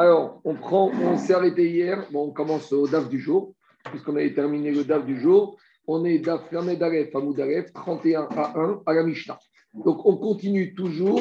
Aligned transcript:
Alors, 0.00 0.40
on 0.44 1.18
s'est 1.18 1.34
arrêté 1.34 1.68
hier, 1.68 2.06
bon, 2.10 2.28
on 2.28 2.30
commence 2.30 2.72
au 2.72 2.88
DAF 2.88 3.10
du 3.10 3.20
jour, 3.20 3.54
puisqu'on 3.84 4.16
avait 4.16 4.32
terminé 4.32 4.70
le 4.70 4.82
DAF 4.82 5.04
du 5.04 5.20
jour. 5.20 5.58
On 5.86 6.06
est 6.06 6.20
DAF 6.20 6.50
d'Aref 6.50 7.14
à 7.14 7.20
Moudaref, 7.20 7.70
31 7.74 8.22
à 8.30 8.58
1 8.58 8.82
à 8.86 8.94
la 8.94 9.02
Mishnah. 9.02 9.38
Donc, 9.74 10.06
on 10.06 10.16
continue 10.16 10.74
toujours 10.74 11.20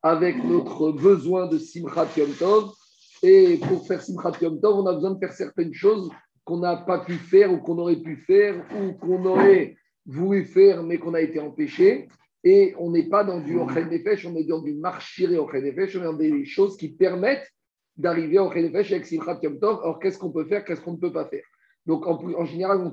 avec 0.00 0.44
notre 0.44 0.92
besoin 0.92 1.48
de 1.48 1.58
Simchat 1.58 2.06
Yom 2.18 2.30
Tov. 2.38 2.70
Et 3.24 3.56
pour 3.56 3.84
faire 3.84 4.00
Simchat 4.00 4.34
Yom 4.42 4.60
Tov, 4.60 4.78
on 4.78 4.86
a 4.86 4.92
besoin 4.92 5.10
de 5.10 5.18
faire 5.18 5.32
certaines 5.32 5.74
choses 5.74 6.08
qu'on 6.44 6.58
n'a 6.58 6.76
pas 6.76 7.00
pu 7.00 7.14
faire 7.14 7.52
ou 7.52 7.58
qu'on 7.58 7.78
aurait 7.78 7.96
pu 7.96 8.14
faire 8.14 8.64
ou 8.80 8.92
qu'on 8.92 9.24
aurait 9.24 9.76
voulu 10.06 10.44
faire 10.44 10.84
mais 10.84 10.98
qu'on 10.98 11.14
a 11.14 11.20
été 11.20 11.40
empêché. 11.40 12.06
Et 12.44 12.76
on 12.78 12.92
n'est 12.92 13.08
pas 13.08 13.24
dans 13.24 13.40
du 13.40 13.58
Ochel 13.58 13.88
Nefesh, 13.88 14.24
on 14.24 14.36
est 14.36 14.44
dans 14.44 14.62
du 14.62 14.74
marchiré 14.74 15.36
Ochel 15.36 15.64
Nefesh, 15.64 15.96
on 15.96 16.02
est 16.02 16.04
dans 16.04 16.12
des 16.12 16.44
choses 16.44 16.76
qui 16.76 16.90
permettent 16.90 17.50
d'arriver 17.96 18.38
au 18.38 18.52
Nefesh 18.52 18.92
avec 18.92 19.06
Simchat 19.06 19.38
Yom 19.42 19.58
Tov. 19.58 19.80
Alors, 19.82 19.98
qu'est-ce 19.98 20.18
qu'on 20.18 20.30
peut 20.30 20.44
faire, 20.44 20.64
qu'est-ce 20.64 20.80
qu'on 20.80 20.92
ne 20.92 20.98
peut 20.98 21.12
pas 21.12 21.26
faire? 21.26 21.44
Donc, 21.86 22.06
en, 22.06 22.14
en 22.14 22.44
général, 22.44 22.78
on 22.80 22.90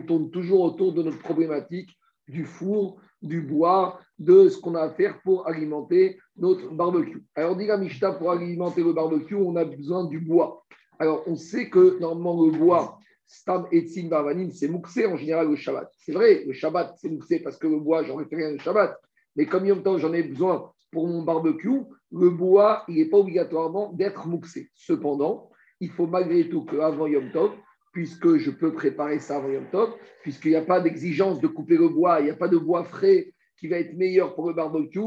tourne, 0.00 0.30
toujours 0.30 0.60
autour 0.62 0.92
de 0.92 1.02
notre 1.02 1.18
problématique 1.18 1.90
du 2.28 2.44
four, 2.44 3.00
du 3.22 3.42
bois, 3.42 4.00
de 4.18 4.48
ce 4.48 4.58
qu'on 4.58 4.74
a 4.74 4.82
à 4.82 4.90
faire 4.90 5.20
pour 5.22 5.46
alimenter 5.46 6.18
notre 6.36 6.70
barbecue. 6.70 7.22
Alors, 7.34 7.56
dit 7.56 7.66
la 7.66 7.76
Mishta, 7.76 8.12
pour 8.12 8.30
alimenter 8.30 8.82
le 8.82 8.92
barbecue, 8.92 9.34
on 9.34 9.56
a 9.56 9.64
besoin 9.64 10.04
du 10.04 10.20
bois. 10.20 10.64
Alors, 10.98 11.22
on 11.26 11.36
sait 11.36 11.68
que 11.68 11.98
normalement, 11.98 12.44
le 12.44 12.52
bois, 12.52 12.98
Stam 13.26 13.66
et 13.70 13.86
Bavanim, 14.08 14.50
c'est 14.50 14.68
mouxé 14.68 15.06
en 15.06 15.16
général 15.16 15.48
le 15.48 15.56
Shabbat. 15.56 15.88
C'est 15.98 16.12
vrai, 16.12 16.44
le 16.44 16.52
Shabbat, 16.52 16.96
c'est 16.98 17.08
mouxé 17.08 17.38
parce 17.38 17.56
que 17.56 17.68
le 17.68 17.78
bois, 17.78 18.02
j'en 18.02 18.20
ai 18.20 18.24
fait 18.24 18.36
rien 18.36 18.50
le 18.50 18.58
Shabbat. 18.58 18.98
Mais 19.36 19.46
comme 19.46 19.64
Yom 19.66 19.82
Tov, 19.82 19.98
j'en 19.98 20.12
ai 20.12 20.24
besoin 20.24 20.72
pour 20.90 21.06
mon 21.06 21.22
barbecue, 21.22 21.82
le 22.12 22.30
bois, 22.30 22.84
il 22.88 22.96
n'est 22.96 23.08
pas 23.08 23.18
obligatoirement 23.18 23.92
d'être 23.92 24.26
mouxé. 24.26 24.70
Cependant, 24.74 25.50
il 25.80 25.90
faut 25.90 26.06
malgré 26.06 26.48
tout 26.48 26.64
qu'avant 26.64 27.06
Yom 27.06 27.30
Tov, 27.32 27.52
puisque 27.92 28.36
je 28.36 28.50
peux 28.50 28.72
préparer 28.72 29.18
ça 29.18 29.36
avant 29.36 29.48
Yom 29.48 29.66
Tov, 29.70 29.94
puisqu'il 30.22 30.50
n'y 30.50 30.56
a 30.56 30.62
pas 30.62 30.80
d'exigence 30.80 31.40
de 31.40 31.46
couper 31.46 31.76
le 31.76 31.88
bois, 31.88 32.20
il 32.20 32.24
n'y 32.24 32.30
a 32.30 32.36
pas 32.36 32.48
de 32.48 32.58
bois 32.58 32.84
frais 32.84 33.32
qui 33.58 33.68
va 33.68 33.78
être 33.78 33.96
meilleur 33.96 34.34
pour 34.34 34.48
le 34.48 34.54
barbecue 34.54 35.00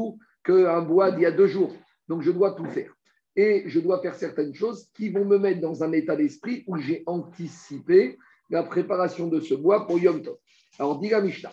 qu'un 0.44 0.82
bois 0.82 1.10
d'il 1.10 1.22
y 1.22 1.26
a 1.26 1.32
deux 1.32 1.46
jours. 1.46 1.74
Donc, 2.08 2.22
je 2.22 2.30
dois 2.30 2.52
tout 2.52 2.66
faire. 2.66 2.94
Et 3.36 3.64
je 3.66 3.80
dois 3.80 4.00
faire 4.00 4.14
certaines 4.14 4.54
choses 4.54 4.88
qui 4.94 5.10
vont 5.10 5.24
me 5.24 5.38
mettre 5.38 5.60
dans 5.60 5.82
un 5.82 5.92
état 5.92 6.14
d'esprit 6.14 6.62
où 6.66 6.76
j'ai 6.76 7.02
anticipé 7.06 8.16
la 8.50 8.62
préparation 8.62 9.26
de 9.26 9.40
ce 9.40 9.54
bois 9.54 9.86
pour 9.86 9.98
Yom 9.98 10.22
Tov. 10.22 10.36
Alors, 10.78 11.00
dit 11.00 11.08
la 11.08 11.20
Mishnah, 11.20 11.52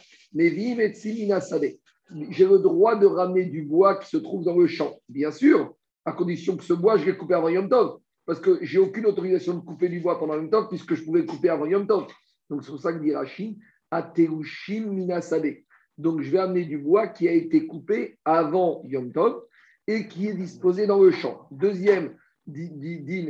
j'ai 2.29 2.45
le 2.45 2.59
droit 2.59 2.95
de 2.95 3.05
ramener 3.05 3.45
du 3.45 3.63
bois 3.63 3.95
qui 3.95 4.09
se 4.09 4.17
trouve 4.17 4.43
dans 4.43 4.57
le 4.57 4.67
champ. 4.67 4.95
Bien 5.09 5.31
sûr, 5.31 5.75
à 6.05 6.11
condition 6.11 6.57
que 6.57 6.63
ce 6.63 6.73
bois, 6.73 6.97
je 6.97 7.05
l'ai 7.05 7.17
coupé 7.17 7.33
avant 7.33 7.49
Yom 7.49 7.69
Tov. 7.69 7.99
Parce 8.25 8.39
que 8.39 8.59
j'ai 8.61 8.79
aucune 8.79 9.05
autorisation 9.05 9.55
de 9.55 9.59
couper 9.59 9.89
du 9.89 9.99
bois 9.99 10.19
pendant 10.19 10.35
Yom 10.35 10.49
Tov, 10.49 10.67
puisque 10.69 10.93
je 10.93 11.03
pouvais 11.03 11.25
couper 11.25 11.49
avant 11.49 11.65
Yom 11.65 11.87
Tov. 11.87 12.07
Donc, 12.49 12.63
c'est 12.63 12.71
pour 12.71 12.81
ça 12.81 12.93
que 12.93 12.99
dit 12.99 13.13
Rachid, 13.13 13.57
Ateushim 13.89 14.87
Minasade. 14.87 15.57
Donc, 15.97 16.21
je 16.21 16.31
vais 16.31 16.39
amener 16.39 16.65
du 16.65 16.77
bois 16.77 17.07
qui 17.07 17.27
a 17.27 17.33
été 17.33 17.65
coupé 17.67 18.17
avant 18.25 18.83
Yom 18.85 19.11
Tov 19.11 19.41
et 19.87 20.07
qui 20.07 20.27
est 20.27 20.33
disposé 20.33 20.87
dans 20.87 21.01
le 21.01 21.11
champ. 21.11 21.47
Deuxième 21.51 22.15
din 22.47 22.69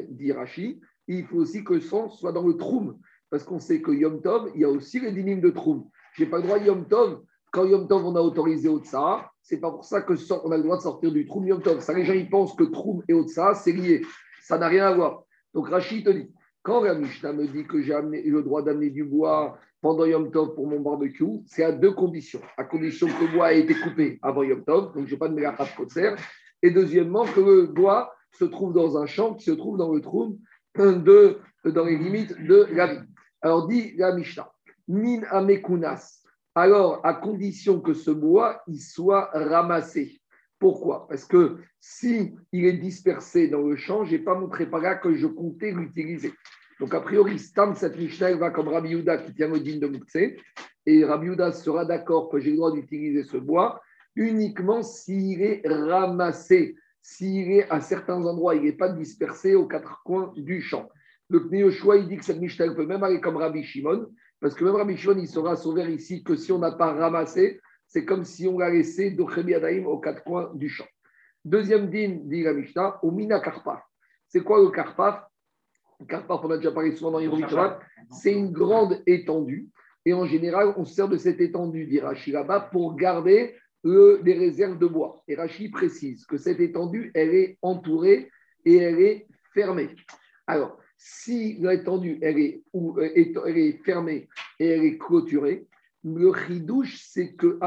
dit 0.09 0.81
il 1.07 1.25
faut 1.25 1.38
aussi 1.38 1.63
que 1.63 1.73
le 1.73 1.81
sang 1.81 2.09
soit 2.09 2.31
dans 2.31 2.45
le 2.47 2.55
troum. 2.55 2.99
Parce 3.29 3.43
qu'on 3.43 3.59
sait 3.59 3.81
que 3.81 3.91
Yom 3.91 4.21
Tov, 4.21 4.51
il 4.55 4.61
y 4.61 4.66
a 4.66 4.69
aussi 4.69 4.99
les 4.99 5.11
dinim 5.11 5.39
de 5.39 5.49
troum. 5.49 5.89
Je 6.13 6.23
n'ai 6.23 6.29
pas 6.29 6.38
le 6.38 6.43
droit 6.43 6.59
Yom 6.59 6.88
Tov 6.88 7.23
quand 7.52 7.66
Yom 7.66 7.88
Tov, 7.88 8.05
on 8.05 8.16
a 8.16 8.21
autorisé 8.21 8.69
Otsa, 8.69 9.30
c'est 9.41 9.59
pas 9.59 9.69
pour 9.69 9.83
ça 9.83 10.02
que 10.02 10.13
on 10.45 10.52
a 10.52 10.57
le 10.57 10.63
droit 10.63 10.77
de 10.77 10.81
sortir 10.81 11.11
du 11.11 11.25
Troum 11.25 11.45
Yom 11.45 11.61
Tov. 11.61 11.81
Ça, 11.81 11.94
les 11.94 12.05
gens, 12.05 12.13
ils 12.13 12.30
pensent 12.30 12.55
que 12.55 12.63
Troum 12.63 13.03
et 13.07 13.13
Otsa, 13.13 13.53
c'est 13.53 13.73
lié. 13.73 14.02
Ça 14.41 14.57
n'a 14.57 14.67
rien 14.67 14.88
à 14.88 14.94
voir. 14.94 15.23
Donc 15.53 15.67
Rachid 15.67 16.05
te 16.05 16.09
dit, 16.09 16.31
quand 16.63 16.81
la 16.81 16.95
Mishnah 16.95 17.33
me 17.33 17.45
dit 17.47 17.66
que 17.66 17.81
j'ai 17.81 17.94
le 17.94 18.41
droit 18.41 18.61
d'amener 18.61 18.89
du 18.89 19.03
bois 19.03 19.57
pendant 19.81 20.05
Yom 20.05 20.31
Tov 20.31 20.55
pour 20.55 20.67
mon 20.67 20.79
barbecue, 20.79 21.41
c'est 21.45 21.63
à 21.63 21.73
deux 21.73 21.91
conditions. 21.91 22.41
À 22.57 22.63
condition 22.63 23.07
que 23.07 23.25
le 23.25 23.34
bois 23.34 23.53
ait 23.53 23.59
été 23.59 23.75
coupé 23.75 24.18
avant 24.22 24.44
Yom 24.44 24.63
Tov, 24.63 24.94
donc 24.94 25.07
je 25.07 25.12
n'ai 25.12 25.19
pas 25.19 25.28
de 25.28 25.33
méga 25.33 25.51
de 25.51 26.16
Et 26.62 26.72
deuxièmement, 26.72 27.25
que 27.25 27.41
le 27.41 27.66
bois 27.68 28.13
se 28.31 28.45
trouve 28.45 28.73
dans 28.73 28.97
un 28.97 29.06
champ 29.06 29.33
qui 29.33 29.44
se 29.44 29.51
trouve 29.51 29.78
dans 29.78 29.91
le 29.91 30.00
Troum, 30.00 30.38
dans 30.75 31.85
les 31.85 31.97
limites 31.97 32.41
de 32.41 32.68
la 32.72 32.94
vie. 32.94 33.07
Alors 33.41 33.68
dit 33.68 33.94
la 33.97 34.16
Mishnah, 34.16 34.50
Min 34.88 35.23
amekunas 35.29 36.20
alors 36.56 37.06
à 37.06 37.13
condition 37.13 37.79
que 37.79 37.94
ce 37.94 38.12
bois 38.12 38.62
il 38.67 38.79
soit 38.79 39.29
ramassé. 39.34 40.22
Pourquoi? 40.59 41.07
Parce 41.07 41.25
que 41.25 41.57
si 41.79 42.35
il 42.51 42.66
est 42.66 42.78
dispersé 42.78 43.47
dans 43.47 43.62
le 43.62 43.75
champ, 43.75 44.06
je 44.06 44.12
n'ai 44.12 44.19
pas 44.19 44.35
montré 44.35 44.69
par 44.69 44.79
là 44.79 44.95
que 44.95 45.16
je 45.16 45.25
comptais 45.25 45.72
l'utiliser. 45.72 46.34
Donc, 46.79 46.94
a 46.94 47.01
priori, 47.01 47.39
Stam, 47.39 47.75
cette 47.75 47.97
Mishnah 47.97 48.35
va 48.35 48.51
comme 48.51 48.67
Rabbi 48.67 48.89
Yuda 48.89 49.17
qui 49.19 49.34
tient 49.34 49.47
le 49.50 49.59
digne 49.59 49.79
de 49.79 49.88
Moukse, 49.88 50.35
et 50.85 51.06
Rabbi 51.06 51.28
Yuda 51.28 51.51
sera 51.51 51.85
d'accord 51.85 52.29
que 52.29 52.39
j'ai 52.39 52.51
le 52.51 52.57
droit 52.57 52.72
d'utiliser 52.72 53.23
ce 53.23 53.38
bois 53.38 53.81
uniquement 54.16 54.83
s'il 54.83 55.41
est 55.41 55.62
ramassé, 55.66 56.75
s'il 57.01 57.51
est 57.51 57.69
à 57.69 57.81
certains 57.81 58.23
endroits, 58.25 58.56
il 58.56 58.63
n'est 58.63 58.73
pas 58.73 58.89
dispersé 58.89 59.56
aux 59.56 59.68
quatre 59.68 60.01
coins 60.03 60.33
du 60.35 60.62
champ. 60.62 60.89
Le 61.29 61.72
choix 61.72 61.97
il 61.97 62.07
dit 62.07 62.18
que 62.18 62.25
cette 62.25 62.41
Mishnah 62.41 62.73
peut 62.73 62.85
même 62.85 63.03
aller 63.03 63.22
comme 63.22 63.38
Rabbi 63.38 63.63
Shimon, 63.63 64.07
parce 64.41 64.56
que 64.56 64.66
même 64.66 64.75
Rabbi 64.75 64.97
Shimon, 64.97 65.19
il 65.19 65.28
sera 65.28 65.56
sauvé 65.56 65.84
ici 65.94 66.24
que 66.24 66.35
si 66.35 66.52
on 66.52 66.57
n'a 66.57 66.72
pas 66.72 66.94
ramassé, 66.94 67.62
c'est 67.88 68.06
comme 68.06 68.25
si 68.25 68.47
on 68.47 68.57
l'a 68.57 68.72
laissé 68.72 69.12
d'Ochemi 69.12 69.53
Adaim 69.53 69.85
aux 69.85 70.00
quatre 70.00 70.24
coins 70.24 70.52
du 70.56 70.68
champ. 70.68 70.88
Deuxième 71.46 71.90
din, 71.90 72.19
dit 72.24 72.44
la 72.44 72.53
Mishnah, 72.53 73.00
au 73.03 73.12
Mina 73.12 73.40
Karpaf. 73.40 73.81
C'est 74.28 74.44
quoi 74.44 74.62
le 74.62 74.72
Karpaf? 74.72 75.24
Karpaf, 76.07 76.40
on 76.44 76.50
a 76.51 76.57
déjà 76.57 76.72
parlé 76.72 76.96
souvent 76.96 77.12
dans 77.12 77.19
l'Irovichovat, 77.19 77.80
c'est 78.09 78.34
une 78.34 78.51
grande 78.51 79.01
étendue. 79.06 79.69
Et 80.06 80.13
en 80.13 80.25
général, 80.25 80.74
on 80.78 80.85
sert 80.85 81.07
de 81.07 81.18
cette 81.18 81.40
étendue, 81.40 81.85
dit 81.85 82.00
Rachid 82.00 82.34
là-bas, 82.34 82.69
pour 82.72 82.96
garder 82.96 83.56
les 83.84 84.34
réserves 84.34 84.80
de 84.80 84.88
bois. 84.88 85.24
Et 85.28 85.35
Rachid 85.35 85.72
précise 85.72 86.25
que 86.25 86.38
cette 86.38 86.59
étendue, 86.59 87.12
elle 87.13 87.35
est 87.35 87.59
entourée 87.62 88.31
et 88.66 88.78
elle 88.78 89.00
est 89.00 89.28
fermée. 89.53 89.96
Alors, 90.47 90.80
si 91.03 91.57
l'étendue 91.59 92.19
elle 92.22 92.38
est, 92.38 92.62
euh, 92.75 93.09
elle 93.47 93.57
est 93.57 93.84
fermée 93.84 94.29
et 94.59 94.67
elle 94.67 94.84
est 94.84 95.00
clôturée, 95.00 95.66
le 96.03 96.29
ridouche, 96.29 97.01
c'est 97.03 97.34
que 97.34 97.57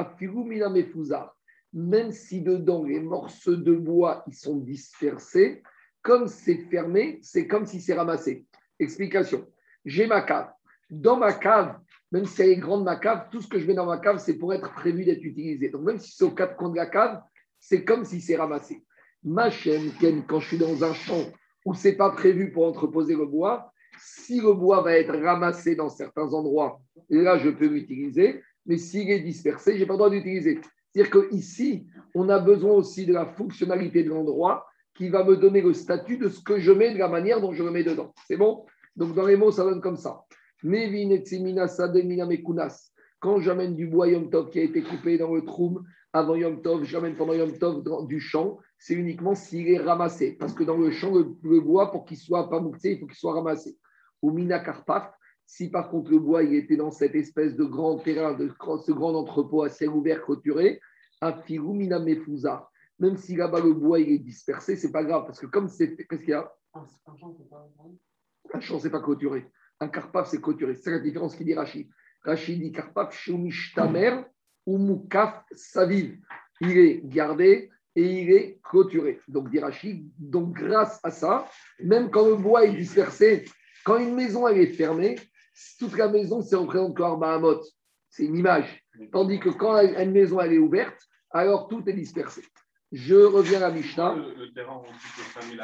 même 1.72 2.12
si 2.12 2.42
dedans 2.42 2.84
les 2.84 3.00
morceaux 3.00 3.56
de 3.56 3.74
bois 3.74 4.22
ils 4.28 4.36
sont 4.36 4.58
dispersés, 4.58 5.64
comme 6.00 6.28
c'est 6.28 6.58
fermé, 6.70 7.18
c'est 7.22 7.48
comme 7.48 7.66
si 7.66 7.80
c'est 7.80 7.94
ramassé. 7.94 8.46
Explication. 8.78 9.44
J'ai 9.84 10.06
ma 10.06 10.20
cave. 10.20 10.52
Dans 10.88 11.16
ma 11.16 11.32
cave, 11.32 11.80
même 12.12 12.26
si 12.26 12.42
elle 12.42 12.50
est 12.50 12.56
grande 12.56 12.84
ma 12.84 12.96
cave, 12.96 13.26
tout 13.32 13.40
ce 13.40 13.48
que 13.48 13.58
je 13.58 13.66
mets 13.66 13.74
dans 13.74 13.86
ma 13.86 13.98
cave, 13.98 14.18
c'est 14.18 14.38
pour 14.38 14.54
être 14.54 14.72
prévu 14.74 15.04
d'être 15.04 15.24
utilisé. 15.24 15.70
Donc 15.70 15.82
même 15.82 15.98
si 15.98 16.12
c'est 16.12 16.24
aux 16.24 16.30
quatre 16.30 16.56
coins 16.56 16.70
de 16.70 16.76
la 16.76 16.86
cave, 16.86 17.20
c'est 17.58 17.84
comme 17.84 18.04
si 18.04 18.20
c'est 18.20 18.36
ramassé. 18.36 18.84
Ma 19.24 19.50
chaîne, 19.50 19.90
quand 20.28 20.38
je 20.38 20.46
suis 20.46 20.58
dans 20.58 20.84
un 20.84 20.94
champ 20.94 21.24
où 21.64 21.74
ce 21.74 21.88
n'est 21.88 21.96
pas 21.96 22.10
prévu 22.10 22.50
pour 22.52 22.66
entreposer 22.66 23.14
le 23.14 23.26
bois, 23.26 23.72
si 23.98 24.40
le 24.40 24.52
bois 24.52 24.82
va 24.82 24.98
être 24.98 25.16
ramassé 25.16 25.76
dans 25.76 25.88
certains 25.88 26.32
endroits, 26.32 26.80
là, 27.08 27.38
je 27.38 27.50
peux 27.50 27.66
l'utiliser, 27.66 28.42
mais 28.66 28.76
s'il 28.76 29.10
est 29.10 29.20
dispersé, 29.20 29.74
je 29.74 29.80
n'ai 29.80 29.86
pas 29.86 29.94
le 29.94 29.98
droit 29.98 30.10
d'utiliser. 30.10 30.60
C'est-à-dire 30.92 31.28
qu'ici, 31.28 31.86
on 32.14 32.28
a 32.28 32.38
besoin 32.38 32.72
aussi 32.72 33.06
de 33.06 33.12
la 33.12 33.26
fonctionnalité 33.26 34.02
de 34.02 34.10
l'endroit 34.10 34.66
qui 34.94 35.08
va 35.08 35.24
me 35.24 35.36
donner 35.36 35.60
le 35.60 35.72
statut 35.72 36.18
de 36.18 36.28
ce 36.28 36.40
que 36.40 36.58
je 36.58 36.70
mets, 36.70 36.92
de 36.92 36.98
la 36.98 37.08
manière 37.08 37.40
dont 37.40 37.52
je 37.52 37.64
le 37.64 37.70
mets 37.70 37.82
dedans. 37.82 38.12
C'est 38.28 38.36
bon? 38.36 38.64
Donc, 38.96 39.14
dans 39.14 39.26
les 39.26 39.36
mots, 39.36 39.50
ça 39.50 39.64
donne 39.64 39.80
comme 39.80 39.96
ça. 39.96 40.24
Quand 43.20 43.40
j'amène 43.40 43.74
du 43.74 43.86
bois 43.86 44.08
Yom 44.08 44.30
Tov 44.30 44.50
qui 44.50 44.60
a 44.60 44.62
été 44.62 44.82
coupé 44.82 45.18
dans 45.18 45.34
le 45.34 45.44
troum 45.44 45.84
avant 46.14 46.36
Yom 46.36 46.62
Tov, 46.62 46.84
j'amène 46.84 47.16
pendant 47.16 47.32
Yom 47.32 47.58
Tov 47.58 47.82
du 48.06 48.20
champ, 48.20 48.60
c'est 48.78 48.94
uniquement 48.94 49.34
s'il 49.34 49.68
est 49.68 49.80
ramassé. 49.80 50.36
Parce 50.38 50.54
que 50.54 50.62
dans 50.62 50.76
le 50.76 50.92
champ, 50.92 51.12
le, 51.12 51.60
bois, 51.60 51.90
pour 51.90 52.04
qu'il 52.04 52.16
soit 52.16 52.48
pas 52.48 52.60
mouxé, 52.60 52.92
il 52.92 53.00
faut 53.00 53.06
qu'il 53.06 53.16
soit 53.16 53.34
ramassé. 53.34 53.76
Au 54.22 54.30
Mina 54.30 54.60
Karpaf, 54.60 55.12
si 55.44 55.70
par 55.70 55.90
contre 55.90 56.12
le 56.12 56.20
bois 56.20 56.44
il 56.44 56.54
était 56.54 56.76
dans 56.76 56.92
cette 56.92 57.16
espèce 57.16 57.56
de 57.56 57.64
grand 57.64 57.98
terrain, 57.98 58.32
de 58.32 58.48
ce 58.48 58.92
grand 58.92 59.12
entrepôt 59.14 59.64
à 59.64 59.68
ciel 59.68 59.90
ouvert 59.90 60.22
clôturé, 60.22 60.80
Afiru 61.20 61.74
Mina 61.74 61.98
Mefusa. 61.98 62.70
Même 63.00 63.16
si 63.16 63.34
là-bas 63.34 63.60
le 63.60 63.74
bois 63.74 63.98
il 63.98 64.12
est 64.12 64.18
dispersé, 64.18 64.76
c'est 64.76 64.92
pas 64.92 65.02
grave. 65.02 65.24
Parce 65.26 65.40
que 65.40 65.46
comme 65.46 65.68
c'est. 65.68 65.96
Qu'est-ce 65.96 66.20
qu'il 66.20 66.30
y 66.30 66.32
a? 66.32 66.50
Un 66.74 68.60
champ, 68.60 68.78
c'est 68.78 68.90
pas 68.90 69.00
clôturé. 69.00 69.50
Un 69.80 69.88
Karpaf, 69.88 70.28
c'est 70.28 70.40
clôturé. 70.40 70.76
C'est 70.76 70.92
la 70.92 71.00
différence 71.00 71.34
qu'il 71.34 71.46
dit 71.46 71.54
Rachid. 71.54 71.88
Rachid 72.22 72.60
dit 72.60 72.70
Karpaf, 72.70 73.12
Shumishtamer 73.12 74.22
ou 74.66 74.78
Mukaf 74.78 75.44
Saviv. 75.52 76.18
Il 76.60 76.78
est 76.78 77.00
gardé 77.04 77.70
et 77.96 78.02
il 78.02 78.30
est 78.32 78.60
clôturé. 78.62 79.20
Donc, 79.28 79.50
dit 79.50 79.60
Rachid, 79.60 80.10
donc 80.18 80.54
grâce 80.54 81.00
à 81.02 81.10
ça, 81.10 81.46
même 81.80 82.10
quand 82.10 82.26
le 82.26 82.36
bois 82.36 82.64
est 82.64 82.72
dispersé, 82.72 83.44
quand 83.84 83.98
une 83.98 84.14
maison 84.14 84.48
est 84.48 84.66
fermée, 84.66 85.16
toute 85.78 85.96
la 85.96 86.08
maison 86.08 86.40
se 86.42 86.56
représente 86.56 86.96
comme 86.96 87.20
Bahamot. 87.20 87.60
C'est 88.10 88.24
une 88.24 88.36
image. 88.36 88.82
Tandis 89.12 89.40
que 89.40 89.50
quand 89.50 89.80
une 89.80 90.12
maison 90.12 90.40
est 90.40 90.58
ouverte, 90.58 90.98
alors 91.30 91.68
tout 91.68 91.82
est 91.88 91.92
dispersé. 91.92 92.42
Je 92.94 93.16
reviens 93.16 93.58
à 93.58 93.68
la 93.68 93.70
Mishnah. 93.72 94.14
Le, 94.14 94.44
le 94.44 94.52
terrain, 94.52 94.80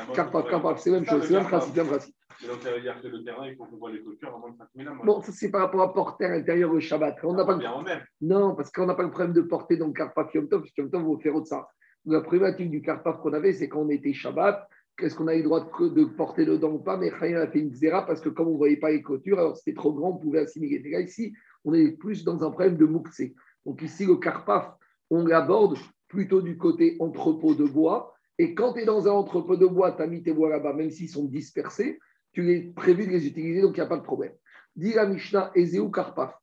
on 0.09 0.13
carpaf, 0.13 0.81
c'est 0.81 0.91
la 0.91 0.97
même 0.97 1.07
chose, 1.07 1.25
c'est 1.25 1.33
même 1.33 1.47
principe, 1.47 1.77
même 1.77 1.87
principe. 1.87 2.15
Donc, 2.45 2.61
ça 2.61 2.73
veut 2.73 2.81
dire 2.81 3.01
que 3.01 3.07
le 3.07 3.23
terrain, 3.23 3.47
il 3.47 3.55
faut 3.55 3.67
qu'on 3.67 3.77
voit 3.77 3.93
les 3.93 4.03
clôtures 4.03 4.35
avant 4.35 4.49
de 4.49 4.57
fermer 4.57 4.99
la 4.99 5.05
Bon, 5.05 5.21
ça 5.21 5.31
c'est 5.31 5.49
par 5.49 5.61
rapport 5.61 5.83
à 5.83 5.93
porter 5.93 6.25
à 6.25 6.31
l'intérieur 6.31 6.73
le 6.73 6.81
Shabbat. 6.81 7.19
On 7.23 7.35
n'a 7.35 7.45
pas 7.45 7.53
le... 7.53 7.59
bien 7.59 7.83
mer. 7.83 8.05
Non, 8.21 8.57
parce 8.57 8.73
qu'on 8.73 8.87
n'a 8.87 8.95
pas 8.95 9.05
le 9.05 9.11
problème 9.11 9.33
de 9.33 9.43
porter 9.43 9.77
dans 9.77 9.87
le 9.87 9.93
Carpaf 9.93 10.35
Yom 10.35 10.49
Tov, 10.49 10.63
parce 10.63 10.73
que 10.73 10.81
Yom 10.83 10.91
Tov, 10.91 11.03
vous 11.03 11.21
faire 11.21 11.37
autre 11.37 11.47
ça. 11.47 11.69
La 12.05 12.21
problématique 12.21 12.71
du 12.71 12.83
Carpaf 12.83 13.21
qu'on 13.21 13.33
avait, 13.33 13.53
c'est 13.53 13.69
quand 13.69 13.83
on 13.83 13.91
était 13.91 14.13
Shabbat, 14.13 14.67
qu'est-ce 14.97 15.15
qu'on 15.15 15.29
avait 15.29 15.39
le 15.39 15.45
droit 15.45 15.61
de, 15.61 15.89
de 15.89 16.05
porter 16.07 16.45
dedans 16.47 16.73
ou 16.73 16.79
pas, 16.79 16.97
mais 16.97 17.13
Chayan 17.21 17.41
a 17.41 17.47
fait 17.47 17.61
une 17.61 17.75
zéra 17.75 18.05
parce 18.07 18.21
que 18.21 18.31
comme 18.31 18.49
on 18.49 18.55
ne 18.55 18.59
voyait 18.59 18.79
pas 18.79 18.91
les 18.91 19.03
clôtures, 19.03 19.39
alors 19.39 19.57
c'était 19.57 19.75
trop 19.75 19.93
grand, 19.93 20.11
on 20.11 20.17
pouvait 20.17 20.41
assimiler. 20.41 20.83
Là, 20.91 21.01
ici, 21.01 21.33
on 21.65 21.75
est 21.75 21.93
plus 21.93 22.25
dans 22.25 22.43
un 22.43 22.51
problème 22.51 22.77
de 22.77 22.87
Moukse. 22.87 23.23
Donc 23.65 23.83
ici, 23.83 24.05
le 24.07 24.17
Carpaf, 24.17 24.73
on 25.11 25.25
l'aborde 25.27 25.77
plutôt 26.11 26.43
du 26.43 26.59
côté 26.59 26.97
entrepôt 26.99 27.55
de 27.55 27.65
bois. 27.65 28.13
Et 28.39 28.55
quand 28.55 28.75
tu 28.75 28.81
es 28.81 28.85
dans 28.85 29.09
un 29.09 29.13
entrepôt 29.13 29.57
de 29.57 29.67
bois, 29.67 29.93
tu 29.93 30.03
as 30.03 30.07
mis 30.07 30.23
tes 30.23 30.33
bois 30.33 30.51
là-bas, 30.51 30.75
même 30.75 30.91
s'ils 30.91 31.09
sont 31.09 31.25
dispersés, 31.25 31.99
tu 32.33 32.53
es 32.53 32.61
prévu 32.61 33.07
de 33.07 33.13
les 33.13 33.27
utiliser, 33.27 33.63
donc 33.63 33.77
il 33.77 33.81
n'y 33.81 33.87
a 33.87 33.89
pas 33.89 33.97
de 33.97 34.03
problème. 34.03 34.33
Dit 34.77 34.93
la 34.93 35.07
Mishnah, 35.07 35.53
Ezeu 35.55 35.89
Karpaf, 35.91 36.35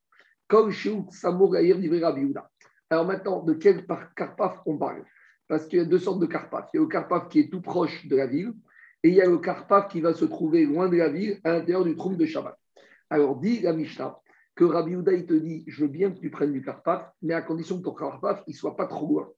Gaïr 0.50 2.02
Rabiouda. 2.02 2.50
Alors 2.90 3.06
maintenant, 3.06 3.44
de 3.44 3.54
quel 3.54 3.86
Karpaf 4.16 4.62
on 4.66 4.78
parle? 4.78 5.04
Parce 5.48 5.66
qu'il 5.66 5.80
y 5.80 5.82
a 5.82 5.86
deux 5.86 6.00
sortes 6.00 6.20
de 6.20 6.26
Karpaf. 6.26 6.70
Il 6.74 6.78
y 6.78 6.80
a 6.80 6.84
le 6.84 6.88
Karpaf 6.88 7.28
qui 7.30 7.40
est 7.40 7.52
tout 7.52 7.62
proche 7.62 8.08
de 8.08 8.16
la 8.16 8.28
ville, 8.28 8.54
et 9.04 9.10
il 9.10 9.16
y 9.16 9.22
a 9.22 9.28
le 9.28 9.38
Karpaf 9.38 9.90
qui 9.90 10.02
va 10.02 10.14
se 10.14 10.26
trouver 10.26 10.66
loin 10.66 10.88
de 10.90 10.98
la 10.98 11.10
ville, 11.10 11.40
à 11.44 11.54
l'intérieur 11.54 11.84
du 11.84 11.96
trou 11.96 12.16
de 12.16 12.26
Shabbat. 12.26 12.58
Alors 13.10 13.38
dit 13.38 13.62
la 13.62 13.74
Mishnah, 13.74 14.18
que 14.56 14.64
Rabbi 14.64 14.94
il 14.94 15.26
te 15.26 15.34
dit, 15.34 15.64
je 15.68 15.82
veux 15.82 15.90
bien 15.90 16.12
que 16.12 16.20
tu 16.20 16.30
prennes 16.30 16.54
du 16.54 16.62
Karpaf, 16.64 17.12
mais 17.22 17.34
à 17.34 17.42
condition 17.42 17.78
que 17.78 17.84
ton 17.84 17.94
Karpaf, 17.94 18.44
il 18.48 18.56
soit 18.56 18.76
pas 18.76 18.88
trop 18.88 19.08
loin. 19.08 19.30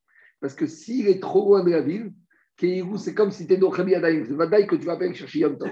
Parce 0.42 0.54
que 0.54 0.66
s'il 0.66 1.08
est 1.08 1.22
trop 1.22 1.46
loin 1.50 1.64
de 1.64 1.72
la 1.72 1.82
ville, 1.82 2.14
c'est 2.58 3.14
comme 3.14 3.32
si 3.32 3.48
tu 3.48 3.54
es 3.54 3.58
dans 3.58 3.70
Rabbi 3.70 3.96
Adaïm, 3.96 4.26
c'est 4.26 4.34
Vadaï 4.34 4.68
que 4.68 4.76
tu 4.76 4.86
vas 4.86 4.98
pas 4.98 5.12
chercher 5.14 5.40
Yom 5.40 5.58
Tov. 5.58 5.70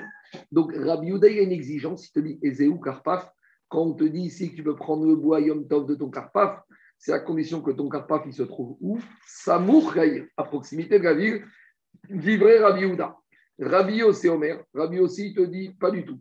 Donc 0.52 0.74
Rabbi 0.74 1.10
il 1.10 1.24
a 1.26 1.42
une 1.42 1.52
exigence, 1.52 2.08
il 2.08 2.12
te 2.12 2.20
dit, 2.20 2.40
Ezeu 2.42 2.74
Karpaf, 2.84 3.30
quand 3.68 3.82
on 3.82 3.94
te 3.94 4.06
dit 4.06 4.22
ici 4.22 4.52
que 4.52 4.56
tu 4.56 4.64
peux 4.64 4.76
prendre 4.76 5.06
le 5.06 5.16
bois 5.16 5.42
Yom 5.42 5.68
Tov 5.68 5.86
de 5.86 5.96
ton 5.96 6.10
Karpaf, 6.10 6.62
c'est 6.98 7.12
à 7.12 7.20
condition 7.20 7.62
que 7.62 7.72
ton 7.72 7.90
Karpaf, 7.90 8.24
il 8.26 8.34
se 8.34 8.44
trouve 8.44 8.78
où? 8.80 9.00
Samour 9.26 9.94
à 10.38 10.44
proximité 10.44 10.98
de 11.00 11.04
la 11.04 11.14
ville, 11.14 11.46
livré 12.10 12.60
Rabbi 12.60 12.86
Houda. 12.86 13.18
Rabbi 13.60 14.04
Ossé 14.04 14.30
Omer, 14.30 14.64
Rabbi 14.74 15.00
aussi, 15.00 15.30
il 15.30 15.36
te 15.36 15.42
dit, 15.42 15.72
pas 15.80 15.92
du 15.92 16.06
tout. 16.06 16.20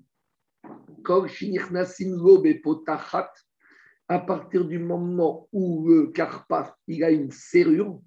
À 4.09 4.19
partir 4.19 4.65
du 4.65 4.79
moment 4.79 5.49
où 5.53 5.89
le 5.89 6.07
carpaf 6.09 6.73
il 6.89 7.05
a 7.05 7.11
une 7.11 7.31
serrure, 7.31 8.01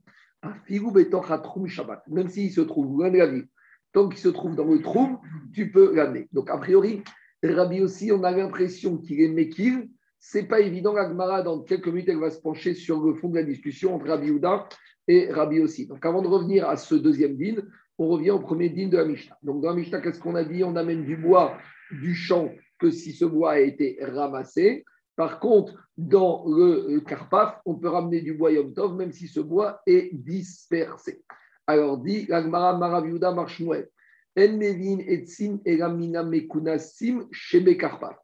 même 2.07 2.29
s'il 2.29 2.51
se 2.51 2.61
trouve 2.61 2.97
loin 2.97 3.09
de 3.09 3.17
la 3.17 3.27
ville, 3.27 3.47
tant 3.91 4.07
qu'il 4.07 4.19
se 4.19 4.29
trouve 4.29 4.55
dans 4.55 4.65
le 4.65 4.81
trou, 4.81 5.17
tu 5.53 5.71
peux 5.71 5.95
l'amener. 5.95 6.27
Donc, 6.31 6.49
a 6.49 6.57
priori, 6.57 7.03
Rabbi 7.43 7.81
aussi, 7.81 8.11
on 8.11 8.23
a 8.23 8.31
l'impression 8.31 8.97
qu'il 8.97 9.21
est 9.21 9.29
Mekil. 9.29 9.89
C'est 10.19 10.47
pas 10.47 10.59
évident, 10.59 10.93
la 10.93 11.41
dans 11.43 11.61
quelques 11.63 11.87
minutes, 11.87 12.09
elle 12.09 12.19
va 12.19 12.29
se 12.29 12.41
pencher 12.41 12.73
sur 12.73 13.01
le 13.01 13.13
fond 13.13 13.29
de 13.29 13.35
la 13.35 13.43
discussion 13.43 13.95
entre 13.95 14.07
Rabbi 14.07 14.31
Houda 14.31 14.67
et 15.07 15.31
Rabbi 15.31 15.61
aussi. 15.61 15.87
Donc, 15.87 16.05
avant 16.05 16.21
de 16.21 16.27
revenir 16.27 16.67
à 16.67 16.75
ce 16.75 16.95
deuxième 16.95 17.37
din, 17.37 17.55
on 17.97 18.07
revient 18.07 18.31
au 18.31 18.39
premier 18.39 18.69
din 18.69 18.89
de 18.89 18.97
la 18.97 19.05
Mishnah. 19.05 19.37
Donc, 19.43 19.61
dans 19.61 19.69
la 19.69 19.75
Mishnah, 19.75 20.01
qu'est-ce 20.01 20.19
qu'on 20.19 20.35
a 20.35 20.43
dit? 20.43 20.63
On 20.63 20.75
amène 20.75 21.05
du 21.05 21.15
bois 21.17 21.57
du 21.91 22.13
champ 22.13 22.51
que 22.79 22.91
si 22.91 23.13
ce 23.13 23.25
bois 23.25 23.53
a 23.53 23.59
été 23.59 23.97
ramassé. 24.01 24.85
Par 25.19 25.41
contre, 25.41 25.73
dans 25.97 26.45
le 26.47 27.01
Karpaf, 27.01 27.59
on 27.65 27.75
peut 27.75 27.89
ramener 27.89 28.21
du 28.21 28.35
bois 28.35 28.53
Yom 28.53 28.73
Tov, 28.73 28.95
même 28.95 29.11
si 29.11 29.27
ce 29.27 29.41
bois 29.41 29.81
est 29.85 30.11
dispersé. 30.13 31.25
Alors, 31.67 31.97
dit 31.97 32.25
l'Agmara 32.27 32.77
Maraviuda 32.77 33.33
Marshmuel, 33.33 33.89
En 34.37 34.53
Mevin 34.53 34.99
Etsin 34.99 35.57
Elamina 35.65 36.23
Mekunasim 36.23 37.27
Shebe 37.33 37.75
Karpaf. 37.75 38.15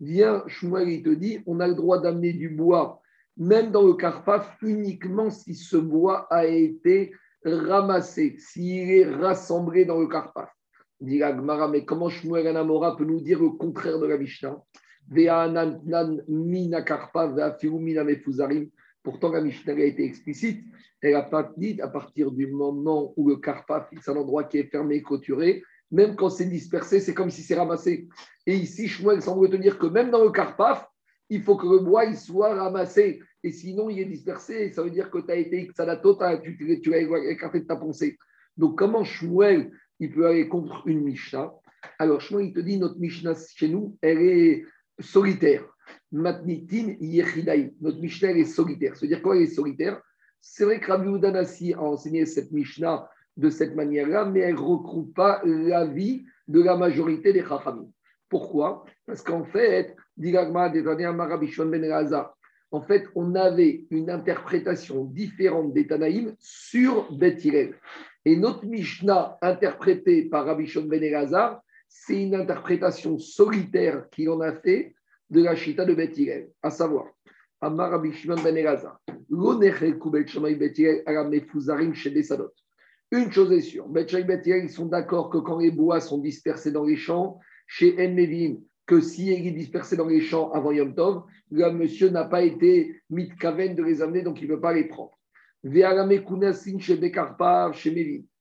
Viens, 0.00 0.42
Shmuel, 0.46 0.88
il 0.88 1.02
te 1.02 1.10
dit, 1.10 1.42
on 1.44 1.60
a 1.60 1.68
le 1.68 1.74
droit 1.74 2.00
d'amener 2.00 2.32
du 2.32 2.48
bois, 2.48 3.02
même 3.36 3.70
dans 3.70 3.86
le 3.86 3.92
Karpaf, 3.92 4.56
uniquement 4.62 5.28
si 5.28 5.54
ce 5.54 5.76
bois 5.76 6.28
a 6.30 6.46
été 6.46 7.12
ramassé, 7.44 8.36
s'il 8.38 8.90
est 8.90 9.04
rassemblé 9.04 9.84
dans 9.84 10.00
le 10.00 10.06
Karpaf. 10.06 10.50
Dit 10.98 11.18
Gmara, 11.18 11.68
mais 11.68 11.84
comment 11.84 12.08
Shmuel 12.08 12.46
Anamora 12.46 12.96
peut 12.96 13.04
nous 13.04 13.20
dire 13.20 13.38
le 13.38 13.50
contraire 13.50 13.98
de 13.98 14.06
la 14.06 14.16
Mishnah? 14.16 14.58
Pourtant, 19.02 19.30
la 19.30 19.40
Mishnah 19.40 19.72
a 19.72 19.78
été 19.78 20.04
explicite. 20.04 20.64
Elle 21.00 21.12
n'a 21.12 21.22
pas 21.22 21.52
dit 21.56 21.80
à 21.80 21.88
partir 21.88 22.30
du 22.30 22.46
moment 22.48 23.14
où 23.16 23.28
le 23.28 23.36
karpaf, 23.36 23.88
c'est 23.92 24.10
un 24.10 24.16
endroit 24.16 24.44
qui 24.44 24.58
est 24.58 24.64
fermé 24.64 24.96
et 24.96 25.02
clôturé, 25.02 25.62
même 25.90 26.16
quand 26.16 26.28
c'est 26.28 26.44
dispersé, 26.44 27.00
c'est 27.00 27.14
comme 27.14 27.30
si 27.30 27.42
c'est 27.42 27.54
ramassé. 27.54 28.08
Et 28.46 28.54
ici, 28.54 28.88
Shmuel 28.88 29.22
semble 29.22 29.48
te 29.48 29.56
dire 29.56 29.78
que 29.78 29.86
même 29.86 30.10
dans 30.10 30.24
le 30.24 30.30
karpaf, 30.30 30.86
il 31.30 31.42
faut 31.42 31.56
que 31.56 31.66
le 31.66 31.78
bois 31.78 32.04
il 32.04 32.16
soit 32.16 32.54
ramassé. 32.54 33.22
Et 33.42 33.52
sinon, 33.52 33.88
il 33.88 34.00
est 34.00 34.04
dispersé. 34.04 34.72
Ça 34.72 34.82
veut 34.82 34.90
dire 34.90 35.10
que 35.10 35.18
tu 35.18 35.30
as 35.30 35.36
été 35.36 35.66
Xadato, 35.68 36.18
tu, 36.42 36.80
tu 36.82 36.94
as 36.94 36.98
écarté 37.30 37.60
de 37.60 37.66
ta 37.66 37.76
pensée. 37.76 38.18
Donc, 38.56 38.76
comment 38.78 39.04
Shmuel 39.04 39.70
il 40.00 40.12
peut 40.12 40.26
aller 40.26 40.48
contre 40.48 40.82
une 40.86 41.02
Mishnah? 41.02 41.52
Alors, 41.98 42.20
je 42.20 42.36
il 42.40 42.52
te 42.52 42.60
dit, 42.60 42.78
notre 42.78 42.98
Mishnah 42.98 43.34
chez 43.54 43.68
nous, 43.68 43.96
elle 44.02 44.20
est 44.20 44.64
solitaire. 44.98 45.64
Matnitin 46.12 46.94
Yechidaï. 47.00 47.74
Notre 47.80 48.00
Mishnah, 48.00 48.30
est 48.32 48.44
solitaire. 48.44 48.96
C'est-à-dire 48.96 49.22
quoi, 49.22 49.36
est 49.36 49.46
solitaire? 49.46 50.00
C'est 50.40 50.64
vrai 50.64 50.80
que 50.80 50.90
Rabbi 50.90 51.08
Udanasi 51.08 51.74
a 51.74 51.82
enseigné 51.82 52.26
cette 52.26 52.52
Mishnah 52.52 53.08
de 53.36 53.50
cette 53.50 53.74
manière-là, 53.74 54.24
mais 54.24 54.40
elle 54.40 54.54
ne 54.54 54.60
regroupe 54.60 55.14
pas 55.14 55.40
l'avis 55.44 56.24
de 56.48 56.62
la 56.62 56.76
majorité 56.76 57.32
des 57.32 57.44
Chachamim. 57.44 57.88
Pourquoi? 58.28 58.84
Parce 59.06 59.22
qu'en 59.22 59.44
fait, 59.44 59.96
Ben 60.16 60.42
en 62.70 62.82
fait, 62.82 63.06
on 63.14 63.34
avait 63.34 63.86
une 63.90 64.10
interprétation 64.10 65.04
différente 65.04 65.72
des 65.72 65.86
Tanaïm 65.86 66.34
sur 66.38 67.10
Beth 67.16 67.42
et 68.24 68.36
notre 68.36 68.66
Mishnah, 68.66 69.38
interprétée 69.40 70.24
par 70.24 70.44
Rabbi 70.44 70.66
Shon 70.66 70.84
Ben 70.84 71.02
Elazar, 71.02 71.62
c'est 71.88 72.22
une 72.22 72.34
interprétation 72.34 73.18
solitaire 73.18 74.08
qu'il 74.10 74.30
en 74.30 74.40
a 74.40 74.52
fait 74.52 74.94
de 75.30 75.42
la 75.42 75.56
Shita 75.56 75.84
de 75.84 75.94
Beth 75.94 76.18
à 76.62 76.70
savoir, 76.70 77.06
Amar 77.60 77.90
Rabbi 77.90 78.12
Ben 78.26 78.56
Elazar, 78.56 79.00
une 83.10 83.32
chose 83.32 83.52
est 83.52 83.60
sûre, 83.60 83.88
Beth 83.88 84.12
ils 84.46 84.70
sont 84.70 84.86
d'accord 84.86 85.30
que 85.30 85.38
quand 85.38 85.58
les 85.58 85.70
bois 85.70 86.00
sont 86.00 86.18
dispersés 86.18 86.72
dans 86.72 86.84
les 86.84 86.96
champs, 86.96 87.38
chez 87.66 87.94
En 87.98 88.16
que 88.86 89.00
si 89.00 89.26
il 89.26 89.46
est 89.46 89.50
dispersé 89.52 89.96
dans 89.96 90.06
les 90.06 90.22
champs 90.22 90.50
avant 90.52 90.72
Yom 90.72 90.94
Tov, 90.94 91.24
le 91.50 91.70
monsieur 91.70 92.08
n'a 92.08 92.24
pas 92.24 92.42
été 92.42 93.02
mitkaven 93.10 93.74
de 93.74 93.82
les 93.82 94.00
amener, 94.00 94.22
donc 94.22 94.40
il 94.40 94.48
ne 94.48 94.54
peut 94.54 94.60
pas 94.60 94.72
les 94.72 94.84
prendre. 94.84 95.12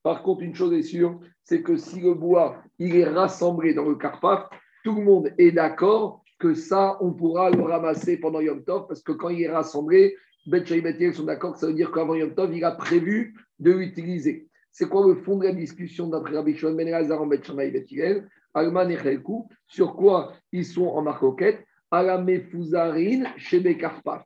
Par 0.04 0.24
contre, 0.24 0.42
une 0.42 0.56
chose 0.56 0.74
est 0.74 0.84
sûre, 0.84 1.20
c'est 1.44 1.62
que 1.62 1.76
si 1.76 2.00
le 2.00 2.14
bois 2.14 2.64
il 2.80 2.96
est 2.96 3.10
rassemblé 3.10 3.74
dans 3.74 3.88
le 3.88 3.96
karpaf, 3.96 4.50
tout 4.84 4.96
le 4.96 5.04
monde 5.04 5.34
est 5.38 5.52
d'accord 5.52 6.24
que 6.40 6.54
ça, 6.54 6.98
on 7.02 7.14
pourra 7.14 7.50
le 7.50 7.62
ramasser 7.62 8.18
pendant 8.18 8.40
Yom 8.42 8.64
Tov, 8.64 8.88
parce 8.88 9.02
que 9.02 9.12
quand 9.12 9.30
il 9.30 9.42
est 9.42 9.50
rassemblé, 9.50 10.16
Bet 10.46 10.64
et 10.72 11.12
sont 11.12 11.24
d'accord 11.24 11.54
que 11.54 11.60
ça 11.60 11.68
veut 11.68 11.74
dire 11.74 11.92
qu'avant 11.92 12.16
Yom 12.16 12.34
Tov, 12.34 12.56
il 12.56 12.64
a 12.64 12.72
prévu 12.72 13.36
de 13.60 13.72
l'utiliser. 13.72 14.48
C'est 14.72 14.88
quoi 14.88 15.06
le 15.06 15.16
fond 15.16 15.38
de 15.38 15.46
la 15.46 15.52
discussion 15.52 16.08
d'après 16.08 16.36
Rabbi 16.36 16.56
Shimon 16.56 16.76
Ben 16.76 16.88
Elazar 16.88 17.22
en 17.22 17.32
et 17.32 18.22
Alman 18.54 18.92
et 18.92 19.20
Sur 19.66 19.96
quoi 19.96 20.34
ils 20.52 20.66
sont 20.66 20.88
en 20.88 21.02
marcoquette 21.02 21.66
Alame 21.92 22.42
Fouzarin 22.52 23.24
chez 23.38 23.60
Bekarpaf 23.60 24.24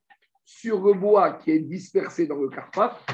sur 0.52 0.86
le 0.86 0.94
bois 0.94 1.34
qui 1.34 1.52
est 1.52 1.60
dispersé 1.60 2.28
dans 2.28 2.36
le 2.36 2.50
Karpaf, 2.50 3.06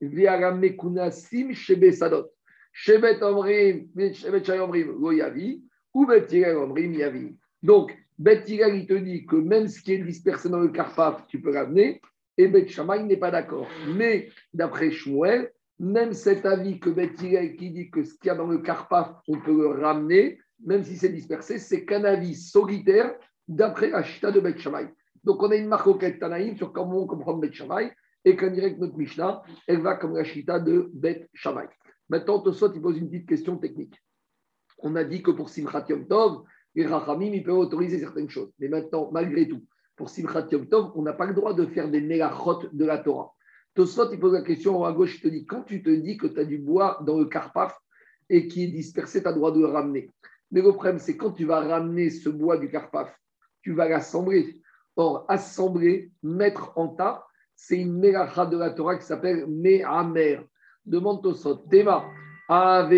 via 0.00 0.38
la 0.38 0.52
Mekunasim 0.52 1.52
Shebe 1.52 1.90
Sadot. 1.90 2.30
Shebet 2.78 3.22
Omrim, 3.22 3.88
Shebet 4.12 4.50
Omrim, 4.60 5.00
Lo 5.00 5.10
Yavi, 5.10 5.62
ou 5.94 6.04
Bet 6.04 6.28
Omrim 6.54 6.92
Yavi. 6.92 7.34
Donc, 7.62 7.96
Bet 8.18 8.44
il 8.48 8.86
te 8.86 8.92
dit 8.92 9.24
que 9.24 9.36
même 9.36 9.66
ce 9.66 9.80
qui 9.80 9.94
est 9.94 9.98
dispersé 9.98 10.50
dans 10.50 10.60
le 10.60 10.68
Karpaf, 10.68 11.26
tu 11.26 11.40
peux 11.40 11.54
ramener, 11.54 12.02
et 12.36 12.48
Bet 12.48 12.68
Shammai 12.68 13.02
n'est 13.04 13.16
pas 13.16 13.30
d'accord. 13.30 13.66
Mais 13.96 14.28
d'après 14.52 14.90
Shmuel, 14.90 15.52
même 15.78 16.12
cet 16.12 16.44
avis 16.44 16.78
que 16.78 16.90
Bet 16.90 17.14
qui 17.14 17.70
dit 17.70 17.90
que 17.90 18.04
ce 18.04 18.12
qu'il 18.18 18.26
y 18.26 18.30
a 18.30 18.34
dans 18.34 18.46
le 18.46 18.58
Karpaf, 18.58 19.10
on 19.26 19.40
peut 19.40 19.56
le 19.56 19.82
ramener, 19.82 20.38
même 20.62 20.84
si 20.84 20.98
c'est 20.98 21.08
dispersé, 21.08 21.58
c'est 21.58 21.86
qu'un 21.86 22.04
avis 22.04 22.34
solitaire 22.34 23.14
d'après 23.48 23.88
la 23.88 24.02
Chita 24.02 24.30
de 24.30 24.40
Bet 24.40 24.58
Shammai. 24.58 24.88
Donc, 25.24 25.42
on 25.42 25.50
a 25.50 25.56
une 25.56 25.68
marque 25.68 25.86
au 25.86 25.94
Tanaïm 25.94 26.58
sur 26.58 26.74
comment 26.74 26.98
on 26.98 27.06
comprend 27.06 27.38
Bet 27.38 27.54
Shammai 27.54 27.90
et 28.22 28.36
qu'on 28.36 28.50
dirait 28.50 28.74
que 28.74 28.80
notre 28.80 28.98
Mishnah, 28.98 29.42
elle 29.66 29.80
va 29.80 29.94
comme 29.96 30.14
la 30.14 30.24
Shita 30.24 30.60
de 30.60 30.90
Bet 30.92 31.30
Shammai. 31.32 31.68
Maintenant, 32.08 32.40
Tosot, 32.40 32.72
il 32.74 32.80
pose 32.80 32.98
une 32.98 33.08
petite 33.08 33.28
question 33.28 33.56
technique. 33.56 33.94
On 34.78 34.94
a 34.96 35.04
dit 35.04 35.22
que 35.22 35.30
pour 35.30 35.48
Simchat 35.48 35.86
Yom 35.88 36.06
Tov, 36.06 36.44
les 36.74 36.86
Rachamim, 36.86 37.32
ils 37.32 37.42
peuvent 37.42 37.58
autoriser 37.58 37.98
certaines 37.98 38.28
choses. 38.28 38.52
Mais 38.58 38.68
maintenant, 38.68 39.10
malgré 39.12 39.48
tout, 39.48 39.64
pour 39.96 40.08
Simchat 40.10 40.46
Yom 40.52 40.68
Tov, 40.68 40.92
on 40.94 41.02
n'a 41.02 41.14
pas 41.14 41.26
le 41.26 41.34
droit 41.34 41.54
de 41.54 41.66
faire 41.66 41.90
des 41.90 42.00
mélachot 42.00 42.62
de 42.72 42.84
la 42.84 42.98
Torah. 42.98 43.32
Tosfot, 43.76 44.10
il 44.10 44.18
pose 44.18 44.32
la 44.32 44.42
question 44.42 44.84
à 44.84 44.92
gauche, 44.92 45.16
il 45.16 45.20
te 45.20 45.28
dit, 45.28 45.44
quand 45.44 45.62
tu 45.62 45.82
te 45.82 45.90
dis 45.90 46.16
que 46.16 46.26
tu 46.26 46.40
as 46.40 46.44
du 46.44 46.56
bois 46.56 46.98
dans 47.02 47.18
le 47.18 47.26
carpaf 47.26 47.78
et 48.30 48.48
qui 48.48 48.64
est 48.64 48.68
dispersé, 48.68 49.20
tu 49.20 49.28
as 49.28 49.32
le 49.32 49.36
droit 49.36 49.52
de 49.52 49.60
le 49.60 49.66
ramener. 49.66 50.10
Mais 50.50 50.62
le 50.62 50.72
problème, 50.72 50.98
c'est 50.98 51.16
quand 51.16 51.32
tu 51.32 51.44
vas 51.44 51.60
ramener 51.60 52.08
ce 52.08 52.30
bois 52.30 52.56
du 52.56 52.70
carpaf, 52.70 53.14
tu 53.60 53.74
vas 53.74 53.86
l'assembler. 53.88 54.62
Or, 54.96 55.26
assembler, 55.28 56.10
mettre 56.22 56.72
en 56.76 56.88
tas, 56.88 57.26
c'est 57.54 57.78
une 57.78 57.98
mélacha 57.98 58.46
de 58.46 58.56
la 58.56 58.70
Torah 58.70 58.96
qui 58.96 59.04
s'appelle 59.04 59.46
Me'amer. 59.46 60.40
Demande 60.86 61.22
Tosfot, 61.22 61.66
Tema, 61.68 62.04
Ave 62.48 62.90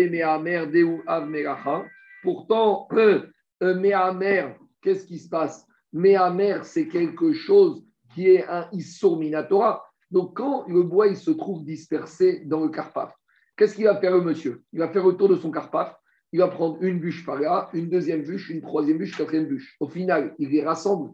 Deu 0.71 1.01
Av. 1.07 1.83
Pourtant, 2.21 2.87
euh, 2.93 3.23
euh, 3.63 4.49
qu'est-ce 4.81 5.05
qui 5.05 5.17
se 5.17 5.27
passe? 5.27 5.65
Me'amer, 5.91 6.59
c'est 6.63 6.87
quelque 6.87 7.33
chose 7.33 7.83
qui 8.13 8.29
est 8.29 8.47
un 8.47 8.67
Issur 8.71 9.17
Minatora. 9.17 9.83
Donc, 10.11 10.37
quand 10.37 10.67
le 10.67 10.83
bois 10.83 11.07
il 11.07 11.17
se 11.17 11.31
trouve 11.31 11.63
dispersé 11.63 12.43
dans 12.45 12.61
le 12.61 12.69
carpaf, 12.69 13.13
qu'est-ce 13.57 13.75
qu'il 13.75 13.85
va 13.85 13.99
faire 13.99 14.15
le 14.15 14.21
monsieur? 14.21 14.63
Il 14.71 14.79
va 14.79 14.89
faire 14.89 15.05
le 15.05 15.13
tour 15.13 15.29
de 15.29 15.35
son 15.35 15.51
carpaf, 15.51 15.95
il 16.31 16.39
va 16.39 16.47
prendre 16.47 16.77
une 16.81 16.99
bûche 16.99 17.25
par 17.25 17.39
là, 17.39 17.69
une 17.73 17.89
deuxième 17.89 18.21
bûche, 18.21 18.49
une 18.49 18.61
troisième 18.61 18.99
bûche, 18.99 19.11
une 19.11 19.17
quatrième 19.17 19.47
bûche. 19.47 19.75
Au 19.79 19.87
final, 19.87 20.35
il 20.37 20.49
les 20.49 20.63
rassemble. 20.63 21.11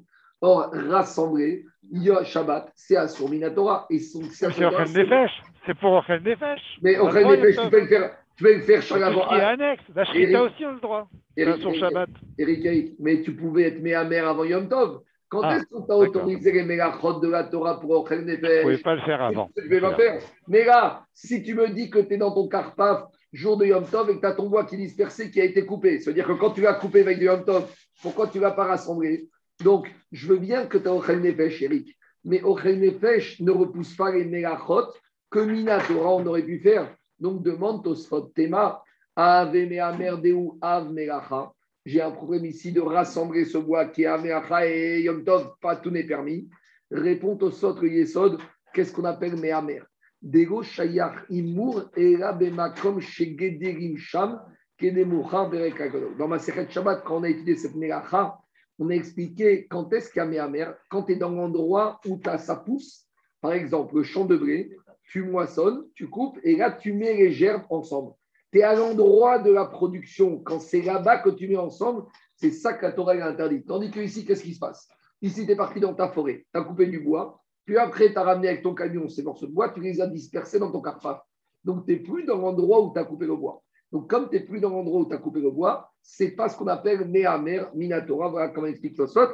Or, 0.48 0.70
rassembler, 0.92 1.66
il 1.92 2.04
y 2.04 2.12
a 2.12 2.24
Shabbat, 2.24 2.72
c'est 2.75 2.96
à 2.96 3.08
Minatora. 3.28 3.88
Et 3.90 3.98
c'est 3.98 4.46
Ochel 4.46 4.70
Nefesh. 4.70 5.32
C'est 5.66 5.74
pour 5.74 5.94
Ochel 5.94 6.22
Nefesh. 6.22 6.62
Mais 6.84 7.00
Ochel 7.00 7.25
Nefesh, 7.25 7.56
tu 7.56 7.70
peux 7.72 7.80
le 7.80 7.88
faire. 7.88 8.12
Tu 8.38 8.44
peux 8.44 8.54
le 8.54 8.62
faire 8.62 8.82
chaque 8.84 9.02
avant. 9.02 9.25
Il 9.32 9.38
est 9.38 9.42
annexe. 9.42 9.84
La 9.96 10.06
Shrita 10.06 10.44
aussi 10.44 10.62
le 10.64 10.80
droit. 10.80 11.10
Eric, 11.36 11.62
sur 11.62 11.74
Shabbat. 11.74 12.10
Eric, 12.38 12.94
mais 13.00 13.24
tu 13.24 13.36
pouvais 13.36 13.64
être 13.64 13.82
Méhamère 13.82 14.28
avant 14.28 14.44
Yom 14.44 14.70
Tov. 14.70 15.02
Quand 15.30 15.42
ah, 15.42 15.58
est-ce 15.58 15.66
qu'on 15.66 15.82
t'a 15.82 15.96
autorisé 15.96 16.52
les 16.52 16.64
mélachot 16.64 17.20
de 17.20 17.28
la 17.28 17.46
Torah 17.46 17.80
pour 17.80 17.90
Ochel 17.90 18.24
Nefesh 18.24 18.42
Tu 18.42 18.46
ne 18.46 18.62
pouvais 18.62 18.78
pas 18.78 18.96
le 18.96 19.02
faire 19.02 19.22
avant. 19.24 19.50
Je 19.58 19.68
vais 19.68 19.82
pas 19.82 19.96
faire. 19.96 20.22
Mais 20.48 20.64
là, 20.64 21.08
si 21.12 21.42
tu 21.42 21.56
me 21.56 21.70
dis 21.70 21.90
que 21.90 21.98
tu 21.98 22.14
es 22.14 22.18
dans 22.18 22.36
ton 22.36 22.48
carpaf 22.48 23.06
jour 23.34 23.58
de 23.58 23.66
Yom 23.66 23.86
Tov 23.86 24.12
et 24.12 24.16
que 24.18 24.20
tu 24.20 24.28
as 24.28 24.34
ton 24.34 24.48
bois 24.48 24.66
qui 24.66 24.75
est 24.75 24.78
dispersé, 24.78 25.32
qui 25.32 25.42
a 25.42 25.44
été 25.44 25.66
coupé, 25.66 26.00
c'est-à-dire 26.00 26.28
que 26.28 26.34
quand 26.34 26.52
tu 26.52 26.62
vas 26.62 26.75
couper 26.75 27.02
avec 27.02 27.18
du 27.18 27.25
Yom 27.25 27.44
Tov, 27.44 27.66
pourquoi 28.04 28.28
tu 28.28 28.38
ne 28.38 28.44
vas 28.44 28.52
pas 28.52 28.66
rassembler 28.66 29.28
Donc, 29.64 29.94
je 30.12 30.28
veux 30.28 30.38
bien 30.38 30.66
que 30.66 30.78
tu 30.78 30.88
as 30.88 30.94
Ochel 30.94 31.22
Nefesh, 31.22 31.62
Eric, 31.62 31.98
mais 32.24 32.44
Ochel 32.44 32.80
Nefesh 32.80 33.40
ne 33.40 33.52
repousse 33.52 33.96
pas 33.96 34.12
les 34.12 34.26
mélachot 34.26 34.94
que 35.30 35.40
Mina 35.40 35.80
Torah 35.80 36.16
on 36.16 36.26
aurait 36.26 36.44
pu 36.44 36.60
faire. 36.60 36.96
Donc, 37.20 37.44
demande 37.44 37.84
Tosfot 37.84 38.32
Tema, 38.36 38.84
Ave 39.16 39.68
Me'amerdeu 39.68 40.52
Av 40.62 40.92
Melacha. 40.92 41.54
J'ai 41.86 42.02
un 42.02 42.12
problème 42.12 42.46
ici 42.46 42.72
de 42.72 42.82
rassembler 42.82 43.46
ce 43.46 43.60
bois 43.60 43.86
qui 43.86 44.04
est 44.04 44.08
Améacha 44.08 44.68
et 44.68 45.02
Yom 45.04 45.24
Tov, 45.24 45.54
pas 45.62 45.76
tout 45.76 45.92
n'est 45.92 46.04
permis. 46.04 46.50
Réponds 46.90 47.38
le 47.40 47.88
Yesod, 47.88 48.40
qu'est-ce 48.74 48.92
qu'on 48.92 49.06
appelle 49.06 49.36
Me'amer 49.36 49.84
Dego 50.22 50.64
Shayach 50.64 51.26
Imur 51.30 51.92
et 51.96 52.18
Bemakom 52.18 53.00
Shegederim 53.00 53.98
Sham 53.98 54.42
Dans 54.82 56.28
ma 56.28 56.40
Sechet 56.40 56.68
Shabbat, 56.70 57.04
quand 57.06 57.18
on 57.18 57.24
a 57.24 57.30
étudié 57.30 57.56
cette 57.56 57.76
Melacha, 57.76 58.36
on 58.79 58.89
a 58.89 58.94
expliqué 58.94 59.67
quand 59.67 59.91
est-ce 59.94 60.10
qu'il 60.10 60.20
y 60.20 60.25
a 60.25 60.25
Me'amer, 60.25 60.74
quand 60.89 61.03
tu 61.03 61.13
es 61.13 61.15
dans 61.15 61.32
l'endroit 61.32 62.00
où 62.05 62.20
as, 62.25 62.38
ça 62.38 62.55
pousse, 62.55 63.08
par 63.41 63.53
exemple 63.53 63.96
le 63.96 64.03
champ 64.03 64.25
de 64.25 64.36
blé, 64.36 64.75
tu 65.03 65.24
moissonnes, 65.24 65.86
tu 65.94 66.10
coupes 66.10 66.39
et 66.44 66.55
là 66.55 66.72
tu 66.72 66.94
mets 66.94 67.13
les 67.13 67.32
gerbes 67.32 67.63
ensemble 67.70 68.13
tu 68.55 68.62
es 68.62 68.63
à 68.63 68.74
l'endroit 68.74 69.39
de 69.39 69.51
la 69.51 69.65
production. 69.65 70.39
Quand 70.39 70.62
c'est 70.62 70.82
là-bas 70.82 71.17
que 71.17 71.29
tu 71.29 71.46
mets 71.50 71.58
ensemble, 71.58 72.03
c'est 72.38 72.51
ça 72.51 72.72
que 72.72 72.86
la 72.86 72.94
Torah 72.94 73.12
a 73.12 73.29
interdit. 73.29 73.65
Tandis 73.65 73.91
que 73.91 74.00
ici, 74.00 74.24
qu'est-ce 74.25 74.44
qui 74.44 74.53
se 74.53 74.60
passe? 74.60 74.88
Ici, 75.22 75.46
tu 75.46 75.51
es 75.51 75.58
parti 75.58 75.82
dans 75.82 75.94
ta 75.94 76.08
forêt, 76.08 76.46
tu 76.53 76.60
as 76.60 76.63
coupé 76.63 76.88
du 76.88 77.01
bois, 77.01 77.41
puis 77.65 77.77
après, 77.77 78.13
tu 78.13 78.17
as 78.17 78.24
ramené 78.24 78.48
avec 78.48 78.62
ton 78.62 78.74
camion 78.74 79.10
ces 79.10 79.24
morceaux 79.24 79.48
de 79.48 79.51
bois, 79.51 79.70
tu 79.74 79.82
les 79.82 80.00
as 80.00 80.08
dispersés 80.08 80.58
dans 80.58 80.72
ton 80.72 80.82
carpaf. 80.82 81.20
Donc, 81.65 81.86
tu 81.86 81.91
n'es 81.91 82.00
plus 82.00 82.24
dans 82.24 82.38
l'endroit 82.38 82.82
où 82.82 82.94
tu 82.94 83.00
as 83.00 83.03
coupé 83.03 83.25
le 83.25 83.36
bois. 83.36 83.62
Donc, 83.91 84.10
comme 84.10 84.29
tu 84.29 84.36
n'es 84.36 84.46
plus 84.46 84.62
dans 84.62 84.70
l'endroit 84.70 85.01
où 85.01 85.05
tu 85.05 85.13
as 85.13 85.17
coupé 85.17 85.41
le 85.41 85.51
bois, 85.51 85.91
c'est 86.08 86.32
pas 86.32 86.50
ce 86.50 86.58
qu'on 86.58 86.68
appelle 86.68 87.10
Néamer, 87.10 87.64
Minatora. 87.74 88.30
Voilà 88.30 88.50
comment 88.50 88.68
explique 88.68 88.98
le 88.98 89.08
sot. 89.08 89.28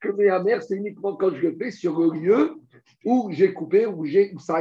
Que 0.00 0.08
Néamer, 0.10 0.60
c'est 0.62 0.76
uniquement 0.76 1.16
quand 1.16 1.34
je 1.34 1.48
le 1.48 1.56
fais 1.56 1.70
sur 1.70 1.98
le 1.98 2.18
lieu 2.18 2.54
où 3.04 3.28
j'ai 3.32 3.52
coupé, 3.52 3.84
où, 3.86 4.04
où, 4.04 4.38
ça, 4.38 4.56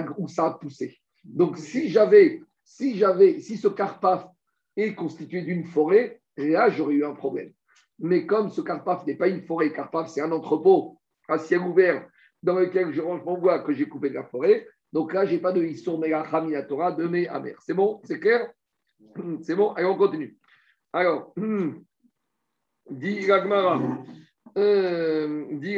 a 0.46 0.52
poussé. 0.52 0.98
Donc, 1.24 1.58
si 1.58 1.90
j'avais 1.90 2.42
si 2.64 2.98
j'avais, 2.98 3.40
si 3.40 3.58
ce 3.58 3.68
carpaf 3.68 4.28
est 4.76 4.96
constitué 4.96 5.42
d'une 5.42 5.66
forêt, 5.66 6.22
là, 6.38 6.70
j'aurais 6.70 6.96
eu 6.96 7.06
un 7.06 7.14
problème. 7.14 7.52
Mais 8.00 8.26
comme 8.26 8.50
ce 8.50 8.62
carpaf 8.62 9.06
n'est 9.06 9.16
pas 9.16 9.28
une 9.28 9.44
forêt, 9.44 9.72
carpaf, 9.72 10.10
c'est 10.10 10.22
un 10.22 10.32
entrepôt 10.32 11.00
à 11.28 11.38
ciel 11.38 11.62
ouvert 11.62 12.08
dans 12.42 12.56
lequel 12.56 12.92
je 12.92 13.02
range 13.02 13.24
mon 13.24 13.38
bois 13.38 13.60
que 13.60 13.74
j'ai 13.74 13.88
coupé 13.88 14.10
de 14.10 14.16
la 14.16 14.24
forêt, 14.24 14.68
donc 14.92 15.14
là, 15.14 15.26
je 15.26 15.34
n'ai 15.34 15.40
pas 15.40 15.52
de 15.52 15.64
Issour 15.64 16.00
Mega 16.00 16.24
Torah 16.68 16.92
de 16.92 17.08
mes. 17.08 17.28
C'est 17.66 17.74
bon? 17.74 18.00
C'est 18.04 18.20
clair? 18.20 18.52
C'est 19.42 19.56
bon? 19.56 19.72
Allez, 19.74 19.88
on 19.88 19.98
continue. 19.98 20.38
Alors, 20.96 21.34
dit 22.92 23.26
Gagmara, 23.26 23.82
euh, 24.58 25.46
dit 25.54 25.78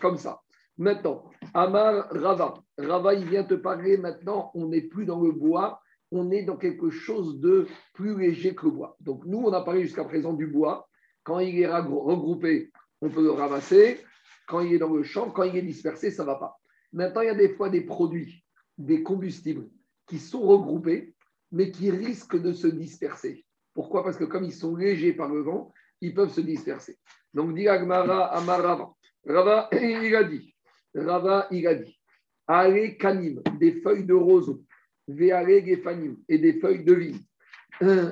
comme 0.00 0.16
ça. 0.16 0.40
Maintenant, 0.76 1.30
Amar 1.54 2.08
Rava. 2.10 2.54
Rava, 2.76 3.14
il 3.14 3.28
vient 3.28 3.44
te 3.44 3.54
parler 3.54 3.98
maintenant, 3.98 4.50
on 4.54 4.66
n'est 4.66 4.82
plus 4.82 5.06
dans 5.06 5.20
le 5.20 5.30
bois, 5.30 5.80
on 6.10 6.32
est 6.32 6.42
dans 6.42 6.56
quelque 6.56 6.90
chose 6.90 7.38
de 7.38 7.68
plus 7.94 8.18
léger 8.18 8.56
que 8.56 8.66
le 8.66 8.72
bois. 8.72 8.96
Donc 8.98 9.24
nous, 9.26 9.38
on 9.38 9.52
a 9.52 9.62
parlé 9.62 9.82
jusqu'à 9.82 10.04
présent 10.04 10.32
du 10.32 10.48
bois. 10.48 10.88
Quand 11.22 11.38
il 11.38 11.60
est 11.60 11.68
regroupé, 11.68 12.72
on 13.00 13.10
peut 13.10 13.22
le 13.22 13.30
ramasser. 13.30 14.00
Quand 14.48 14.58
il 14.58 14.74
est 14.74 14.78
dans 14.78 14.92
le 14.92 15.04
champ, 15.04 15.30
quand 15.30 15.44
il 15.44 15.56
est 15.56 15.62
dispersé, 15.62 16.10
ça 16.10 16.24
ne 16.24 16.26
va 16.26 16.34
pas. 16.34 16.56
Maintenant, 16.92 17.20
il 17.20 17.26
y 17.26 17.30
a 17.30 17.36
des 17.36 17.50
fois 17.50 17.70
des 17.70 17.82
produits, 17.82 18.44
des 18.76 19.04
combustibles 19.04 19.68
qui 20.08 20.18
sont 20.18 20.42
regroupés, 20.42 21.14
mais 21.52 21.70
qui 21.70 21.92
risquent 21.92 22.42
de 22.42 22.52
se 22.52 22.66
disperser. 22.66 23.46
Pourquoi? 23.74 24.04
Parce 24.04 24.16
que 24.16 24.24
comme 24.24 24.44
ils 24.44 24.52
sont 24.52 24.76
légers 24.76 25.12
par 25.12 25.28
le 25.28 25.40
vent, 25.40 25.72
ils 26.00 26.14
peuvent 26.14 26.32
se 26.32 26.40
disperser. 26.40 26.98
Donc, 27.32 27.54
dit 27.54 27.68
Agmara 27.68 28.26
Amarava. 28.36 28.90
Rava, 29.26 29.68
il 29.72 30.14
a 30.14 30.24
dit. 30.24 30.54
Rava, 30.94 31.46
il 31.50 31.66
a 31.66 31.74
dit. 31.74 31.98
Allez, 32.46 32.96
canim, 32.96 33.40
des 33.58 33.80
feuilles 33.80 34.04
de 34.04 34.14
roseau 34.14 34.64
et 35.08 36.38
des 36.38 36.60
feuilles 36.60 36.84
de 36.84 36.94
vigne. 36.94 37.20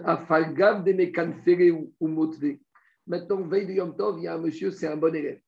Afalgav 0.04 0.84
de 0.84 1.92
ou 2.00 2.08
motve. 2.08 2.58
Maintenant, 3.06 3.42
veille 3.42 3.66
de 3.66 3.72
Yom 3.72 3.96
Tov, 3.96 4.18
il 4.18 4.24
y 4.24 4.28
a 4.28 4.34
un 4.34 4.38
monsieur, 4.38 4.70
c'est 4.70 4.86
un 4.86 4.96
bon 4.96 5.14
élève. 5.14 5.40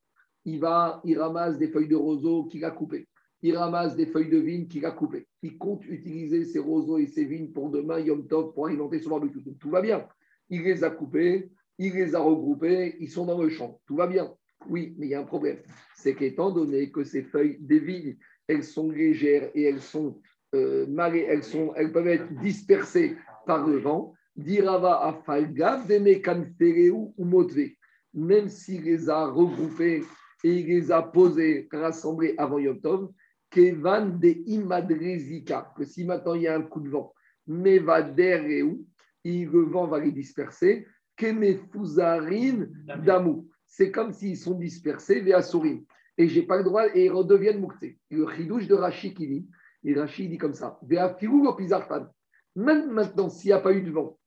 Il 0.45 0.61
va, 0.61 1.01
il 1.05 1.19
ramasse 1.19 1.59
des 1.59 1.69
feuilles 1.69 1.89
de 1.89 1.97
roseau 1.97 2.45
qu'il 2.45 2.65
a 2.65 2.71
coupées. 2.71 3.09
Il 3.43 3.57
ramasse 3.57 3.97
des 3.97 4.07
feuilles 4.07 4.31
de 4.31 4.39
vigne 4.39 4.69
qu'il 4.69 4.87
a 4.87 4.93
coupées. 4.93 5.27
Il 5.43 5.59
compte 5.59 5.85
utiliser 5.87 6.45
ces 6.45 6.61
roseaux 6.61 6.99
et 6.99 7.07
ces 7.07 7.25
vignes 7.25 7.51
pour 7.51 7.71
demain, 7.71 7.99
Yom 7.99 8.27
Tov, 8.27 8.55
pour 8.55 8.67
alimenter 8.67 9.01
son 9.01 9.11
barbecue. 9.11 9.41
Donc, 9.41 9.59
tout 9.59 9.71
va 9.71 9.83
bien. 9.83 10.07
Il 10.49 10.63
les 10.63 10.85
a 10.85 10.91
coupés, 10.91 11.51
il 11.79 11.93
les 11.95 12.15
a 12.15 12.21
regroupés, 12.21 12.97
ils 13.01 13.11
sont 13.11 13.27
dans 13.27 13.43
le 13.43 13.49
champ. 13.49 13.81
Tout 13.87 13.97
va 13.97 14.07
bien. 14.07 14.33
Oui, 14.69 14.95
mais 14.97 15.07
il 15.07 15.11
y 15.11 15.15
a 15.15 15.21
un 15.21 15.25
problème. 15.25 15.59
C'est 15.97 16.15
qu'étant 16.15 16.53
donné 16.53 16.93
que 16.93 17.03
ces 17.03 17.23
feuilles 17.23 17.59
des 17.61 17.81
vignes, 17.81 18.17
elles 18.47 18.63
sont 18.65 18.91
légères 18.91 19.51
et 19.55 19.65
elles 19.65 19.81
sont 19.81 20.21
euh, 20.55 20.87
elles, 20.97 21.43
sont, 21.43 21.73
elles 21.77 21.93
peuvent 21.93 22.09
être 22.09 22.33
dispersées 22.41 23.17
par 23.47 23.67
le 23.67 23.79
vent. 23.79 24.15
Dirava 24.37 25.07
afalgav 25.07 25.91
ou 25.91 27.25
motve. 27.25 27.71
Même 28.15 28.49
s'il 28.49 28.85
les 28.85 29.09
a 29.09 29.27
regroupées 29.27 30.05
et 30.45 30.53
il 30.53 30.67
les 30.67 30.93
a 30.93 31.03
posées, 31.03 31.69
rassemblées 31.73 32.35
avant 32.39 32.59
Yom 32.59 32.81
Tov, 32.81 33.11
kevan 33.53 34.19
de 34.19 34.43
imadrezika, 34.47 35.73
que 35.77 35.85
si 35.85 36.05
maintenant 36.05 36.35
il 36.35 36.43
y 36.43 36.49
a 36.49 36.57
un 36.57 36.63
coup 36.63 36.81
de 36.81 36.89
vent, 36.89 37.13
va 37.47 38.01
où 38.65 38.87
le 39.25 39.63
vent 39.63 39.87
va 39.87 40.01
les 40.01 40.11
disperser, 40.11 40.87
kemefuzarin 41.17 42.67
damou. 43.05 43.49
C'est 43.67 43.91
comme 43.91 44.13
s'ils 44.13 44.37
sont 44.37 44.59
dispersés 44.59 45.21
vers 45.21 45.45
souris. 45.45 45.87
Et 46.19 46.29
j'ai 46.29 46.43
pas 46.43 46.59
le 46.59 46.65
droit, 46.65 46.87
et 46.95 47.07
ils 47.07 47.11
redeviennent 47.11 47.61
moukté. 47.61 47.99
Le 48.11 48.29
chidouche 48.29 48.67
de 48.67 48.75
Rashi 48.75 49.15
qui 49.15 49.29
dit, 49.29 49.49
et 49.85 49.95
Rachid 49.95 50.31
dit 50.31 50.39
comme 50.39 50.55
ça 50.55 50.79
Même 52.57 52.91
maintenant, 52.91 53.29
s'il 53.29 53.49
n'y 53.49 53.53
a 53.53 53.61
pas 53.61 53.73
eu 53.73 53.83
de 53.83 53.91
vent, 53.91 54.19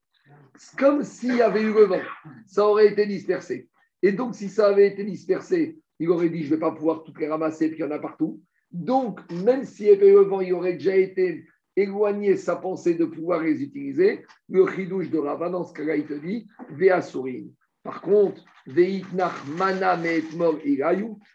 comme 0.78 1.02
s'il 1.02 1.36
y 1.36 1.42
avait 1.42 1.62
eu 1.62 1.72
le 1.72 1.84
vent, 1.84 2.00
ça 2.46 2.66
aurait 2.66 2.92
été 2.92 3.06
dispersé. 3.06 3.68
Et 4.02 4.12
donc, 4.12 4.34
si 4.34 4.48
ça 4.48 4.68
avait 4.68 4.88
été 4.88 5.04
dispersé, 5.04 5.78
il 5.98 6.10
aurait 6.10 6.28
dit 6.28 6.42
Je 6.42 6.50
ne 6.50 6.54
vais 6.54 6.60
pas 6.60 6.72
pouvoir 6.72 7.04
toutes 7.04 7.18
les 7.18 7.28
ramasser, 7.28 7.68
puis 7.68 7.78
il 7.78 7.82
y 7.82 7.84
en 7.84 7.90
a 7.90 7.98
partout. 7.98 8.42
Donc, 8.72 9.20
même 9.30 9.62
le 9.62 10.20
vent, 10.20 10.40
il 10.40 10.52
aurait 10.52 10.74
déjà 10.74 10.96
été 10.96 11.46
éloigné 11.76 12.36
sa 12.36 12.56
pensée 12.56 12.94
de 12.94 13.04
pouvoir 13.04 13.42
les 13.42 13.62
utiliser. 13.62 14.24
Le 14.48 14.66
chidouche 14.66 15.10
de 15.10 15.18
Rava, 15.18 15.50
dans 15.50 15.64
ce 15.64 15.72
cas-là, 15.74 15.96
il 15.96 16.06
te 16.06 16.14
dit 16.14 16.48
Par 17.82 18.00
contre, 18.00 18.42
mana 19.56 19.98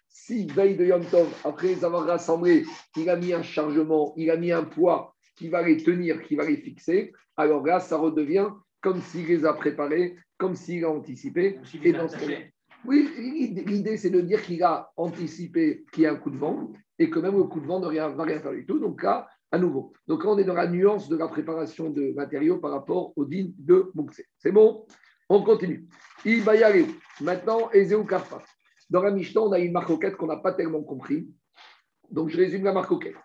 si 0.10 0.46
veille 0.48 0.76
de 0.76 0.86
Yom 0.86 1.06
Tov, 1.06 1.30
après 1.46 1.68
les 1.68 1.86
avoir 1.86 2.06
rassemblés, 2.06 2.66
il 2.98 3.10
a 3.10 3.16
mis 3.16 3.34
un 3.34 3.44
chargement, 3.44 4.14
il 4.18 4.30
a 4.30 4.36
mis 4.36 4.52
un 4.52 4.64
poids 4.64 5.16
qui 5.38 5.48
va 5.48 5.62
les 5.62 5.78
tenir, 5.78 6.22
qui 6.24 6.36
va 6.36 6.46
les 6.46 6.58
fixer, 6.58 7.14
alors 7.38 7.66
là, 7.66 7.80
ça 7.80 7.98
redevient 7.98 8.50
comme 8.82 9.02
s'il 9.02 9.28
les 9.28 9.46
a 9.46 9.54
préparés, 9.54 10.16
comme 10.38 10.56
s'il 10.56 10.84
a 10.84 10.90
anticipé. 10.90 11.60
Et 11.84 11.94
dans 11.94 12.10
ce 12.10 12.18
oui, 12.84 13.10
l'idée, 13.68 13.98
c'est 13.98 14.10
de 14.10 14.22
dire 14.22 14.42
qu'il 14.42 14.64
a 14.64 14.92
anticipé 14.98 15.86
qu'il 15.94 16.04
y 16.04 16.06
a 16.08 16.14
un 16.14 16.16
coup 16.16 16.32
de 16.32 16.38
vent 16.38 16.72
et 17.02 17.10
que 17.10 17.18
même 17.18 17.36
le 17.36 17.46
coup 17.46 17.60
de 17.60 17.66
vent 17.66 17.80
ne 17.80 17.86
va 17.88 18.24
rien 18.24 18.40
faire 18.40 18.52
du 18.52 18.64
tout. 18.64 18.78
Donc 18.78 19.02
là, 19.02 19.28
à 19.52 19.58
nouveau. 19.58 19.92
Donc 20.08 20.24
là, 20.24 20.30
on 20.30 20.38
est 20.38 20.44
dans 20.44 20.54
la 20.54 20.68
nuance 20.68 21.10
de 21.10 21.18
la 21.18 21.28
préparation 21.28 21.90
de 21.90 22.14
matériaux 22.14 22.60
par 22.60 22.70
rapport 22.70 23.12
au 23.16 23.26
din 23.26 23.48
de 23.58 23.90
Moukse. 23.96 24.22
C'est 24.38 24.52
bon? 24.52 24.86
On 25.28 25.42
continue. 25.42 25.88
Ibayare. 26.26 26.86
Maintenant, 27.20 27.72
Ezeu 27.72 28.04
Karpa. 28.04 28.44
Dans 28.92 29.02
la 29.02 29.10
Mishnah, 29.10 29.42
on 29.42 29.52
a 29.52 29.58
une 29.58 29.72
marcoquette 29.72 30.16
qu'on 30.16 30.28
n'a 30.28 30.38
pas 30.38 30.54
tellement 30.54 30.84
compris. 30.84 31.28
Donc 32.12 32.30
je 32.30 32.38
résume 32.38 32.66
la 32.66 32.74
marcoquette. 32.74 33.16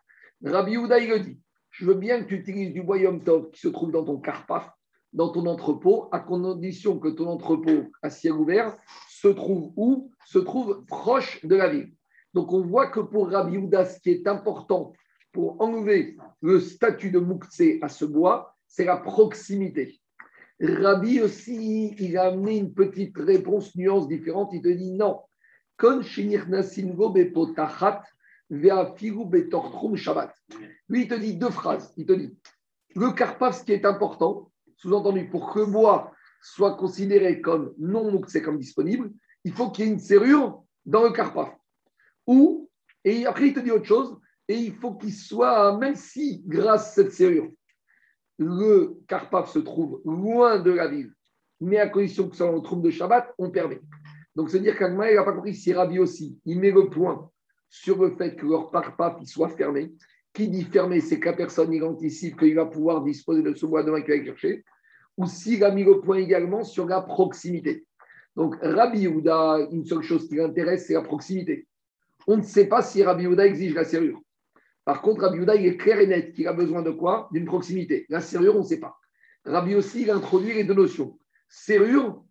Rabbi 0.42 0.78
Houda, 0.78 0.98
il 0.98 1.22
dit 1.22 1.38
Je 1.70 1.84
veux 1.84 1.96
bien 1.96 2.22
que 2.22 2.28
tu 2.28 2.36
utilises 2.36 2.72
du 2.72 2.82
bois 2.82 2.98
Tov 3.26 3.50
qui 3.50 3.60
se 3.60 3.68
trouve 3.68 3.92
dans 3.92 4.04
ton 4.04 4.18
Karpaf, 4.18 4.70
dans 5.12 5.28
ton 5.32 5.44
entrepôt, 5.44 6.08
à 6.12 6.20
condition 6.20 6.98
que 6.98 7.08
ton 7.08 7.28
entrepôt 7.28 7.90
à 8.00 8.08
ciel 8.08 8.32
ouvert 8.32 8.74
se 9.10 9.28
trouve 9.28 9.74
où? 9.76 10.10
Se 10.24 10.38
trouve 10.38 10.86
proche 10.86 11.44
de 11.44 11.56
la 11.56 11.68
ville. 11.68 11.92
Donc 12.36 12.52
on 12.52 12.60
voit 12.60 12.88
que 12.88 13.00
pour 13.00 13.30
Rabbi 13.30 13.56
Houda, 13.56 13.86
ce 13.86 13.98
qui 13.98 14.10
est 14.10 14.28
important 14.28 14.92
pour 15.32 15.58
enlever 15.58 16.18
le 16.42 16.60
statut 16.60 17.10
de 17.10 17.18
Moukse 17.18 17.62
à 17.80 17.88
ce 17.88 18.04
bois, 18.04 18.54
c'est 18.66 18.84
la 18.84 18.98
proximité. 18.98 19.98
Rabbi 20.60 21.22
aussi, 21.22 21.94
il 21.98 22.18
a 22.18 22.24
amené 22.24 22.58
une 22.58 22.74
petite 22.74 23.16
réponse, 23.16 23.74
nuance 23.74 24.06
différente. 24.06 24.50
Il 24.52 24.60
te 24.60 24.68
dit 24.68 24.92
non. 24.92 25.22
Lui, 30.88 31.02
il 31.02 31.08
te 31.08 31.14
dit 31.14 31.36
deux 31.36 31.50
phrases. 31.50 31.94
Il 31.96 32.04
te 32.04 32.12
dit 32.12 32.36
le 32.94 33.12
carpaf, 33.12 33.60
ce 33.60 33.64
qui 33.64 33.72
est 33.72 33.86
important, 33.86 34.52
sous-entendu, 34.76 35.26
pour 35.30 35.54
que 35.54 35.60
le 35.60 35.66
bois 35.66 36.12
soit 36.42 36.76
considéré 36.76 37.40
comme 37.40 37.72
non 37.78 38.10
Moukse, 38.10 38.42
comme 38.42 38.58
disponible, 38.58 39.10
il 39.44 39.52
faut 39.54 39.70
qu'il 39.70 39.86
y 39.86 39.88
ait 39.88 39.92
une 39.92 39.98
serrure 39.98 40.62
dans 40.84 41.02
le 41.02 41.12
carpaf. 41.12 41.56
Ou, 42.26 42.68
et 43.04 43.26
après, 43.26 43.48
il 43.48 43.54
te 43.54 43.60
dit 43.60 43.70
autre 43.70 43.84
chose, 43.84 44.18
et 44.48 44.56
il 44.56 44.74
faut 44.74 44.94
qu'il 44.94 45.12
soit, 45.12 45.76
même 45.78 45.96
si, 45.96 46.42
grâce 46.46 46.90
à 46.90 47.02
cette 47.02 47.12
serrure, 47.12 47.50
le 48.38 48.98
Carpaf 49.08 49.50
se 49.50 49.58
trouve 49.58 50.00
loin 50.04 50.58
de 50.58 50.72
la 50.72 50.88
ville, 50.88 51.12
mais 51.60 51.78
à 51.78 51.88
condition 51.88 52.28
que 52.28 52.36
ça 52.36 52.50
soit 52.50 52.60
trouve 52.62 52.82
de 52.82 52.90
Shabbat, 52.90 53.32
on 53.38 53.50
permet. 53.50 53.80
Donc, 54.34 54.50
c'est-à-dire 54.50 54.76
qu'Agma, 54.76 55.10
il 55.10 55.16
n'a 55.16 55.24
pas 55.24 55.32
compris 55.32 55.54
si 55.54 55.72
Rabbi 55.72 55.98
aussi, 55.98 56.38
il 56.44 56.60
met 56.60 56.70
le 56.70 56.90
point 56.90 57.30
sur 57.70 58.02
le 58.02 58.14
fait 58.16 58.36
que 58.36 58.46
leur 58.46 58.70
Carpaf 58.70 59.24
soit 59.24 59.48
fermé. 59.48 59.92
Qui 60.34 60.48
dit 60.48 60.64
fermé, 60.64 61.00
c'est 61.00 61.18
que 61.18 61.30
la 61.30 61.32
personne 61.32 61.72
il 61.72 61.82
anticipe 61.82 62.38
qu'il 62.38 62.54
va 62.54 62.66
pouvoir 62.66 63.02
disposer 63.02 63.42
de 63.42 63.54
ce 63.54 63.64
bois 63.64 63.82
demain 63.82 64.02
qu'il 64.02 64.18
va 64.18 64.24
chercher. 64.24 64.64
Ou 65.16 65.26
s'il 65.26 65.64
a 65.64 65.70
mis 65.70 65.84
le 65.84 66.00
point 66.02 66.18
également 66.18 66.62
sur 66.62 66.86
la 66.86 67.00
proximité. 67.00 67.86
Donc, 68.36 68.54
Rabbi 68.60 69.00
Yehuda, 69.00 69.68
une 69.70 69.86
seule 69.86 70.02
chose 70.02 70.28
qui 70.28 70.36
l'intéresse, 70.36 70.86
c'est 70.86 70.92
la 70.92 71.00
proximité. 71.00 71.66
On 72.26 72.36
ne 72.38 72.42
sait 72.42 72.66
pas 72.66 72.82
si 72.82 73.02
Rabbi 73.02 73.24
Yehuda 73.24 73.46
exige 73.46 73.74
la 73.74 73.84
serrure. 73.84 74.20
Par 74.84 75.02
contre, 75.02 75.22
Rabbi 75.22 75.38
Yehuda, 75.38 75.54
il 75.56 75.66
est 75.66 75.76
clair 75.76 76.00
et 76.00 76.06
net 76.06 76.32
qu'il 76.32 76.46
a 76.48 76.52
besoin 76.52 76.82
de 76.82 76.90
quoi? 76.90 77.28
D'une 77.32 77.44
proximité. 77.44 78.06
La 78.08 78.20
serrure, 78.20 78.56
on 78.56 78.60
ne 78.60 78.64
sait 78.64 78.80
pas. 78.80 78.96
Rabbi 79.44 79.74
aussi, 79.74 80.02
il 80.02 80.10
introduit 80.10 80.54
les 80.54 80.64
deux 80.64 80.74
notions. 80.74 81.18
Serrure 81.48 82.24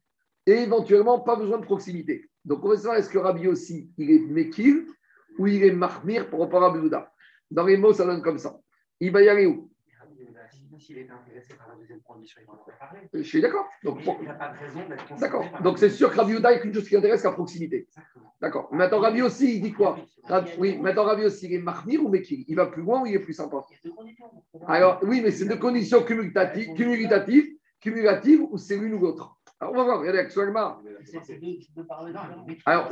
et 0.45 0.53
éventuellement 0.53 1.19
pas 1.19 1.35
besoin 1.35 1.59
de 1.59 1.65
proximité. 1.65 2.29
Donc, 2.43 2.63
on 2.63 2.69
va 2.69 2.75
savoir 2.77 2.97
est-ce 2.97 3.09
que 3.09 3.17
Rabbi 3.17 3.47
aussi, 3.47 3.89
il 3.97 4.11
est 4.11 4.19
Mekil 4.19 4.85
ou 5.37 5.47
il 5.47 5.63
est 5.63 5.71
Mahmir 5.71 6.29
pour 6.29 6.41
rapport 6.41 6.63
à 6.63 6.67
Rabbi 6.67 6.79
Yehuda? 6.79 7.11
Dans 7.51 7.65
les 7.65 7.77
mots, 7.77 7.93
ça 7.93 8.05
donne 8.05 8.21
comme 8.21 8.37
ça. 8.37 8.57
Il 8.99 9.11
va 9.11 9.21
y 9.21 9.29
aller 9.29 9.45
où? 9.45 9.71
S'il 10.79 10.97
est 10.97 11.09
intéressé 11.09 11.53
par 11.55 11.69
la 11.69 11.75
deuxième 11.75 12.01
condition, 12.01 12.41
il 12.41 12.47
va 12.47 12.53
en 12.53 12.79
parler. 12.79 13.07
Je 13.13 13.21
suis 13.21 13.41
d'accord. 13.41 13.67
Donc, 13.83 13.99
il 14.03 14.27
n'a 14.27 14.33
pas 14.33 14.49
de 14.49 14.57
raison 14.59 14.87
d'être 14.87 15.19
D'accord. 15.19 15.45
Donc, 15.63 15.77
c'est 15.77 15.89
sûr 15.89 16.11
que 16.11 16.27
Yehuda 16.27 16.53
est 16.53 16.63
une 16.63 16.73
chose 16.73 16.87
qui 16.87 16.95
intéresse 16.95 17.21
qu'à 17.21 17.31
proximité. 17.31 17.87
D'accord. 18.41 18.73
Maintenant, 18.73 18.99
Rabbi 18.99 19.21
aussi, 19.21 19.57
il 19.57 19.61
dit 19.61 19.73
quoi? 19.73 19.97
Oui, 20.57 20.77
maintenant, 20.77 21.03
Rabbi 21.03 21.25
aussi, 21.25 21.45
il 21.47 21.53
est 21.53 21.59
marmir 21.59 22.03
ou 22.03 22.09
Mekir 22.09 22.45
Il 22.47 22.55
va 22.55 22.67
plus 22.67 22.81
loin 22.81 23.01
ou 23.01 23.05
il 23.05 23.15
est 23.15 23.19
plus 23.19 23.33
sympa? 23.33 23.65
Alors, 24.67 24.99
oui, 25.03 25.21
mais 25.21 25.31
c'est 25.31 25.45
deux 25.45 25.57
conditions 25.57 26.03
cumulatives, 26.03 26.73
cumulatives, 26.73 27.57
cumulatives 27.79 28.41
ou 28.41 28.57
c'est 28.57 28.77
l'une 28.77 28.93
ou 28.95 28.99
l'autre. 28.99 29.35
Alors, 29.59 29.73
on 29.73 29.77
va 29.77 29.83
voir, 29.83 29.99
regardez, 29.99 30.19
actuellement. 30.19 30.77
Alors, 32.65 32.89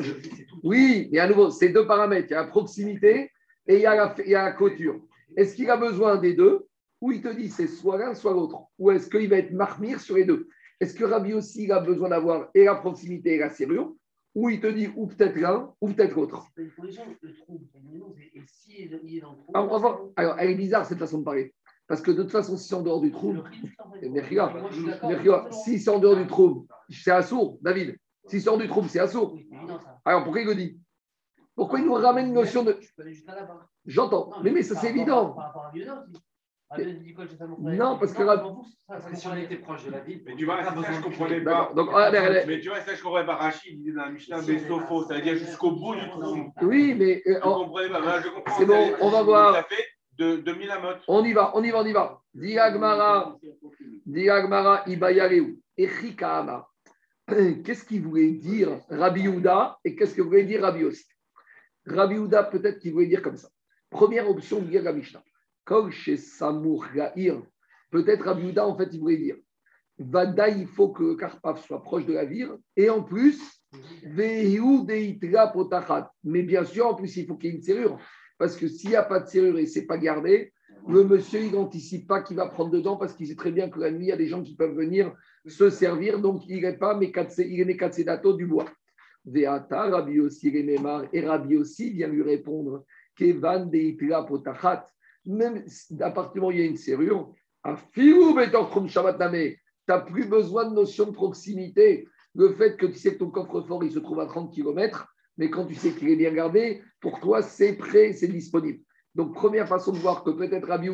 oui, 0.63 1.09
mais 1.11 1.19
à 1.19 1.27
nouveau, 1.27 1.49
c'est 1.49 1.69
deux 1.69 1.85
paramètres. 1.85 2.27
Il 2.29 2.33
y 2.33 2.35
a 2.35 2.43
la 2.43 2.47
proximité 2.47 3.31
et 3.67 3.75
il 3.75 3.81
y 3.81 3.85
a 3.85 3.95
la, 3.95 4.15
il 4.25 4.31
y 4.31 4.35
a 4.35 4.43
la 4.43 4.51
clôture. 4.53 5.01
Est-ce 5.35 5.55
qu'il 5.55 5.69
a 5.69 5.77
besoin 5.77 6.17
des 6.17 6.33
deux? 6.33 6.65
Ou 7.03 7.11
il 7.11 7.21
te 7.21 7.27
dit 7.27 7.49
c'est 7.49 7.67
soit 7.67 7.97
l'un, 7.97 8.15
soit 8.15 8.31
l'autre 8.31 8.67
Ou 8.79 8.91
est-ce 8.91 9.09
qu'il 9.09 9.29
va 9.29 9.35
être 9.35 9.51
marmire 9.51 9.99
sur 9.99 10.15
les 10.15 10.23
deux? 10.23 10.47
Est-ce 10.79 10.93
que 10.95 11.03
Rabbi 11.03 11.33
aussi 11.33 11.69
a 11.69 11.81
besoin 11.81 12.07
d'avoir 12.07 12.49
et 12.53 12.63
la 12.63 12.75
proximité 12.75 13.35
et 13.35 13.39
la 13.39 13.49
serrure? 13.49 13.93
Ou 14.33 14.49
il 14.49 14.61
te 14.61 14.67
dit 14.67 14.87
ou 14.95 15.07
peut-être 15.07 15.35
l'un, 15.35 15.73
ou 15.81 15.89
peut-être 15.89 16.15
l'autre 16.15 16.47
alors, 19.53 20.11
alors, 20.15 20.39
elle 20.39 20.51
est 20.51 20.55
bizarre 20.55 20.85
cette 20.85 20.97
façon 20.97 21.19
de 21.19 21.25
parler. 21.25 21.53
Parce 21.87 22.01
que 22.01 22.11
de 22.11 22.23
toute 22.23 22.31
façon, 22.31 22.55
si 22.55 22.69
c'est 22.69 22.75
en 22.75 22.81
dehors 22.81 23.01
du 23.01 23.11
trou, 23.11 23.35
si 25.65 25.79
c'est 25.79 25.89
en 25.89 25.99
dehors 25.99 26.15
du 26.15 26.25
trou, 26.25 26.65
c'est 26.89 27.11
assourd, 27.11 27.59
David. 27.61 27.97
Si 28.27 28.39
c'est 28.39 28.47
en 28.47 28.53
dehors 28.53 28.61
du 28.61 28.69
trou, 28.69 28.87
c'est 28.87 28.99
assourd. 28.99 29.37
Alors 30.05 30.23
pourquoi 30.23 30.41
il 30.41 30.47
le 30.47 30.55
dit? 30.55 30.79
Pourquoi 31.53 31.79
il 31.79 31.85
nous 31.85 31.93
ramène 31.95 32.27
une 32.27 32.33
notion 32.33 32.63
de. 32.63 32.79
J'entends, 33.85 34.31
mais, 34.41 34.51
mais 34.51 34.63
ça 34.63 34.75
c'est 34.79 34.89
évident. 34.89 35.35
Ah, 36.75 36.81
non, 37.57 37.97
parce 37.97 38.13
que. 38.13 38.23
Si 39.15 39.27
on 39.27 39.35
était 39.35 39.57
proche 39.57 39.85
de 39.85 39.91
la 39.91 39.99
ville. 39.99 40.23
Mais 40.25 40.35
tu 40.35 40.45
vois, 40.45 40.63
ça, 40.63 40.73
je 40.73 40.97
ne 40.97 41.03
comprenais 41.03 41.41
pas. 41.41 41.71
Donc, 41.75 41.89
mais, 41.93 42.45
mais 42.45 42.59
tu 42.59 42.69
vois, 42.69 42.81
ça, 42.81 42.95
je 42.95 43.01
comprenais 43.01 43.25
pas. 43.25 43.35
Rachid, 43.35 43.73
il 43.73 43.83
dit 43.83 43.93
dans 43.93 44.05
la 44.05 44.09
Mishnah, 44.09 44.41
Bestofo, 44.41 45.03
ça 45.03 45.15
veut 45.15 45.21
dire 45.21 45.35
jusqu'au 45.35 45.71
bout 45.71 45.95
du 45.95 46.09
trou. 46.09 46.51
Oui, 46.61 46.95
mais. 46.97 47.21
Euh, 47.27 47.33
je 47.33 47.35
ne 47.35 47.39
comprenais 47.39 47.89
pas. 47.89 48.21
Je 48.21 48.29
comprends. 48.29 48.57
C'est 48.57 48.65
bon, 48.65 48.93
on 49.01 49.09
va 49.09 49.23
voir. 49.23 49.55
Ça 49.55 49.63
fait 49.63 49.85
de, 50.17 50.37
de 50.37 50.51
Milamot. 50.53 50.97
On 51.07 51.23
y 51.23 51.33
va, 51.33 51.51
on 51.55 51.63
y 51.63 51.71
va, 51.71 51.81
on 51.81 51.85
y 51.85 51.93
va. 51.93 52.21
Diagmara, 52.33 53.37
Diagmara, 54.05 54.83
Ibayareu, 54.87 55.57
Echikaama. 55.77 56.67
Qu'est-ce 57.63 57.85
qu'il 57.85 58.01
voulait 58.01 58.31
dire 58.31 58.81
Rabbi 58.89 59.21
Yehuda 59.21 59.77
et 59.85 59.95
qu'est-ce 59.95 60.13
que 60.13 60.21
voulait 60.21 60.43
dire 60.43 60.61
Rabbi 60.61 60.83
aussi 60.83 61.05
Rabbi 61.85 62.15
Yehuda, 62.15 62.43
peut-être 62.43 62.79
qu'il 62.79 62.91
voulait 62.93 63.07
dire 63.07 63.21
comme 63.21 63.37
ça. 63.37 63.49
Première 63.89 64.29
option, 64.29 64.59
dire 64.59 64.83
la 64.83 64.93
Mishnah. 64.93 65.23
Chez 65.91 66.17
Samour 66.17 66.85
peut-être 67.89 68.27
Abiouda, 68.27 68.67
en 68.67 68.75
fait, 68.75 68.89
il 68.91 68.99
voulait 68.99 69.17
dire 69.17 69.37
Vada, 69.97 70.49
il 70.49 70.67
faut 70.67 70.89
que 70.89 71.15
Karpaf 71.15 71.65
soit 71.65 71.81
proche 71.81 72.05
de 72.05 72.13
la 72.13 72.25
ville, 72.25 72.51
et 72.75 72.89
en 72.89 73.01
plus, 73.01 73.39
mais 74.11 74.43
bien 76.43 76.65
sûr, 76.65 76.87
en 76.87 76.95
plus, 76.95 77.15
il 77.15 77.25
faut 77.25 77.35
qu'il 77.35 77.51
y 77.51 77.53
ait 77.53 77.55
une 77.57 77.63
serrure, 77.63 77.97
parce 78.37 78.57
que 78.57 78.67
s'il 78.67 78.89
n'y 78.89 78.95
a 78.95 79.03
pas 79.03 79.21
de 79.21 79.27
serrure 79.27 79.57
et 79.57 79.65
ce 79.65 79.79
n'est 79.79 79.85
pas 79.85 79.97
gardé, 79.97 80.51
le 80.87 81.05
monsieur, 81.05 81.41
il 81.41 81.53
n'anticipe 81.53 82.07
pas 82.07 82.21
qu'il 82.21 82.35
va 82.35 82.47
prendre 82.47 82.71
dedans, 82.71 82.97
parce 82.97 83.13
qu'il 83.13 83.27
sait 83.27 83.35
très 83.35 83.51
bien 83.51 83.69
que 83.69 83.79
la 83.79 83.89
nuit, 83.89 84.07
il 84.07 84.09
y 84.09 84.11
a 84.11 84.17
des 84.17 84.27
gens 84.27 84.43
qui 84.43 84.55
peuvent 84.55 84.75
venir 84.75 85.13
se 85.45 85.69
servir, 85.69 86.19
donc 86.19 86.41
il 86.47 86.61
n'est 86.63 86.77
pas, 86.77 86.97
mais 86.97 87.09
il 87.37 87.61
est 87.61 88.03
dato 88.03 88.33
du 88.33 88.47
bois. 88.47 88.65
Veata, 89.25 89.83
Rabbi 89.83 90.19
aussi, 90.19 90.49
et 90.49 91.21
Rabbi 91.25 91.55
aussi 91.55 91.91
vient 91.91 92.09
lui 92.09 92.23
répondre 92.23 92.83
Kevan 93.15 93.69
de 93.69 94.25
potachat 94.27 94.87
même 95.25 95.63
à 96.01 96.11
partir 96.11 96.33
du 96.33 96.39
moment 96.39 96.49
où 96.49 96.51
il 96.51 96.59
y 96.59 96.63
a 96.63 96.65
une 96.65 96.77
serrure, 96.77 97.33
à 97.63 97.75
filou 97.93 98.37
Shabbat 98.87 99.17
tu 99.19 99.59
n'as 99.89 99.99
plus 99.99 100.25
besoin 100.25 100.69
de 100.69 100.75
notion 100.75 101.05
de 101.05 101.11
proximité. 101.11 102.07
Le 102.35 102.53
fait 102.53 102.77
que 102.77 102.85
tu 102.85 102.95
sais 102.95 103.13
que 103.13 103.19
ton 103.19 103.29
coffre-fort 103.29 103.83
il 103.83 103.91
se 103.91 103.99
trouve 103.99 104.19
à 104.19 104.25
30 104.25 104.53
km, 104.53 105.07
mais 105.37 105.49
quand 105.49 105.65
tu 105.65 105.75
sais 105.75 105.91
qu'il 105.91 106.09
est 106.09 106.15
bien 106.15 106.33
gardé, 106.33 106.81
pour 107.01 107.19
toi 107.19 107.41
c'est 107.41 107.73
prêt, 107.73 108.13
c'est 108.13 108.27
disponible. 108.27 108.79
Donc 109.15 109.33
première 109.33 109.67
façon 109.67 109.91
de 109.91 109.97
voir 109.97 110.23
que 110.23 110.31
peut-être 110.31 110.67
Rabbi 110.67 110.89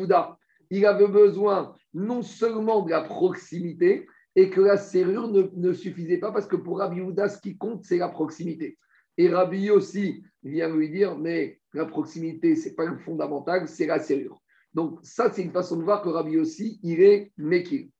il 0.70 0.86
avait 0.86 1.08
besoin 1.08 1.74
non 1.94 2.22
seulement 2.22 2.82
de 2.82 2.90
la 2.90 3.00
proximité, 3.02 4.06
et 4.36 4.50
que 4.50 4.60
la 4.60 4.76
serrure 4.76 5.28
ne, 5.28 5.42
ne 5.54 5.72
suffisait 5.72 6.18
pas 6.18 6.32
parce 6.32 6.46
que 6.46 6.56
pour 6.56 6.78
Rabbi 6.78 7.00
ce 7.28 7.40
qui 7.40 7.56
compte, 7.56 7.84
c'est 7.84 7.98
la 7.98 8.08
proximité. 8.08 8.78
Et 9.20 9.28
Rabbi 9.28 9.68
aussi 9.68 10.22
vient 10.42 10.74
lui 10.74 10.88
dire, 10.88 11.18
mais 11.18 11.60
la 11.74 11.84
proximité, 11.84 12.56
ce 12.56 12.70
n'est 12.70 12.74
pas 12.74 12.86
le 12.86 12.96
fondamental, 12.96 13.68
c'est 13.68 13.84
la 13.84 13.98
serrure. 13.98 14.40
Donc 14.72 14.98
ça, 15.02 15.30
c'est 15.30 15.42
une 15.42 15.52
façon 15.52 15.76
de 15.76 15.82
voir 15.82 16.00
que 16.00 16.08
Rabbi 16.08 16.38
aussi, 16.38 16.80
il 16.82 17.02
est 17.02 17.30
Mekil. 17.36 17.90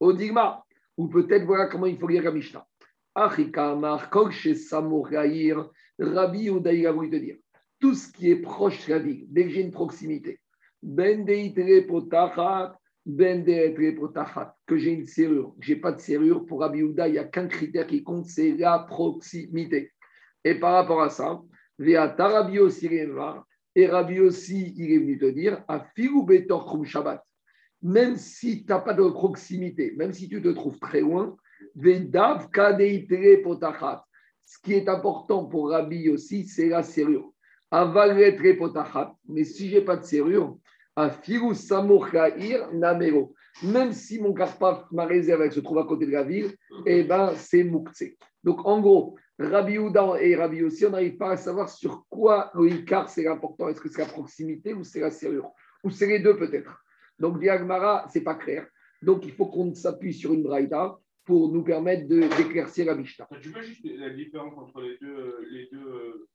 Au 0.00 0.12
Digma, 0.12 0.64
ou 0.96 1.06
peut-être 1.06 1.44
voilà 1.44 1.68
comment 1.68 1.86
il 1.86 1.96
faut 1.96 2.08
lire 2.08 2.24
la 2.24 2.32
Mishnah. 2.32 2.66
Rabbi 6.00 6.50
Odaï 6.50 6.86
a 6.88 6.92
voulu 6.92 7.08
te 7.08 7.16
dire, 7.22 7.36
tout 7.78 7.94
ce 7.94 8.10
qui 8.10 8.32
est 8.32 8.42
proche 8.42 8.88
de 8.88 8.94
la 8.94 8.98
dès 8.98 9.44
que 9.44 9.50
j'ai 9.50 9.60
une 9.60 9.70
proximité, 9.70 10.40
ben 10.82 11.24
ben 11.24 11.54
que 14.66 14.78
j'ai 14.78 14.92
une 14.92 15.04
serrure, 15.04 15.54
que 15.60 15.66
je 15.66 15.74
n'ai 15.74 15.80
pas 15.80 15.92
de 15.92 16.00
serrure, 16.00 16.46
pour 16.46 16.60
Rabbi 16.60 16.82
Ouda, 16.82 17.06
il 17.06 17.12
n'y 17.12 17.18
a 17.18 17.24
qu'un 17.24 17.46
critère 17.48 17.86
qui 17.86 18.02
compte, 18.02 18.24
c'est 18.24 18.56
la 18.56 18.78
proximité. 18.78 19.92
Et 20.44 20.54
par 20.54 20.74
rapport 20.74 21.02
à 21.02 21.10
ça, 21.10 21.40
Rabbi 21.78 22.58
aussi, 22.58 22.88
et 23.76 23.86
Rabbi 23.86 24.20
aussi, 24.20 24.74
il 24.76 24.92
est 24.92 24.98
venu 24.98 25.18
te 25.18 25.24
dire, 25.26 25.64
à 25.66 25.84
Shabbat, 26.84 27.24
même 27.82 28.16
si 28.16 28.64
tu 28.64 28.72
n'as 28.72 28.80
pas 28.80 28.94
de 28.94 29.08
proximité, 29.08 29.94
même 29.96 30.12
si 30.12 30.28
tu 30.28 30.40
te 30.40 30.48
trouves 30.48 30.78
très 30.78 31.00
loin, 31.00 31.36
Vedav 31.74 32.50
Potachat. 33.42 34.04
Ce 34.44 34.58
qui 34.62 34.74
est 34.74 34.88
important 34.88 35.46
pour 35.46 35.70
Rabbi 35.70 36.08
aussi, 36.10 36.46
c'est 36.46 36.68
la 36.68 36.82
serrure. 36.82 37.32
mais 39.28 39.44
si 39.44 39.68
j'ai 39.70 39.80
pas 39.80 39.96
de 39.96 40.04
serrure, 40.04 40.58
à 40.96 41.10
namero. 42.72 43.34
Même 43.62 43.92
si 43.92 44.20
mon 44.20 44.32
carpaf, 44.32 44.84
ma 44.92 45.06
réserve, 45.06 45.42
se 45.50 45.60
trouve 45.60 45.78
à 45.78 45.84
côté 45.84 46.06
de 46.06 46.12
la 46.12 46.22
ville, 46.22 46.54
eh 46.86 47.02
ben, 47.02 47.32
c'est 47.36 47.64
moukse. 47.64 48.04
Donc, 48.42 48.64
en 48.66 48.80
gros, 48.80 49.16
Rabbi 49.38 49.78
Houda 49.78 50.20
et 50.20 50.36
Rabbi 50.36 50.62
aussi, 50.62 50.86
on 50.86 50.90
n'arrive 50.90 51.16
pas 51.16 51.32
à 51.32 51.36
savoir 51.36 51.68
sur 51.68 52.06
quoi 52.08 52.50
le 52.54 52.68
Icar 52.68 53.08
c'est 53.08 53.26
important. 53.26 53.68
Est-ce 53.68 53.80
que 53.80 53.88
c'est 53.88 54.02
la 54.02 54.08
proximité 54.08 54.74
ou 54.74 54.84
c'est 54.84 55.00
la 55.00 55.10
serrure? 55.10 55.50
Ou 55.82 55.90
c'est 55.90 56.06
les 56.06 56.20
deux 56.20 56.36
peut-être? 56.36 56.84
Donc, 57.18 57.40
Diagmara, 57.40 58.06
c'est 58.10 58.22
pas 58.22 58.34
clair. 58.34 58.66
Donc, 59.02 59.24
il 59.24 59.32
faut 59.32 59.46
qu'on 59.46 59.74
s'appuie 59.74 60.14
sur 60.14 60.32
une 60.32 60.42
braïda 60.42 60.98
pour 61.24 61.52
nous 61.52 61.62
permettre 61.62 62.06
d'éclaircir 62.06 62.86
la 62.86 62.94
Mishnah. 62.94 63.28
Tu 63.40 63.50
peux 63.50 63.62
juste 63.62 63.84
la 63.84 64.10
différence 64.10 64.56
entre 64.56 64.80
les 64.82 64.98
deux, 65.00 65.46
les 65.50 65.68
deux 65.70 66.28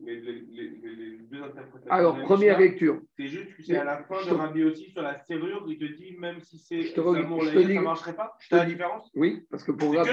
les, 0.00 0.20
les, 0.20 0.40
les, 0.42 1.18
deux 1.30 1.42
interprétations. 1.42 1.90
Alors, 1.90 2.20
première 2.22 2.58
lecture. 2.58 3.00
C'est 3.18 3.28
c'est 3.64 3.76
à 3.76 3.84
la 3.84 4.02
fin 4.04 4.24
de 4.24 4.30
Rabbi 4.34 4.64
aussi 4.64 4.90
sur 4.90 5.02
la 5.02 5.18
serrure, 5.24 5.64
il 5.68 5.78
te 5.78 5.84
dit 5.84 6.16
même 6.18 6.40
si 6.40 6.58
c'est 6.58 6.82
ça 6.82 7.00
ne 7.00 7.80
marcherait 7.80 8.14
pas? 8.14 8.36
Tu 8.40 8.54
as 8.54 8.58
la 8.58 8.64
différence? 8.66 9.10
Oui, 9.14 9.46
parce 9.50 9.64
que 9.64 9.72
pour 9.72 9.94
ça. 9.94 10.04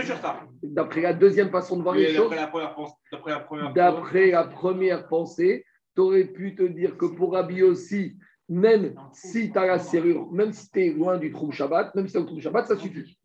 D'après 0.64 1.02
la 1.02 1.14
deuxième 1.14 1.50
façon 1.50 1.78
de 1.78 1.84
voir 1.84 1.96
les 1.96 2.14
choses. 2.14 2.30
D'après 2.32 3.32
la 3.32 3.40
première, 3.40 3.74
d'après 3.74 4.32
la 4.32 4.44
première 4.46 5.08
pensée, 5.08 5.66
tu 5.96 6.02
aurais 6.02 6.26
pu 6.26 6.56
te 6.56 6.64
dire 6.64 6.98
que 6.98 7.06
pour 7.06 7.34
Rabbi 7.34 7.64
aussi, 7.64 8.18
même 8.48 8.96
si 9.14 9.52
tu 9.52 9.58
as 9.58 9.66
la 9.66 9.80
serrure, 9.80 10.32
même 10.32 10.54
si 10.54 10.70
tu 10.72 10.82
es 10.82 10.90
loin 10.92 11.18
du 11.18 11.32
trou 11.32 11.52
Shabbat, 11.52 11.96
même 11.96 12.08
si 12.08 12.14
tu 12.14 12.18
as 12.18 12.22
le 12.22 12.28
trou 12.28 12.40
Shabbat, 12.40 12.68
ça 12.68 12.78
suffit. 12.78 13.18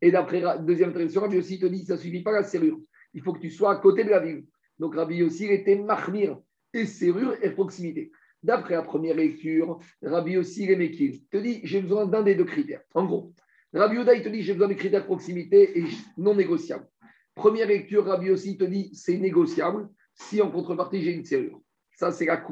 Et 0.00 0.10
d'après 0.10 0.40
la 0.40 0.58
deuxième 0.58 0.90
interprétation, 0.90 1.20
Rabbi 1.20 1.38
aussi 1.38 1.58
te 1.58 1.66
dit 1.66 1.84
ça 1.84 1.94
ne 1.94 1.98
suffit 1.98 2.22
pas 2.22 2.32
la 2.32 2.42
serrure. 2.42 2.78
Il 3.14 3.22
faut 3.22 3.32
que 3.32 3.40
tu 3.40 3.50
sois 3.50 3.72
à 3.72 3.76
côté 3.76 4.04
de 4.04 4.10
la 4.10 4.20
ville. 4.20 4.44
Donc 4.78 4.94
Rabbi 4.94 5.22
aussi 5.22 5.46
était 5.46 5.76
marmir 5.76 6.38
et 6.74 6.86
serrure 6.86 7.34
et 7.42 7.50
proximité. 7.50 8.10
D'après 8.42 8.74
la 8.74 8.82
première 8.82 9.14
lecture, 9.14 9.78
Rabbi 10.02 10.36
aussi 10.36 10.64
est 10.70 10.76
Mekil. 10.76 11.24
te 11.28 11.36
dit 11.36 11.60
j'ai 11.62 11.80
besoin 11.80 12.06
d'un 12.06 12.22
des 12.22 12.34
deux 12.34 12.44
critères. 12.44 12.82
En 12.94 13.04
gros, 13.04 13.32
Rabbi 13.72 13.98
Oda, 13.98 14.14
il 14.14 14.22
te 14.22 14.28
dit 14.28 14.42
j'ai 14.42 14.52
besoin 14.52 14.68
des 14.68 14.76
critères 14.76 15.04
proximité 15.04 15.78
et 15.78 15.84
non 16.16 16.34
négociables. 16.34 16.86
Première 17.34 17.68
lecture, 17.68 18.04
Rabbi 18.04 18.30
aussi 18.30 18.58
te 18.58 18.64
dit 18.64 18.90
c'est 18.94 19.16
négociable 19.16 19.88
si 20.14 20.42
en 20.42 20.50
contrepartie 20.50 21.02
j'ai 21.02 21.12
une 21.12 21.24
serrure. 21.24 21.60
Ça, 21.96 22.10
c'est 22.10 22.26
la. 22.26 22.44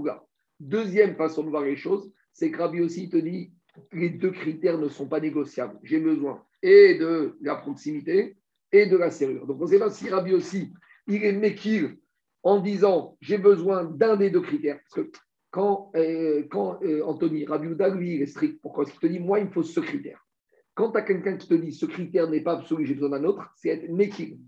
Deuxième 0.61 1.17
façon 1.17 1.43
de 1.43 1.51
voir 1.51 1.65
les 1.65 1.77
choses, 1.77 2.13
c'est 2.33 2.51
que 2.51 2.59
Rabbi 2.59 2.81
aussi 2.81 3.09
te 3.09 3.17
dit 3.17 3.53
les 3.93 4.11
deux 4.11 4.31
critères 4.31 4.79
ne 4.79 4.89
sont 4.89 5.09
pas 5.09 5.21
négociables. 5.21 5.79
J'ai 5.83 5.99
besoin 5.99 6.45
et 6.63 6.97
de 6.99 7.37
la 7.41 7.57
proximité 7.57 8.37
et 8.73 8.87
de 8.87 8.97
la 8.97 9.11
serrure. 9.11 9.47
Donc 9.47 9.61
on 9.61 9.65
ne 9.65 9.71
sait 9.71 9.79
pas 9.79 9.91
si 9.91 10.09
Rabbi 10.09 10.35
aussi 10.35 10.73
il 11.07 11.25
est 11.25 11.33
Mekil 11.33 11.99
en 12.43 12.61
disant 12.61 13.17
j'ai 13.21 13.39
besoin 13.39 13.85
d'un 13.85 14.17
des 14.17 14.31
deux 14.31 14.41
critères. 14.41 14.81
Quand, 15.51 15.91
euh, 15.97 16.45
quand 16.49 16.83
euh, 16.83 17.03
Anthony 17.05 17.45
Rabiouda, 17.45 17.89
lui, 17.89 18.17
il 18.17 18.23
est 18.23 18.27
strict, 18.27 18.61
pourquoi 18.63 18.85
Parce 18.85 18.97
qu'il 18.97 19.09
te 19.09 19.13
dit 19.13 19.21
moi, 19.21 19.41
il 19.41 19.47
me 19.47 19.51
faut 19.51 19.63
ce 19.63 19.81
critère. 19.81 20.25
Quand 20.75 20.93
tu 20.93 20.99
as 20.99 21.03
quelqu'un 21.03 21.37
qui 21.37 21.49
te 21.49 21.55
dit 21.55 21.73
ce 21.73 21.87
critère 21.87 22.31
n'est 22.31 22.41
pas 22.41 22.59
absolu, 22.59 22.87
j'ai 22.87 22.95
besoin 22.95 23.11
d'un 23.11 23.25
autre, 23.25 23.53
c'est 23.57 23.69
être 23.71 23.89
Mekil. 23.89 24.39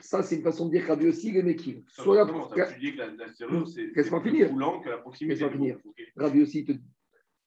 Ça, 0.00 0.22
c'est 0.22 0.36
une 0.36 0.42
façon 0.42 0.66
de 0.66 0.72
dire 0.72 0.86
que 0.86 1.06
aussi, 1.06 1.28
il 1.28 1.36
est 1.36 1.42
Mekil. 1.42 1.84
Soit 1.86 2.16
la, 2.16 2.66
tu 2.66 2.80
dis 2.80 2.92
que 2.92 2.98
la, 2.98 3.32
serrure, 3.32 3.68
c'est 3.68 3.84
plus 3.92 4.48
coulant 4.48 4.80
que 4.80 4.88
la 4.88 4.98
proximité. 4.98 5.48
finir. 5.48 5.78
Okay. 6.16 6.42
aussi 6.42 6.64
te 6.64 6.72
dit 6.72 6.82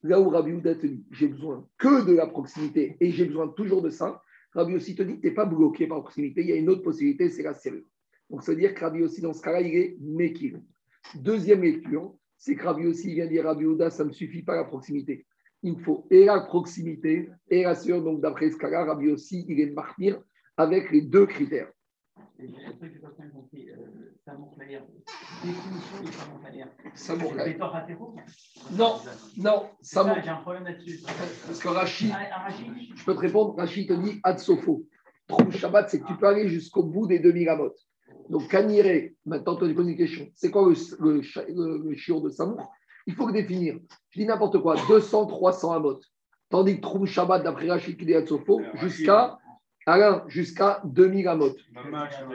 là 0.03 0.21
où 0.21 0.29
Rabbi 0.29 0.61
te 0.61 0.85
dit 0.85 1.03
j'ai 1.11 1.27
besoin 1.27 1.67
que 1.77 2.05
de 2.05 2.13
la 2.13 2.27
proximité 2.27 2.95
et 2.99 3.11
j'ai 3.11 3.25
besoin 3.25 3.47
toujours 3.49 3.81
de 3.81 3.89
ça, 3.89 4.21
Rabbi 4.53 4.75
aussi 4.75 4.95
te 4.95 5.03
dit 5.03 5.19
tu 5.19 5.27
n'es 5.27 5.33
pas 5.33 5.45
bloqué 5.45 5.87
par 5.87 5.97
la 5.97 6.03
proximité, 6.03 6.41
il 6.41 6.47
y 6.47 6.53
a 6.53 6.55
une 6.55 6.69
autre 6.69 6.83
possibilité, 6.83 7.29
c'est 7.29 7.43
la 7.43 7.53
serrure. 7.53 7.83
Donc, 8.29 8.43
ça 8.43 8.53
veut 8.53 8.57
dire 8.57 8.73
que 8.73 8.79
Rabbi 8.79 9.01
aussi, 9.01 9.21
dans 9.21 9.33
ce 9.33 9.41
cas-là, 9.41 9.61
il 9.61 9.75
est 9.75 9.97
Mekil. 9.99 10.61
Deuxième 11.15 11.61
lecture, 11.61 12.15
c'est 12.37 12.55
que 12.55 12.63
Rabbi 12.63 12.85
aussi 12.87 13.13
vient 13.13 13.27
dire 13.27 13.45
Rabbi 13.45 13.65
Oda, 13.65 13.89
ça 13.89 14.03
ne 14.03 14.11
suffit 14.11 14.43
pas 14.43 14.55
la 14.55 14.65
proximité. 14.65 15.25
Il 15.63 15.77
me 15.77 15.83
faut 15.83 16.05
et 16.11 16.25
la 16.25 16.41
proximité 16.41 17.29
et 17.49 17.63
la. 17.63 17.73
Donc, 17.73 18.21
d'après 18.21 18.51
ce 18.51 18.57
cas-là, 18.57 18.85
Rabbi 18.85 19.09
aussi, 19.09 19.45
il 19.47 19.59
est 19.59 19.71
martyr 19.71 20.21
avec 20.57 20.91
les 20.91 21.01
deux 21.01 21.25
critères. 21.25 21.71
Samour 26.93 27.33
Non, 28.71 28.95
non, 29.37 29.69
Samour. 29.81 30.17
J'ai 30.23 30.29
un 30.29 30.35
problème 30.37 30.63
là-dessus. 30.63 31.01
Parce 31.45 31.59
que 31.59 31.67
Rachid, 31.67 32.11
ah, 32.13 32.49
je 32.95 33.05
peux 33.05 33.15
te 33.15 33.19
répondre, 33.19 33.55
Rachid 33.57 33.87
te 33.87 33.93
dit 33.93 34.19
Adsofo. 34.23 34.85
Trou 35.27 35.51
Shabbat, 35.51 35.89
c'est 35.89 35.99
que 36.01 36.07
tu 36.07 36.15
peux 36.17 36.27
aller 36.27 36.47
jusqu'au 36.49 36.83
bout 36.83 37.07
des. 37.07 37.19
Donc, 38.29 38.47
Kaniré, 38.49 39.15
maintenant, 39.25 39.55
tu 39.55 39.65
as 39.65 39.73
poses 39.73 39.87
une 39.87 39.97
question. 39.97 40.27
C'est 40.35 40.51
quoi 40.51 40.67
le, 40.67 41.21
le, 41.49 42.21
de 42.21 42.29
Samour 42.29 42.71
Il 43.05 43.13
faut 43.13 43.27
le 43.27 43.33
définir. 43.33 43.77
Je 44.09 44.19
dis 44.19 44.25
n'importe 44.25 44.61
quoi, 44.61 44.75
200, 44.87 45.27
300 45.27 45.73
amot. 45.73 45.99
Tandis 46.49 46.77
que 46.77 46.81
Troum 46.81 47.05
Shabbat, 47.05 47.43
d'après 47.43 47.69
Rachid 47.69 48.27
Sofo, 48.27 48.61
jusqu'à 48.75 49.37
Alain, 49.87 50.23
jusqu'à 50.27 50.81
2000 50.85 51.27
amot. 51.27 51.55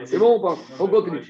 C'est 0.05 0.17
bon 0.17 0.37
ou 0.37 0.41
pas? 0.41 0.57
On 0.79 0.87
continue. 0.87 1.21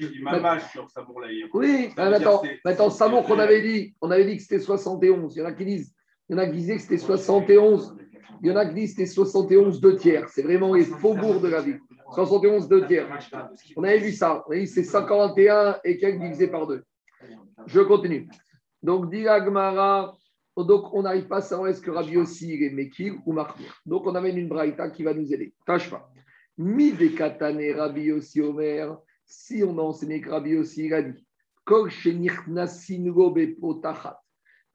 Oui, 1.52 1.90
maintenant, 1.96 2.42
maintenant 2.64 2.90
Samour, 2.90 3.24
on 3.28 3.38
avait 3.38 3.62
dit, 3.62 3.94
on 4.00 4.10
avait 4.10 4.24
dit 4.24 4.36
que 4.36 4.42
c'était 4.42 4.60
71. 4.60 5.34
Il 5.34 5.40
y 5.40 5.42
en 5.42 5.46
a 5.46 5.52
qui 5.52 5.64
disent, 5.64 5.92
il 6.28 6.36
y 6.36 6.38
en 6.38 6.42
a 6.42 6.46
qui 6.46 6.52
disaient 6.52 6.76
que 6.76 6.82
c'était 6.82 6.98
71. 6.98 7.96
Il 8.42 8.48
y 8.48 8.52
en 8.52 8.56
a 8.56 8.66
qui 8.66 8.74
disent 8.74 8.94
que 8.94 9.04
c'était 9.04 9.10
71 9.10 9.80
deux 9.80 9.96
tiers. 9.96 10.28
C'est 10.28 10.42
vraiment 10.42 10.74
les 10.74 10.84
faubourgs 10.84 11.40
de 11.40 11.48
la 11.48 11.60
ville. 11.60 11.80
71 12.14 12.68
2 12.68 12.86
tiers. 12.86 13.08
On 13.76 13.84
avait 13.84 13.98
vu 13.98 14.12
ça. 14.12 14.44
C'est 14.66 14.84
51 14.84 15.80
et 15.84 15.98
quelques 15.98 16.20
divisé 16.20 16.48
par 16.48 16.66
deux. 16.66 16.84
Je 17.66 17.80
continue. 17.80 18.28
Donc, 18.82 19.10
dit 19.10 19.24
donc 20.54 20.92
on 20.92 21.02
n'arrive 21.02 21.28
pas 21.28 21.38
à 21.38 21.40
savoir 21.40 21.68
est-ce 21.68 21.80
que 21.80 21.90
Rabbi 21.90 22.18
aussi 22.18 22.62
est 22.62 22.70
Mekir 22.70 23.14
ou 23.24 23.32
Martir. 23.32 23.80
Donc, 23.86 24.06
on 24.06 24.14
amène 24.14 24.36
une 24.36 24.48
braïta 24.48 24.90
qui 24.90 25.02
va 25.02 25.14
nous 25.14 25.32
aider. 25.32 25.54
Tâche 25.64 25.88
pas. 25.90 26.10
Mi 26.58 26.92
de 26.92 27.08
katane 27.08 27.72
Rabbi 27.74 28.12
aussi 28.12 28.40
Omer. 28.40 28.98
Si 29.24 29.64
on 29.64 29.78
a 29.78 29.82
enseigné 29.82 30.20
que 30.20 30.28
Rabbi 30.28 30.56
aussi 30.56 30.86
il 30.86 30.94
a 30.94 31.02
dit 31.02 31.26
Kol 31.64 31.90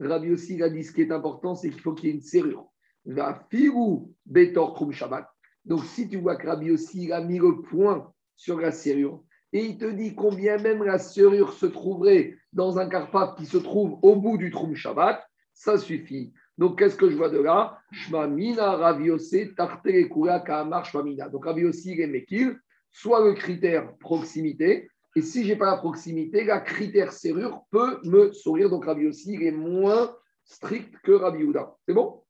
Rabbi 0.00 0.30
aussi 0.30 0.62
a 0.62 0.68
dit 0.68 0.84
ce 0.84 0.92
qui 0.92 1.02
est 1.02 1.12
important, 1.12 1.54
c'est 1.54 1.70
qu'il 1.70 1.80
faut 1.80 1.92
qu'il 1.92 2.08
y 2.08 2.12
ait 2.12 2.14
une 2.14 2.22
serrure. 2.22 2.70
Va 3.04 3.46
firu 3.50 4.06
betor 4.26 4.74
krum 4.74 4.92
Shabbat. 4.92 5.28
Donc, 5.68 5.84
si 5.84 6.08
tu 6.08 6.16
vois 6.16 6.36
que 6.36 6.46
Rabbi 6.46 6.70
aussi 6.70 7.04
il 7.04 7.12
a 7.12 7.20
mis 7.20 7.38
le 7.38 7.60
point 7.60 8.10
sur 8.36 8.58
la 8.58 8.72
serrure, 8.72 9.22
et 9.52 9.64
il 9.64 9.78
te 9.78 9.84
dit 9.84 10.14
combien 10.14 10.58
même 10.58 10.82
la 10.82 10.98
serrure 10.98 11.52
se 11.52 11.66
trouverait 11.66 12.34
dans 12.52 12.78
un 12.78 12.88
carpaf 12.88 13.36
qui 13.36 13.46
se 13.46 13.58
trouve 13.58 13.98
au 14.02 14.16
bout 14.16 14.38
du 14.38 14.50
Troum 14.50 14.74
Shabbat, 14.74 15.22
ça 15.52 15.78
suffit. 15.78 16.32
Donc, 16.56 16.78
qu'est-ce 16.78 16.96
que 16.96 17.10
je 17.10 17.16
vois 17.16 17.30
de 17.30 17.38
là? 17.38 17.78
Shmamina 17.92 18.76
Raviose 18.76 19.54
Tartelekula 19.56 20.40
Kaamar 20.40 20.84
Shmamina. 20.84 21.28
Donc, 21.28 21.46
est 21.46 22.06
Mekil, 22.06 22.58
soit 22.90 23.24
le 23.24 23.34
critère 23.34 23.96
proximité, 23.98 24.88
et 25.16 25.22
si 25.22 25.44
je 25.44 25.48
n'ai 25.48 25.56
pas 25.56 25.70
la 25.70 25.78
proximité, 25.78 26.44
la 26.44 26.60
critère 26.60 27.12
serrure 27.12 27.62
peut 27.70 27.98
me 28.04 28.32
sourire. 28.32 28.70
Donc, 28.70 28.86
il 28.86 29.42
est 29.42 29.50
moins 29.50 30.14
strict 30.44 30.94
que 31.02 31.12
Rabbi. 31.12 31.44
C'est 31.86 31.94
bon? 31.94 32.22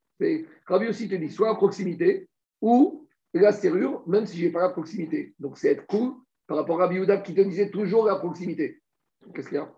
Rabbi 0.66 0.88
aussi 0.88 1.08
te 1.08 1.14
dit 1.14 1.30
soit 1.30 1.48
la 1.48 1.54
proximité 1.54 2.28
ou 2.60 3.07
la 3.34 3.52
serrure, 3.52 4.02
même 4.06 4.26
si 4.26 4.38
je 4.38 4.46
n'ai 4.46 4.52
pas 4.52 4.60
la 4.60 4.70
proximité. 4.70 5.34
Donc, 5.38 5.58
c'est 5.58 5.68
être 5.68 5.86
cool 5.86 6.14
par 6.46 6.56
rapport 6.56 6.80
à 6.80 6.88
Bioudab 6.88 7.22
qui 7.22 7.34
te 7.34 7.40
disait 7.40 7.70
toujours 7.70 8.06
la 8.06 8.16
proximité. 8.16 8.82
Qu'est-ce 9.34 9.48
qu'il 9.48 9.58
y 9.58 9.60
a? 9.60 9.72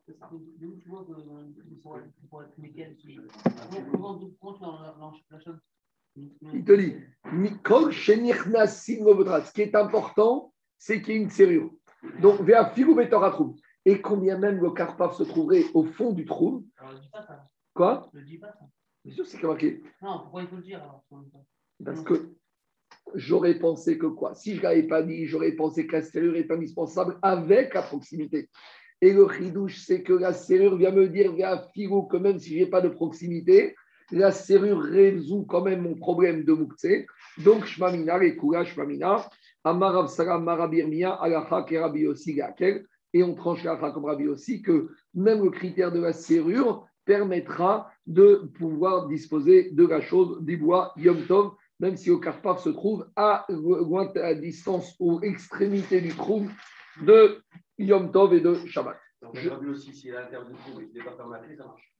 Il 6.52 6.64
te 6.64 6.72
dit, 6.72 6.94
ce 9.44 9.52
qui 9.52 9.62
est 9.62 9.74
important, 9.74 10.52
c'est 10.78 11.02
qu'il 11.02 11.14
y 11.14 11.16
ait 11.16 11.22
une 11.22 11.30
serrure. 11.30 11.70
Donc, 12.20 12.40
vers 12.42 12.72
trou. 13.32 13.56
Et 13.84 14.00
combien 14.00 14.38
même 14.38 14.60
le 14.60 14.70
carpaf 14.70 15.16
se 15.16 15.22
trouverait 15.22 15.64
au 15.74 15.84
fond 15.84 16.12
du 16.12 16.24
trou? 16.24 16.66
Quoi? 17.74 18.10
Je 18.12 18.20
dis 18.20 18.38
pas 18.38 18.52
ça. 18.52 18.68
Bien 19.04 19.14
sûr, 19.14 19.26
c'est 19.26 19.42
marqué. 19.42 19.82
Non, 20.02 20.20
pourquoi 20.20 20.42
il 20.42 20.48
faut 20.48 20.56
le 20.56 20.62
dire 20.62 20.82
Parce 21.82 22.02
que 22.02 22.34
j'aurais 23.14 23.58
pensé 23.58 23.98
que 23.98 24.06
quoi? 24.06 24.34
Si 24.34 24.54
je 24.54 24.58
ne 24.58 24.62
l'avais 24.62 24.82
pas 24.84 25.02
dit, 25.02 25.26
j'aurais 25.26 25.52
pensé 25.52 25.86
que 25.86 25.92
la 25.92 26.02
serrure 26.02 26.36
est 26.36 26.50
indispensable 26.50 27.18
avec 27.22 27.74
la 27.74 27.82
proximité. 27.82 28.48
Et 29.02 29.12
le 29.12 29.24
ridouche, 29.24 29.78
c'est 29.78 30.02
que 30.02 30.12
la 30.12 30.32
serrure 30.32 30.76
vient 30.76 30.90
me 30.90 31.08
dire, 31.08 31.32
via 31.32 31.64
Figo, 31.72 32.02
que 32.02 32.16
même 32.16 32.38
si 32.38 32.54
je 32.54 32.64
n'ai 32.64 32.70
pas 32.70 32.80
de 32.80 32.88
proximité, 32.88 33.74
la 34.12 34.32
serrure 34.32 34.80
résout 34.80 35.44
quand 35.44 35.62
même 35.62 35.82
mon 35.82 35.94
problème 35.94 36.44
de 36.44 36.52
Moukse. 36.52 37.06
Donc, 37.38 37.64
Shmamina, 37.64 38.18
les 38.18 38.36
Kula, 38.36 38.64
Shmamina, 38.64 39.28
Amarav 39.64 40.08
Salam, 40.08 40.44
Marabirmia, 40.44 41.12
Alacha, 41.12 41.62
Kerabi 41.62 42.06
aussi, 42.06 42.40
Et 43.12 43.22
on 43.22 43.34
tranche 43.34 43.64
la 43.64 43.76
comme 43.76 44.04
Rabbi 44.04 44.26
aussi 44.26 44.62
que 44.62 44.88
même 45.14 45.42
le 45.42 45.50
critère 45.50 45.92
de 45.92 46.00
la 46.00 46.12
serrure 46.12 46.86
permettra 47.04 47.90
de 48.06 48.50
pouvoir 48.58 49.08
disposer 49.08 49.70
de 49.72 49.86
la 49.86 50.00
chose 50.00 50.38
du 50.42 50.56
bois 50.56 50.92
Yom 50.96 51.26
Tov 51.26 51.52
même 51.80 51.96
si 51.96 52.10
au 52.10 52.18
Karpaf 52.18 52.62
se 52.62 52.68
trouve 52.68 53.10
à, 53.16 53.46
à 53.48 54.34
distance 54.34 54.94
ou 55.00 55.20
extrémité 55.22 56.00
du 56.00 56.14
trou 56.14 56.46
de 57.02 57.42
Yom 57.78 58.12
Tov 58.12 58.34
et 58.34 58.40
de 58.40 58.54
Shabbat. 58.66 58.96
On 59.22 59.28
a 59.30 59.58
vu 59.58 59.70
aussi 59.70 59.94
si 59.94 60.10
l'intérieur 60.10 60.46
du 60.46 60.54
trou 60.54 60.80
n'est 60.80 61.04
pas 61.04 61.16
fermé 61.16 61.56
ça 61.56 61.64
marche. 61.64 61.92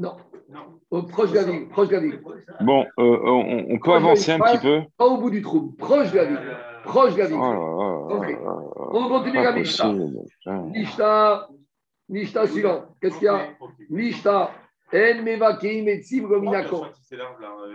Non. 0.00 0.16
non. 0.48 1.04
proche 1.06 1.30
de 1.32 1.36
la 1.36 1.42
ville. 1.42 1.68
Proche 1.68 1.88
de 1.88 1.94
la 1.94 2.00
ville. 2.00 2.22
Bon, 2.60 2.86
euh, 3.00 3.18
on, 3.24 3.66
on, 3.68 3.78
peut 3.80 3.92
avancer 3.92 4.30
un 4.30 4.38
petit 4.38 4.58
peu. 4.58 4.82
Pas 4.96 5.06
au 5.06 5.18
bout 5.18 5.30
du 5.30 5.42
trou. 5.42 5.74
Proche 5.76 6.12
de 6.12 6.16
la 6.16 6.24
ville. 6.24 6.56
Proche 6.84 7.14
de 7.14 7.18
la 7.18 7.26
ville. 7.26 7.36
Oh 7.40 8.08
okay. 8.12 8.36
On 8.92 9.08
continue 9.08 9.42
la 9.42 9.52
Mishta. 9.52 9.92
Mishta. 10.46 11.48
Mishta 12.08 12.46
suivant. 12.46 12.94
Qu'est-ce 13.00 13.18
qu'il 13.18 13.24
y 13.24 13.28
a? 13.28 13.48
Mishta. 13.90 14.52
Tzim 14.90 16.26
gominako. 16.26 16.86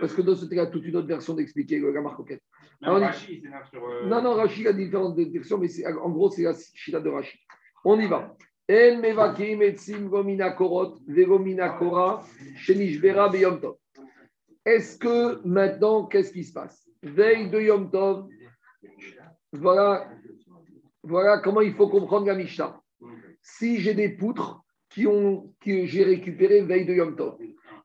Parce 0.00 0.14
que 0.14 0.22
dans 0.22 0.34
ce 0.34 0.46
cas, 0.46 0.66
toute 0.66 0.84
une 0.84 0.96
autre 0.96 1.08
version 1.08 1.34
d'expliquer 1.34 1.78
le 1.78 1.92
Gamar 1.92 2.16
Coquette. 2.16 2.42
Non, 2.80 2.98
non, 3.00 4.34
Rashi 4.34 4.66
a 4.66 4.72
différentes 4.72 5.16
versions, 5.16 5.58
mais 5.58 5.68
en 5.86 6.10
gros, 6.10 6.30
c'est 6.30 6.42
la 6.42 6.54
Shita 6.74 7.00
de 7.00 7.08
Rashi. 7.08 7.38
On 7.84 7.98
y 7.98 8.06
va. 8.06 8.36
En 8.70 8.98
mevakeim 8.98 9.60
et 9.60 9.74
tzim 9.76 10.08
gominakorot 10.08 10.96
vegominakora 11.06 12.24
shenishbera 12.56 13.28
beyom 13.28 13.60
tov. 13.60 13.76
Est-ce 14.64 14.96
que 14.96 15.46
maintenant, 15.46 16.06
qu'est-ce 16.06 16.32
qui 16.32 16.44
se 16.44 16.52
passe? 16.54 16.88
Veille 17.02 17.50
de 17.50 17.60
Yom 17.60 17.90
Tov, 17.90 18.26
voilà, 19.52 20.08
voilà 21.02 21.38
comment 21.40 21.60
il 21.60 21.74
faut 21.74 21.88
comprendre 21.88 22.26
la 22.26 22.34
Mishnah. 22.34 22.80
Si 23.42 23.78
j'ai 23.78 23.92
des 23.92 24.08
poutres 24.08 24.63
qui 24.94 25.08
ont, 25.08 25.52
que 25.60 25.86
j'ai 25.86 26.04
récupérées 26.04 26.62
veille 26.62 26.86
de 26.86 26.94
Yom 26.94 27.16
Tov, 27.16 27.36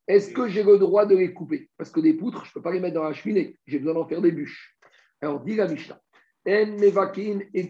est-ce 0.07 0.31
que 0.31 0.47
j'ai 0.47 0.63
le 0.63 0.77
droit 0.77 1.07
de 1.07 1.15
les 1.15 1.33
couper? 1.33 1.69
Parce 1.75 1.89
que 1.89 1.99
des 1.99 2.13
poutres, 2.13 2.45
je 2.45 2.51
ne 2.51 2.53
peux 2.53 2.61
pas 2.61 2.71
les 2.71 2.79
mettre 2.79 2.93
dans 2.93 3.03
la 3.03 3.13
cheminée, 3.13 3.57
j'ai 3.65 3.79
besoin 3.79 3.95
d'en 3.95 4.07
faire 4.07 4.21
des 4.21 4.31
bûches. 4.31 4.77
Alors, 5.19 5.39
dit 5.41 5.55
la 5.55 5.67
Mishnah, 5.67 5.99
En 6.47 6.77
mevakin 6.77 7.39
et 7.53 7.69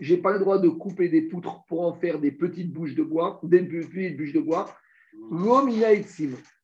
j'ai 0.00 0.16
pas 0.16 0.32
le 0.32 0.40
droit 0.40 0.58
de 0.58 0.68
couper 0.68 1.08
des 1.08 1.22
poutres 1.22 1.64
pour 1.68 1.82
en 1.82 1.94
faire 1.94 2.18
des 2.18 2.32
petites 2.32 2.72
bouches 2.72 2.94
de 2.94 3.04
bois, 3.04 3.40
des 3.44 3.62
petites 3.62 4.16
bûches 4.16 4.32
de 4.32 4.40
bois. 4.40 4.66
Gomina 5.30 5.92
et 5.92 6.04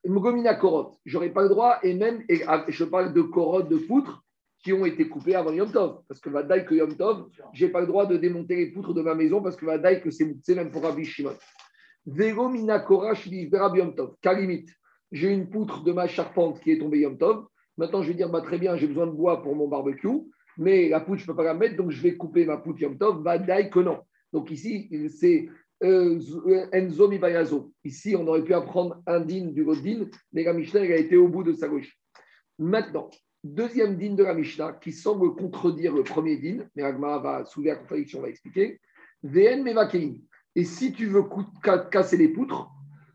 Gomina 0.05 0.55
korot, 0.57 0.99
j'aurais 1.07 1.33
pas 1.33 1.43
le 1.43 1.49
droit, 1.49 1.79
et 1.85 1.95
même, 1.95 2.25
et 2.29 2.43
ah, 2.49 2.67
je 2.69 2.85
parle 2.85 3.15
de 3.15 3.23
korot 3.23 3.63
de 3.63 3.77
poutres 3.77 4.25
qui 4.63 4.73
ont 4.73 4.85
été 4.85 5.09
coupées 5.09 5.37
avant 5.37 5.53
Yom 5.53 5.71
Tov. 5.71 6.03
Parce 6.09 6.21
que 6.21 6.31
Vadaï 6.31 6.65
que 6.65 6.75
Yom 6.75 6.97
Tov, 6.97 7.29
je 7.53 7.65
n'ai 7.65 7.73
pas 7.73 7.81
le 7.81 7.87
droit 7.87 8.07
de 8.07 8.17
démonter 8.17 8.57
les 8.57 8.67
poutres 8.67 8.93
de 8.93 9.03
ma 9.03 9.15
maison 9.15 9.41
parce 9.41 9.57
que 9.57 9.67
Vadaï 9.67 10.01
que 10.01 10.11
c'est 10.11 10.55
même 10.55 10.71
pour 10.71 10.83
Rabbi 10.83 11.05
Shimon. 11.05 11.35
Vego 12.07 12.49
minakora 12.49 13.15
Yom 13.27 13.95
Tov. 13.95 14.15
limite, 14.25 14.71
j'ai 15.11 15.33
une 15.33 15.49
poutre 15.49 15.83
de 15.85 15.93
ma 15.93 16.07
charpente 16.07 16.61
qui 16.61 16.73
est 16.73 16.79
tombée 16.79 17.01
Yom 17.01 17.19
Tov. 17.19 17.47
Maintenant, 17.77 18.03
je 18.03 18.09
vais 18.09 18.15
dire, 18.15 18.29
bah, 18.29 18.41
très 18.41 18.59
bien, 18.59 18.77
j'ai 18.77 18.87
besoin 18.87 19.07
de 19.07 19.13
bois 19.13 19.43
pour 19.43 19.55
mon 19.57 19.69
barbecue, 19.69 20.09
mais 20.59 20.89
la 20.89 21.01
poutre, 21.01 21.19
je 21.19 21.25
ne 21.25 21.27
peux 21.29 21.37
pas 21.37 21.45
la 21.45 21.55
mettre, 21.55 21.77
donc 21.77 21.91
je 21.91 22.03
vais 22.03 22.17
couper 22.17 22.45
ma 22.45 22.59
poutre 22.59 22.81
Yom 22.81 22.99
Tov. 22.99 23.23
Vadaï 23.23 23.71
que 23.71 23.81
non. 23.81 24.01
Donc 24.33 24.51
ici, 24.51 24.91
c'est 25.19 25.49
euh, 25.83 26.19
Enzo 26.73 27.09
Mibayazo. 27.09 27.73
Ici, 27.85 28.17
on 28.17 28.27
aurait 28.27 28.45
pu 28.45 28.55
apprendre 28.55 29.03
un 29.07 29.21
din 29.21 29.47
du 29.47 29.65
Godin, 29.65 30.07
mais 30.33 30.45
la 30.45 30.53
Mishnah, 30.53 30.81
a 30.81 30.97
été 30.97 31.17
au 31.17 31.29
bout 31.29 31.45
de 31.45 31.53
sa 31.53 31.69
gauche. 31.69 31.97
Maintenant, 32.59 33.11
Deuxième 33.45 33.97
din 33.97 34.15
de 34.15 34.23
la 34.23 34.35
Mishnah 34.35 34.75
qui 34.75 34.93
semble 34.93 35.35
contredire 35.35 35.93
le 35.93 36.05
premier 36.05 36.37
din, 36.37 36.65
mais 36.77 36.85
Agma 36.85 37.19
va 37.19 37.45
soulever 37.45 37.71
la 37.71 37.77
contradiction, 37.77 38.21
on 38.21 38.23
va 38.23 38.29
expliquer. 38.29 38.81
VN 39.25 39.65
Mevakein. 39.65 40.15
Et 40.55 40.65
si 40.65 40.93
tu 40.93 41.07
veux 41.07 41.25
casser 41.91 42.17
les 42.17 42.29
poutres, 42.29 42.69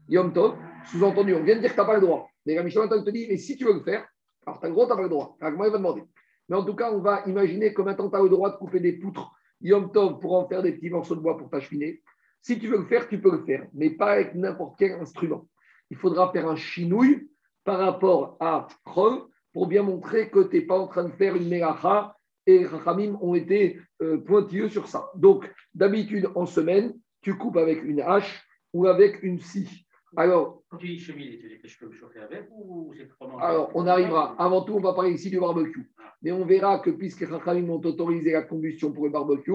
Yom 0.10 0.34
Tov, 0.34 0.56
sous-entendu, 0.86 1.36
on 1.36 1.44
vient 1.44 1.56
de 1.56 1.62
dire 1.62 1.70
que 1.70 1.76
tu 1.76 1.82
n'as 1.82 1.86
pas 1.86 1.96
le 1.96 2.02
droit. 2.02 2.30
Mais 2.46 2.56
la 2.56 2.64
Mishnah 2.64 2.88
te 2.88 3.10
dit, 3.10 3.28
mais 3.30 3.38
si 3.38 3.58
tu 3.58 3.66
veux 3.66 3.74
le 3.74 3.84
faire, 3.84 4.08
alors 4.46 4.60
tu 4.60 4.68
n'as 4.68 4.96
pas 4.96 5.02
le 5.02 5.10
droit. 5.10 5.38
Agma 5.42 5.70
va 5.70 5.78
demander? 5.78 6.04
Mais 6.50 6.56
en 6.56 6.64
tout 6.64 6.76
cas, 6.76 6.92
on 6.92 7.00
va 7.00 7.24
imaginer 7.28 7.74
que 7.74 7.82
maintenant 7.82 8.10
tu 8.10 8.16
as 8.16 8.24
le 8.24 8.30
droit 8.30 8.52
de 8.52 8.56
couper 8.56 8.80
des 8.80 8.94
poutres 8.94 9.32
Yom 9.62 9.92
Tov 9.92 10.20
pour 10.20 10.34
en 10.36 10.48
faire 10.48 10.64
des 10.64 10.72
petits 10.72 10.90
morceaux 10.90 11.16
de 11.16 11.22
bois 11.22 11.38
pour 11.38 11.50
ta 11.50 11.60
cheminée. 11.60 12.02
Si 12.42 12.60
tu 12.60 12.68
veux 12.68 12.78
le 12.78 12.86
faire, 12.86 13.08
tu 13.10 13.20
peux 13.20 13.32
le 13.32 13.44
faire, 13.44 13.68
mais 13.74 13.90
pas 13.90 14.14
avec 14.14 14.36
n'importe 14.36 14.76
quel 14.80 14.94
instrument. 14.94 15.48
Il 15.90 15.98
faudra 15.98 16.32
faire 16.32 16.48
un 16.48 16.56
chinouille 16.56 17.30
par 17.64 17.80
rapport 17.80 18.38
à 18.40 18.68
Chol 18.86 19.24
pour 19.52 19.68
bien 19.68 19.84
montrer 19.84 20.30
que 20.30 20.40
tu 20.44 20.58
n'es 20.58 20.62
pas 20.62 20.78
en 20.78 20.88
train 20.88 21.04
de 21.04 21.12
faire 21.12 21.36
une 21.36 21.50
mélacha 21.50 22.16
et 22.46 22.66
Rachamim 22.66 23.18
ont 23.22 23.36
été 23.36 23.80
euh, 24.02 24.18
pointilleux 24.20 24.70
sur 24.70 24.88
ça. 24.88 25.10
Donc, 25.16 25.52
d'habitude, 25.74 26.30
en 26.36 26.46
semaine, 26.46 26.94
tu 27.28 27.38
coupes 27.38 27.58
avec 27.58 27.84
une 27.84 28.00
hache 28.00 28.42
ou 28.72 28.88
avec 28.88 29.22
une 29.22 29.38
scie. 29.38 29.86
Alors, 30.16 30.64
quand 30.70 30.78
tu 30.78 30.88
dis 30.88 30.98
cheminée, 30.98 31.60
je 31.62 31.78
peux 31.78 31.88
me 31.88 31.92
chauffer 31.92 32.20
avec 32.20 32.48
ou 32.50 32.94
c'est 32.96 33.10
Alors, 33.42 33.70
on 33.76 33.86
arrivera. 33.86 34.34
Avant 34.40 34.62
tout, 34.62 34.76
on 34.76 34.80
va 34.80 34.94
parler 34.94 35.12
ici 35.12 35.30
du 35.30 35.38
barbecue. 35.38 35.92
Mais 36.22 36.32
on 36.32 36.46
verra 36.46 36.80
que 36.80 36.90
puisque 36.90 37.28
Rachamim 37.28 37.70
ont 37.70 37.82
autorisé 37.82 38.32
la 38.32 38.44
combustion 38.44 38.94
pour 38.94 39.04
le 39.04 39.10
barbecue, 39.10 39.52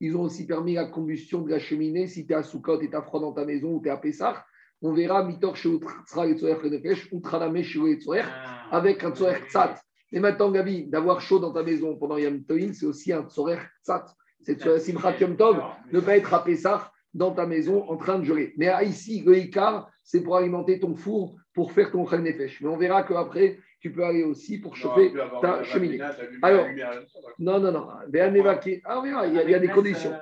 ils 0.00 0.16
ont 0.16 0.22
aussi 0.22 0.48
permis 0.48 0.74
la 0.74 0.86
combustion 0.86 1.42
de 1.42 1.50
la 1.50 1.60
cheminée 1.60 2.08
si 2.08 2.26
tu 2.26 2.32
es 2.32 2.34
à 2.34 2.42
Soukot 2.42 2.80
et 2.80 2.90
tu 2.90 2.96
as 2.96 3.02
froid 3.02 3.20
dans 3.20 3.32
ta 3.32 3.44
maison 3.44 3.74
ou 3.74 3.80
tu 3.80 3.86
es 3.86 3.92
à 3.92 3.98
Pessah 3.98 4.44
on 4.84 4.94
verra 4.94 5.22
Mitor 5.22 5.54
chez 5.54 5.68
Utraname 5.68 7.62
chez 7.62 7.80
avec 8.72 9.04
un 9.04 9.12
Tzorer 9.12 9.42
Tzat. 9.48 9.80
Et 10.10 10.18
maintenant, 10.18 10.50
Gabi, 10.50 10.88
d'avoir 10.88 11.20
chaud 11.20 11.38
dans 11.38 11.52
ta 11.52 11.62
maison 11.62 11.94
pendant 11.94 12.18
Yom 12.18 12.42
c'est 12.48 12.84
aussi 12.84 13.12
un 13.12 13.22
Tzorer 13.22 13.60
Tzat. 13.84 14.06
C'est 14.40 14.60
Simchat 14.80 15.18
Yom 15.20 15.36
Tov, 15.36 15.62
ne 15.92 16.00
pas 16.00 16.16
être 16.16 16.34
à 16.34 16.42
Pessah 16.42 16.91
dans 17.14 17.32
ta 17.32 17.46
maison 17.46 17.88
en 17.88 17.96
train 17.96 18.18
de 18.18 18.24
geler. 18.24 18.54
Mais 18.56 18.70
ici, 18.84 19.22
le 19.24 19.36
Icar, 19.36 19.90
c'est 20.02 20.22
pour 20.22 20.36
alimenter 20.36 20.80
ton 20.80 20.94
four, 20.94 21.36
pour 21.54 21.72
faire 21.72 21.90
ton 21.90 22.06
Chal 22.06 22.22
Nefesh. 22.22 22.60
Mais 22.60 22.68
on 22.68 22.76
verra 22.76 23.02
qu'après, 23.02 23.58
tu 23.80 23.92
peux 23.92 24.04
aller 24.04 24.22
aussi 24.22 24.58
pour 24.58 24.76
chauffer 24.76 25.12
ta 25.40 25.62
cheminée. 25.64 26.00
Alors, 26.40 26.66
non, 27.38 27.58
non, 27.60 27.72
non. 27.72 27.88
Ah, 27.90 28.04
on 28.06 29.02
verra, 29.02 29.26
il 29.26 29.50
y 29.50 29.54
a, 29.54 29.58
des 29.58 29.68
conditions. 29.68 30.12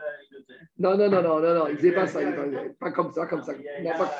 Non, 0.78 0.96
non, 0.96 1.10
non, 1.10 1.22
non, 1.22 1.40
non, 1.40 1.54
non, 1.54 1.66
il 1.68 1.94
pas 1.94 2.06
ça. 2.06 2.20
Pas 2.78 2.90
comme 2.90 3.12
ça, 3.12 3.26
comme 3.26 3.42
ça. 3.42 3.52
Non, 3.82 3.90
pas... 3.90 4.10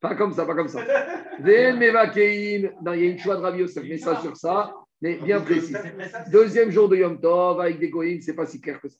Pas 0.00 0.14
comme 0.14 0.32
ça, 0.32 0.46
pas 0.46 0.54
comme 0.54 0.68
ça. 0.68 0.80
Non, 1.40 1.46
il 2.94 3.00
y 3.00 3.06
a 3.06 3.10
une 3.10 3.18
choix 3.18 3.36
de 3.36 3.40
Rabbi 3.42 3.60
Yosef, 3.60 3.84
met 3.84 3.98
ça 3.98 4.20
sur 4.20 4.36
ça, 4.36 4.74
mais 5.00 5.16
bien 5.16 5.40
précis. 5.40 5.74
Deuxième 6.32 6.70
jour 6.70 6.88
de 6.88 6.96
Yom 6.96 7.20
Tov, 7.20 7.60
avec 7.60 7.78
des 7.78 7.90
goïms, 7.90 8.20
c'est 8.20 8.34
pas 8.34 8.46
si 8.46 8.60
clair 8.60 8.80
que 8.80 8.88
ça. 8.88 8.98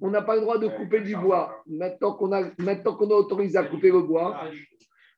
On 0.00 0.10
n'a 0.10 0.22
pas 0.22 0.34
le 0.34 0.42
droit 0.42 0.58
de 0.58 0.68
couper 0.68 1.00
du 1.00 1.16
bois. 1.16 1.62
Maintenant 1.66 2.14
qu'on 2.14 2.32
a, 2.32 2.50
maintenant 2.58 2.94
qu'on 2.94 3.10
a 3.10 3.14
autorisé 3.14 3.56
à 3.56 3.64
couper 3.64 3.90
le 3.90 4.02
bois, 4.02 4.48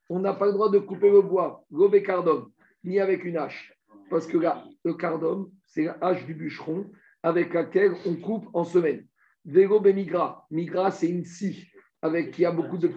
on 0.09 0.19
n'a 0.19 0.33
pas 0.33 0.45
le 0.47 0.53
droit 0.53 0.69
de 0.69 0.79
couper 0.79 1.09
le 1.09 1.21
bois, 1.21 1.63
cardom, 2.05 2.51
ni 2.83 2.99
avec 2.99 3.23
une 3.25 3.37
hache. 3.37 3.73
Parce 4.09 4.25
que 4.25 4.37
là, 4.37 4.63
le 4.83 4.93
cardom, 4.93 5.51
c'est 5.65 5.83
la 5.83 5.97
hache 6.01 6.25
du 6.25 6.33
bûcheron 6.33 6.89
avec 7.21 7.53
laquelle 7.53 7.93
on 8.05 8.15
coupe 8.15 8.47
en 8.53 8.63
semaine. 8.63 9.05
Vélo 9.45 9.79
migra. 9.81 10.45
Migra, 10.51 10.91
c'est 10.91 11.09
une 11.09 11.25
scie 11.25 11.67
avec 12.01 12.31
qui 12.31 12.45
a 12.45 12.51
beaucoup 12.51 12.77
de 12.77 12.91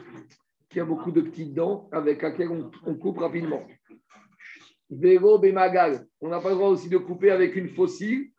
qui 0.68 0.80
a 0.80 0.84
beaucoup 0.84 1.10
de 1.10 1.20
petites 1.20 1.52
dents 1.52 1.88
avec 1.92 2.22
laquelle 2.22 2.48
on, 2.86 2.94
coupe 2.94 3.18
rapidement. 3.18 3.62
Vélo 4.88 5.38
Bemagal, 5.38 6.06
on 6.20 6.28
n'a 6.28 6.40
pas 6.40 6.48
le 6.48 6.54
droit 6.54 6.70
aussi 6.70 6.88
de 6.88 6.96
couper 6.96 7.30
avec 7.30 7.56
une 7.56 7.68
fossile. 7.68 8.30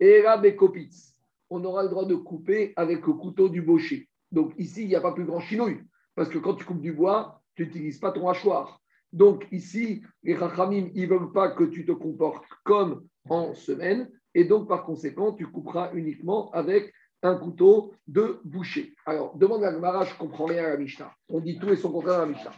Et 0.00 0.22
là, 0.22 0.38
Bekopitz, 0.38 1.11
on 1.52 1.64
aura 1.64 1.82
le 1.82 1.90
droit 1.90 2.06
de 2.06 2.14
couper 2.14 2.72
avec 2.76 3.06
le 3.06 3.12
couteau 3.12 3.48
du 3.48 3.60
boucher. 3.60 4.08
Donc 4.30 4.54
ici, 4.56 4.82
il 4.82 4.88
n'y 4.88 4.96
a 4.96 5.00
pas 5.00 5.12
plus 5.12 5.24
grand 5.24 5.40
chinouille, 5.40 5.82
parce 6.14 6.28
que 6.28 6.38
quand 6.38 6.54
tu 6.54 6.64
coupes 6.64 6.80
du 6.80 6.92
bois, 6.92 7.42
tu 7.54 7.66
n'utilises 7.66 7.98
pas 7.98 8.10
ton 8.10 8.28
hachoir. 8.28 8.80
Donc 9.12 9.46
ici, 9.52 10.02
les 10.22 10.34
rachamim, 10.34 10.88
ils 10.94 11.02
ne 11.02 11.14
veulent 11.14 11.32
pas 11.32 11.50
que 11.50 11.64
tu 11.64 11.84
te 11.84 11.92
comportes 11.92 12.44
comme 12.64 13.04
en 13.28 13.54
semaine, 13.54 14.10
et 14.34 14.44
donc 14.44 14.68
par 14.68 14.84
conséquent, 14.84 15.32
tu 15.32 15.46
couperas 15.46 15.90
uniquement 15.92 16.50
avec 16.52 16.92
un 17.22 17.36
couteau 17.36 17.92
de 18.08 18.40
boucher. 18.44 18.94
Alors, 19.06 19.36
demande 19.36 19.62
à 19.62 19.72
Gemara, 19.72 20.04
je 20.04 20.16
comprends 20.16 20.46
rien 20.46 20.64
à 20.64 20.70
la 20.70 20.76
Mishnah. 20.76 21.12
On 21.28 21.40
dit 21.40 21.58
tout 21.58 21.68
et 21.68 21.76
son 21.76 21.92
contraire 21.92 22.20
à 22.20 22.26
la 22.26 22.26
Mishnah. 22.26 22.52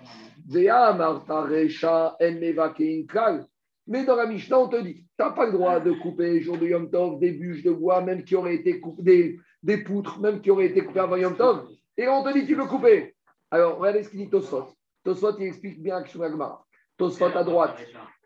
Mais 3.86 4.04
dans 4.04 4.16
la 4.16 4.26
Mishnah, 4.26 4.58
on 4.58 4.68
te 4.68 4.80
dit, 4.80 4.94
tu 4.94 5.04
n'as 5.18 5.30
pas 5.30 5.46
le 5.46 5.52
droit 5.52 5.80
de 5.80 5.92
couper 5.92 6.40
jour 6.40 6.56
de 6.56 6.66
Yom 6.66 6.90
Tov 6.90 7.18
des 7.18 7.32
bûches 7.32 7.62
de 7.62 7.70
bois, 7.70 8.00
même 8.00 8.24
qui 8.24 8.34
auraient 8.34 8.54
été 8.54 8.80
coupées, 8.80 9.38
des, 9.62 9.78
poutres, 9.78 10.18
même 10.20 10.40
qui 10.40 10.50
auraient 10.50 10.66
été 10.66 10.84
coupées 10.84 11.00
avant 11.00 11.16
Yom 11.16 11.36
Tov. 11.36 11.68
Et 11.96 12.08
on 12.08 12.22
te 12.24 12.32
dit, 12.32 12.46
tu 12.46 12.56
peux 12.56 12.66
couper. 12.66 13.14
Alors, 13.50 13.78
regardez 13.78 14.02
ce 14.02 14.08
qu'il 14.08 14.20
dit 14.20 14.30
Tosfot. 14.30 14.68
Tosfot, 15.04 15.38
il 15.38 15.46
explique 15.46 15.82
bien 15.82 16.04
Gemara. 16.04 16.64
Tosfot 16.96 17.26
à 17.26 17.44
droite. 17.44 17.78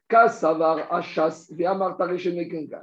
Kassavar 0.09 0.93
Achas, 0.93 1.49
Ve'amar 1.51 1.97
Tareshem 1.97 2.37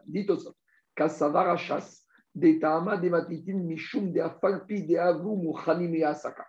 Dit 0.05 0.25
Tosfot. 0.25 0.53
Kassavar 0.95 1.49
Achas 1.49 2.05
des 2.35 2.59
Mishum 3.53 4.11
de 4.11 4.19
de 4.19 6.03
Asaka. 6.03 6.45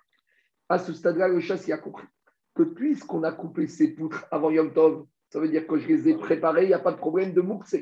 À 0.69 0.79
ce 0.79 0.93
stade-là, 0.93 1.29
le 1.29 1.39
chasse 1.39 1.71
a 1.71 1.79
compris 1.79 2.07
que 2.55 2.65
puisqu'on 2.65 3.23
a 3.23 3.33
coupé 3.33 3.69
ces 3.69 3.95
poutres 3.95 4.27
avant 4.31 4.51
Yom 4.51 4.73
Tov, 4.73 5.07
ça 5.37 5.43
veut 5.43 5.51
dire 5.51 5.67
que 5.67 5.77
je 5.77 5.87
les 5.87 6.09
ai 6.09 6.15
préparées, 6.15 6.63
il 6.63 6.69
n'y 6.69 6.73
a 6.73 6.79
pas 6.79 6.93
de 6.93 6.97
problème 6.97 7.35
de 7.35 7.43
Moukse. 7.43 7.77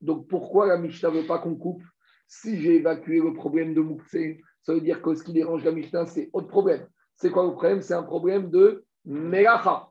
Donc 0.00 0.26
pourquoi 0.26 0.66
la 0.66 0.78
Mishnah 0.78 1.10
ne 1.10 1.20
veut 1.20 1.26
pas 1.28 1.38
qu'on 1.38 1.54
coupe 1.54 1.84
Si 2.26 2.60
j'ai 2.60 2.74
évacué 2.74 3.20
le 3.20 3.32
problème 3.34 3.72
de 3.72 3.80
Moukse, 3.80 4.16
ça 4.62 4.74
veut 4.74 4.80
dire 4.80 5.00
que 5.00 5.14
ce 5.14 5.22
qui 5.22 5.32
dérange 5.32 5.62
la 5.62 5.70
Mishnah, 5.70 6.06
c'est 6.06 6.28
autre 6.32 6.48
problème. 6.48 6.88
C'est 7.14 7.30
quoi 7.30 7.44
le 7.44 7.52
problème? 7.52 7.82
C'est 7.82 7.94
un 7.94 8.02
problème 8.02 8.50
de 8.50 8.84
Melacha. 9.04 9.90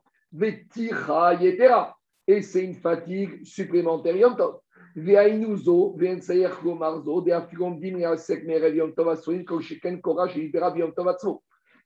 Et 2.26 2.42
c'est 2.42 2.64
une 2.64 2.74
fatigue 2.74 3.42
supplémentaire. 3.42 4.14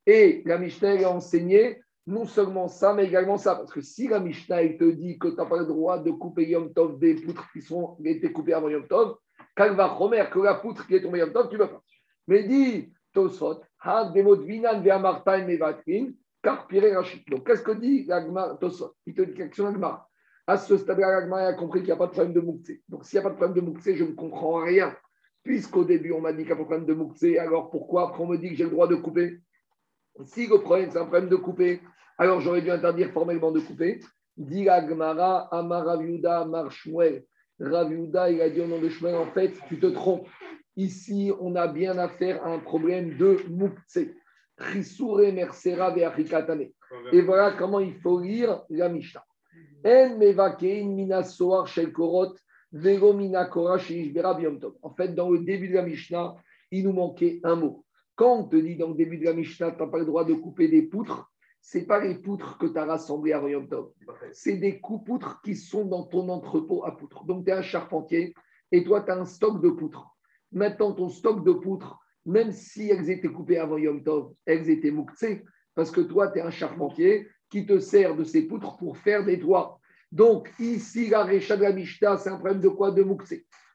Et 0.05 0.43
la 0.45 0.59
Mishnah 0.59 1.07
a 1.07 1.11
enseigné 1.11 1.81
non 2.09 2.25
seulement 2.25 2.69
ça, 2.69 2.95
mais 2.95 3.05
également 3.05 3.37
ça. 3.37 3.55
Parce 3.55 3.71
que 3.71 3.83
si 3.83 4.09
la 4.09 4.19
Mishnah 4.19 4.67
te 4.79 4.91
dit 4.91 5.19
que 5.19 5.29
tu 5.29 5.37
n'as 5.37 5.45
pas 5.45 5.59
le 5.59 5.67
droit 5.67 5.99
de 5.99 6.11
couper 6.11 6.49
Yom 6.49 6.73
Tov 6.73 6.99
des 6.99 7.15
poutres 7.17 7.53
qui 7.53 7.61
sont 7.61 7.99
été 8.03 8.33
coupées 8.33 8.55
avant 8.55 8.71
Yom 8.71 8.89
Tov, 8.89 9.17
va 9.57 9.87
Romer, 9.87 10.25
que 10.33 10.39
la 10.39 10.55
poutre 10.55 10.87
qui 10.87 10.95
est 10.95 11.03
tombée 11.03 11.19
Yom 11.19 11.33
Tov, 11.33 11.51
tu 11.51 11.57
ne 11.57 11.65
peux 11.65 11.69
pas. 11.69 11.83
Mais 12.27 12.45
dit 12.45 12.91
Tosfot, 13.13 13.61
Ha 13.83 14.11
Demot 14.15 14.37
Vinan 14.37 14.81
Veamartain 14.81 15.45
Mevatrin, 15.45 16.13
Karpire 16.43 16.95
Rachid. 16.95 17.23
Donc 17.29 17.47
qu'est-ce 17.47 17.63
que 17.63 17.73
dit 17.73 18.05
l'Agma 18.05 18.57
Tosfot 18.59 18.95
Il 19.05 19.15
te 19.15 19.23
dit 19.23 19.35
quelque 19.35 19.55
chose 19.55 19.67
l'Agma. 19.67 20.07
À 20.47 20.57
ce 20.57 20.79
stade-là, 20.79 21.21
l'Agma 21.21 21.47
a 21.49 21.53
compris 21.53 21.81
qu'il 21.81 21.89
n'y 21.89 21.93
a 21.93 21.97
pas 21.97 22.07
de 22.07 22.13
problème 22.13 22.33
de 22.33 22.41
Moukse. 22.41 22.73
Donc 22.89 23.05
s'il 23.05 23.21
n'y 23.21 23.27
a 23.27 23.29
pas 23.29 23.35
de 23.35 23.37
problème 23.37 23.63
de 23.63 23.71
Moukse, 23.71 23.93
je 23.95 24.05
ne 24.05 24.13
comprends 24.13 24.65
rien. 24.65 24.97
Puisqu'au 25.43 25.85
début, 25.85 26.13
on 26.13 26.23
m'a 26.23 26.33
dit 26.33 26.39
qu'il 26.39 26.47
n'y 26.47 26.53
a 26.53 26.57
pas 26.57 26.63
de 26.63 26.69
problème 26.69 26.87
de 26.87 26.95
Moukse, 26.95 27.39
alors 27.39 27.71
pourquoi 27.71 28.09
après 28.09 28.23
on 28.23 28.29
me 28.29 28.39
dit 28.39 28.49
que 28.49 28.55
j'ai 28.55 28.65
le 28.65 28.71
droit 28.71 28.89
de 28.89 28.95
couper? 28.95 29.41
Si 30.25 30.47
le 30.47 30.59
problème, 30.59 30.91
c'est 30.91 30.99
un 30.99 31.07
problème 31.07 31.29
de 31.29 31.37
couper, 31.37 31.81
alors 32.19 32.41
j'aurais 32.41 32.63
dû 32.63 32.71
interdire 32.71 33.11
formellement 33.13 33.53
de 33.53 33.61
couper. 33.61 34.01
Dit 34.37 34.69
Agmara, 34.69 35.49
Amaraviuda, 35.55 36.45
Marshmuel. 36.45 37.25
Raviuda, 37.61 38.31
il 38.31 38.41
a 38.41 38.51
dit 38.51 38.61
au 38.61 38.67
nom 38.67 38.81
de 38.81 38.89
Shmuel, 38.89 39.17
en 39.17 39.27
fait, 39.27 39.53
tu 39.69 39.81
te 39.81 39.87
trompes. 39.87 40.29
Ici, 40.77 41.33
on 41.41 41.57
a 41.57 41.67
bien 41.67 41.99
affaire 41.99 42.45
à 42.45 42.53
un 42.53 42.61
problème 42.61 43.17
de 43.17 43.39
Moukse. 43.49 43.99
Et 47.13 47.21
voilà 47.23 47.53
comment 47.53 47.81
il 47.81 47.95
faut 47.95 48.21
lire 48.21 48.63
la 48.71 48.89
Mishnah. 48.89 49.25
En 49.85 50.21
fait, 54.95 55.15
dans 55.15 55.31
le 55.31 55.39
début 55.41 55.69
de 55.69 55.75
la 55.75 55.83
Mishnah, 55.83 56.37
il 56.71 56.85
nous 56.85 56.93
manquait 56.93 57.41
un 57.43 57.57
mot. 57.57 57.85
Quand 58.15 58.39
on 58.39 58.45
te 58.45 58.57
dit 58.57 58.77
dans 58.77 58.89
le 58.89 58.95
début 58.95 59.19
de 59.19 59.25
la 59.25 59.33
Mishnah, 59.33 59.73
tu 59.73 59.83
n'as 59.83 59.89
pas 59.89 59.99
le 59.99 60.05
droit 60.05 60.25
de 60.25 60.35
couper 60.35 60.69
des 60.69 60.83
poutres, 60.83 61.29
ce 61.61 61.79
n'est 61.79 61.85
pas 61.85 62.01
les 62.01 62.15
poutres 62.15 62.59
que 62.59 62.67
tu 62.67 62.79
as 62.79 62.85
rassemblées 62.85 63.33
à 63.33 63.47
Yom 63.47 63.69
Tov. 63.69 63.91
C'est 64.33 64.57
des 64.57 64.81
poutres 65.05 65.41
qui 65.43 65.55
sont 65.55 65.85
dans 65.85 66.05
ton 66.05 66.29
entrepôt 66.29 66.85
à 66.85 66.97
poutres. 66.97 67.25
Donc, 67.25 67.45
tu 67.45 67.51
es 67.51 67.55
un 67.55 67.63
charpentier 67.63 68.35
et 68.73 68.85
toi, 68.85 69.03
tu 69.03 69.11
as 69.11 69.19
un 69.19 69.27
stock 69.27 69.61
de 69.61 69.69
poutres. 69.71 70.07
Maintenant, 70.53 70.93
ton 70.93 71.09
stock 71.09 71.45
de 71.45 71.53
poutres, 71.53 71.99
même 72.25 72.53
si 72.53 72.89
elles 72.89 73.11
étaient 73.11 73.29
coupées 73.29 73.59
avant 73.59 73.79
Yom 73.79 74.03
Tov, 74.03 74.33
elles 74.47 74.71
étaient 74.71 74.91
mouktsées, 74.91 75.45
parce 75.75 75.91
que 75.91 76.01
toi, 76.01 76.29
tu 76.29 76.39
es 76.39 76.43
un 76.43 76.51
charpentier 76.51 77.29
qui 77.51 77.67
te 77.67 77.79
sert 77.79 78.17
de 78.17 78.25
ces 78.25 78.43
poutres 78.43 78.77
pour 78.77 78.97
faire 78.97 79.25
des 79.25 79.39
toits. 79.39 79.79
Donc, 80.11 80.51
ici, 80.59 81.09
la 81.09 81.25
Récha 81.25 81.57
de 81.57 81.63
la 81.63 81.73
Mishnah, 81.73 82.17
c'est 82.17 82.31
un 82.31 82.37
problème 82.37 82.61
de 82.61 82.69
quoi? 82.69 82.91
De. 82.91 83.07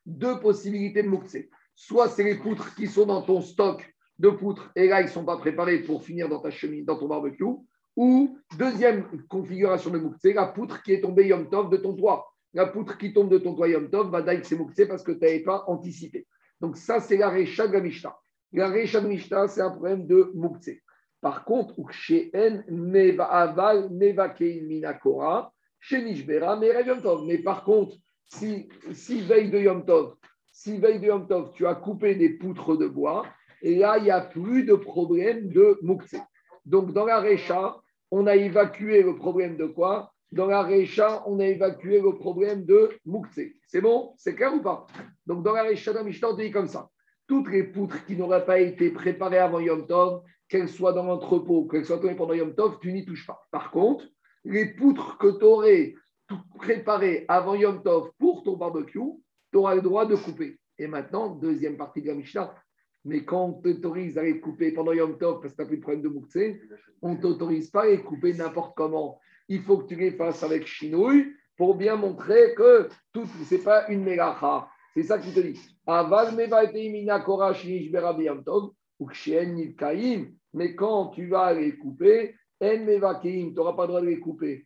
Deux 0.05 0.39
possibilités 0.39 1.03
de 1.03 1.07
mouktsé. 1.07 1.49
Soit 1.75 2.09
c'est 2.09 2.23
les 2.23 2.35
poutres 2.35 2.75
qui 2.75 2.87
sont 2.87 3.05
dans 3.05 3.21
ton 3.21 3.41
stock 3.41 3.87
de 4.19 4.29
poutres, 4.29 4.71
et 4.75 4.87
là, 4.87 5.01
ils 5.01 5.05
ne 5.05 5.09
sont 5.09 5.25
pas 5.25 5.37
préparés 5.37 5.79
pour 5.79 6.03
finir 6.03 6.29
dans 6.29 6.39
ta 6.39 6.51
chemise, 6.51 6.85
dans 6.85 6.97
ton 6.97 7.07
barbecue. 7.07 7.45
Ou, 7.95 8.39
deuxième 8.57 9.05
configuration 9.27 9.91
de 9.91 9.99
mouktsé, 9.99 10.33
la 10.33 10.47
poutre 10.47 10.81
qui 10.81 10.93
est 10.93 11.01
tombée 11.01 11.27
Yom 11.27 11.49
Tov 11.49 11.69
de 11.69 11.77
ton 11.77 11.95
toit. 11.95 12.27
La 12.53 12.67
poutre 12.67 12.97
qui 12.97 13.13
tombe 13.13 13.29
de 13.29 13.37
ton 13.37 13.55
toit 13.55 13.67
Yom 13.67 13.89
Tov, 13.89 14.09
va 14.09 14.23
c'est 14.43 14.55
mouktsé 14.55 14.87
parce 14.87 15.03
que 15.03 15.11
tu 15.11 15.19
n'avais 15.19 15.41
pas 15.41 15.63
anticipé. 15.67 16.27
Donc, 16.59 16.77
ça, 16.77 16.99
c'est 16.99 17.17
la 17.17 17.29
Récha 17.29 17.67
de 17.67 17.73
la 17.73 17.81
Mishnah. 17.81 18.15
La 18.53 18.69
Récha 18.69 19.01
de 19.01 19.07
Mishnah, 19.07 19.47
c'est 19.47 19.61
un 19.61 19.69
problème 19.69 20.07
de 20.07 20.31
mouktsé. 20.33 20.81
Par 21.21 21.45
contre, 21.45 21.75
chez 21.91 22.29
N, 22.33 22.63
Neva 22.69 23.25
Aval, 23.25 23.89
Neva 23.91 24.33
Minakora, 24.39 25.53
chez 25.79 26.03
Nishbera, 26.03 26.59
Yom 26.85 27.01
Tov. 27.01 27.25
Mais 27.25 27.37
par 27.37 27.63
contre, 27.63 27.95
si, 28.27 28.69
si 28.91 29.21
veille 29.21 29.51
de 29.51 29.59
Yom 29.59 29.85
Tov, 29.85 30.15
si 30.51 30.77
veille 30.77 30.99
de 30.99 31.07
Yom 31.07 31.27
Tov, 31.27 31.51
tu 31.53 31.67
as 31.67 31.75
coupé 31.75 32.15
des 32.15 32.29
poutres 32.29 32.77
de 32.77 32.87
bois, 32.87 33.25
et 33.61 33.75
là, 33.75 33.97
il 33.97 34.03
n'y 34.03 34.11
a 34.11 34.21
plus 34.21 34.65
de 34.65 34.73
problème 34.73 35.49
de 35.49 35.79
mouktsé. 35.81 36.19
Donc, 36.65 36.93
dans 36.93 37.05
la 37.05 37.19
Récha, 37.19 37.77
on 38.15 38.27
a 38.27 38.35
évacué 38.35 39.01
le 39.01 39.15
problème 39.15 39.57
de 39.57 39.65
quoi? 39.65 40.13
Dans 40.31 40.45
la 40.45 40.61
Récha, 40.61 41.23
on 41.25 41.39
a 41.39 41.47
évacué 41.47 41.99
le 41.99 42.13
problème 42.13 42.63
de 42.63 42.91
mouktsé. 43.07 43.55
C'est 43.65 43.81
bon? 43.81 44.13
C'est 44.17 44.35
clair 44.35 44.53
ou 44.53 44.61
pas? 44.61 44.85
Donc, 45.25 45.43
dans 45.43 45.53
la 45.53 45.63
Récha 45.63 45.93
d'un 45.93 46.03
Mishnah, 46.03 46.29
on 46.29 46.35
dit 46.35 46.51
comme 46.51 46.67
ça. 46.67 46.89
Toutes 47.27 47.49
les 47.49 47.63
poutres 47.63 48.05
qui 48.05 48.15
n'auraient 48.15 48.45
pas 48.45 48.59
été 48.59 48.91
préparées 48.91 49.39
avant 49.39 49.59
Yom 49.59 49.87
Tov, 49.87 50.21
qu'elles 50.47 50.69
soient 50.69 50.93
dans 50.93 51.05
l'entrepôt, 51.05 51.65
qu'elles 51.65 51.85
soient 51.85 51.97
tombées 51.97 52.13
pendant 52.13 52.35
Yom 52.35 52.53
Tov, 52.53 52.77
tu 52.79 52.93
n'y 52.93 53.03
touches 53.03 53.25
pas. 53.25 53.41
Par 53.49 53.71
contre, 53.71 54.05
les 54.43 54.75
poutres 54.75 55.17
que 55.17 55.39
tu 55.39 55.45
aurais 55.45 55.95
préparées 56.59 57.25
avant 57.27 57.55
Yom 57.55 57.81
Tov 57.81 58.11
pour 58.19 58.43
ton 58.43 58.57
barbecue, 58.57 58.99
tu 59.51 59.57
auras 59.57 59.73
le 59.73 59.81
droit 59.81 60.05
de 60.05 60.15
couper. 60.15 60.59
Et 60.77 60.85
maintenant, 60.85 61.29
deuxième 61.29 61.77
partie 61.77 62.03
de 62.03 62.09
la 62.09 62.13
Mishnah, 62.13 62.53
mais 63.05 63.23
quand 63.25 63.45
on 63.45 63.53
t'autorise 63.53 64.17
à 64.17 64.23
les 64.23 64.39
couper 64.39 64.71
pendant 64.71 64.93
Yom 64.93 65.17
Tov 65.17 65.41
parce 65.41 65.53
que 65.53 65.57
tu 65.57 65.61
n'as 65.61 65.67
plus 65.67 65.77
de 65.77 65.81
problème 65.81 66.03
de 66.03 66.09
mouktsé, 66.09 66.61
on 67.01 67.13
ne 67.13 67.21
t'autorise 67.21 67.69
pas 67.69 67.83
à 67.83 67.87
les 67.87 68.01
couper 68.01 68.33
n'importe 68.33 68.75
comment. 68.75 69.19
Il 69.49 69.61
faut 69.61 69.77
que 69.77 69.87
tu 69.87 69.95
les 69.95 70.11
fasses 70.11 70.43
avec 70.43 70.65
chinouille 70.65 71.33
pour 71.57 71.75
bien 71.75 71.95
montrer 71.95 72.53
que 72.55 72.87
tout, 73.11 73.25
ce 73.25 73.55
n'est 73.55 73.61
pas 73.61 73.87
une 73.89 74.03
mélacha. 74.03 74.67
C'est 74.95 75.03
ça 75.03 75.19
qui 75.19 75.33
te 75.33 75.39
dit. 75.39 75.59
Aval 75.85 76.33
ou 78.99 79.09
mais 80.53 80.75
quand 80.75 81.07
tu 81.07 81.27
vas 81.27 81.53
les 81.53 81.75
couper, 81.77 82.35
en 82.61 83.19
tu 83.19 83.53
n'auras 83.53 83.73
pas 83.73 83.83
le 83.83 83.87
droit 83.87 84.01
de 84.01 84.05
les 84.05 84.19
couper. 84.19 84.65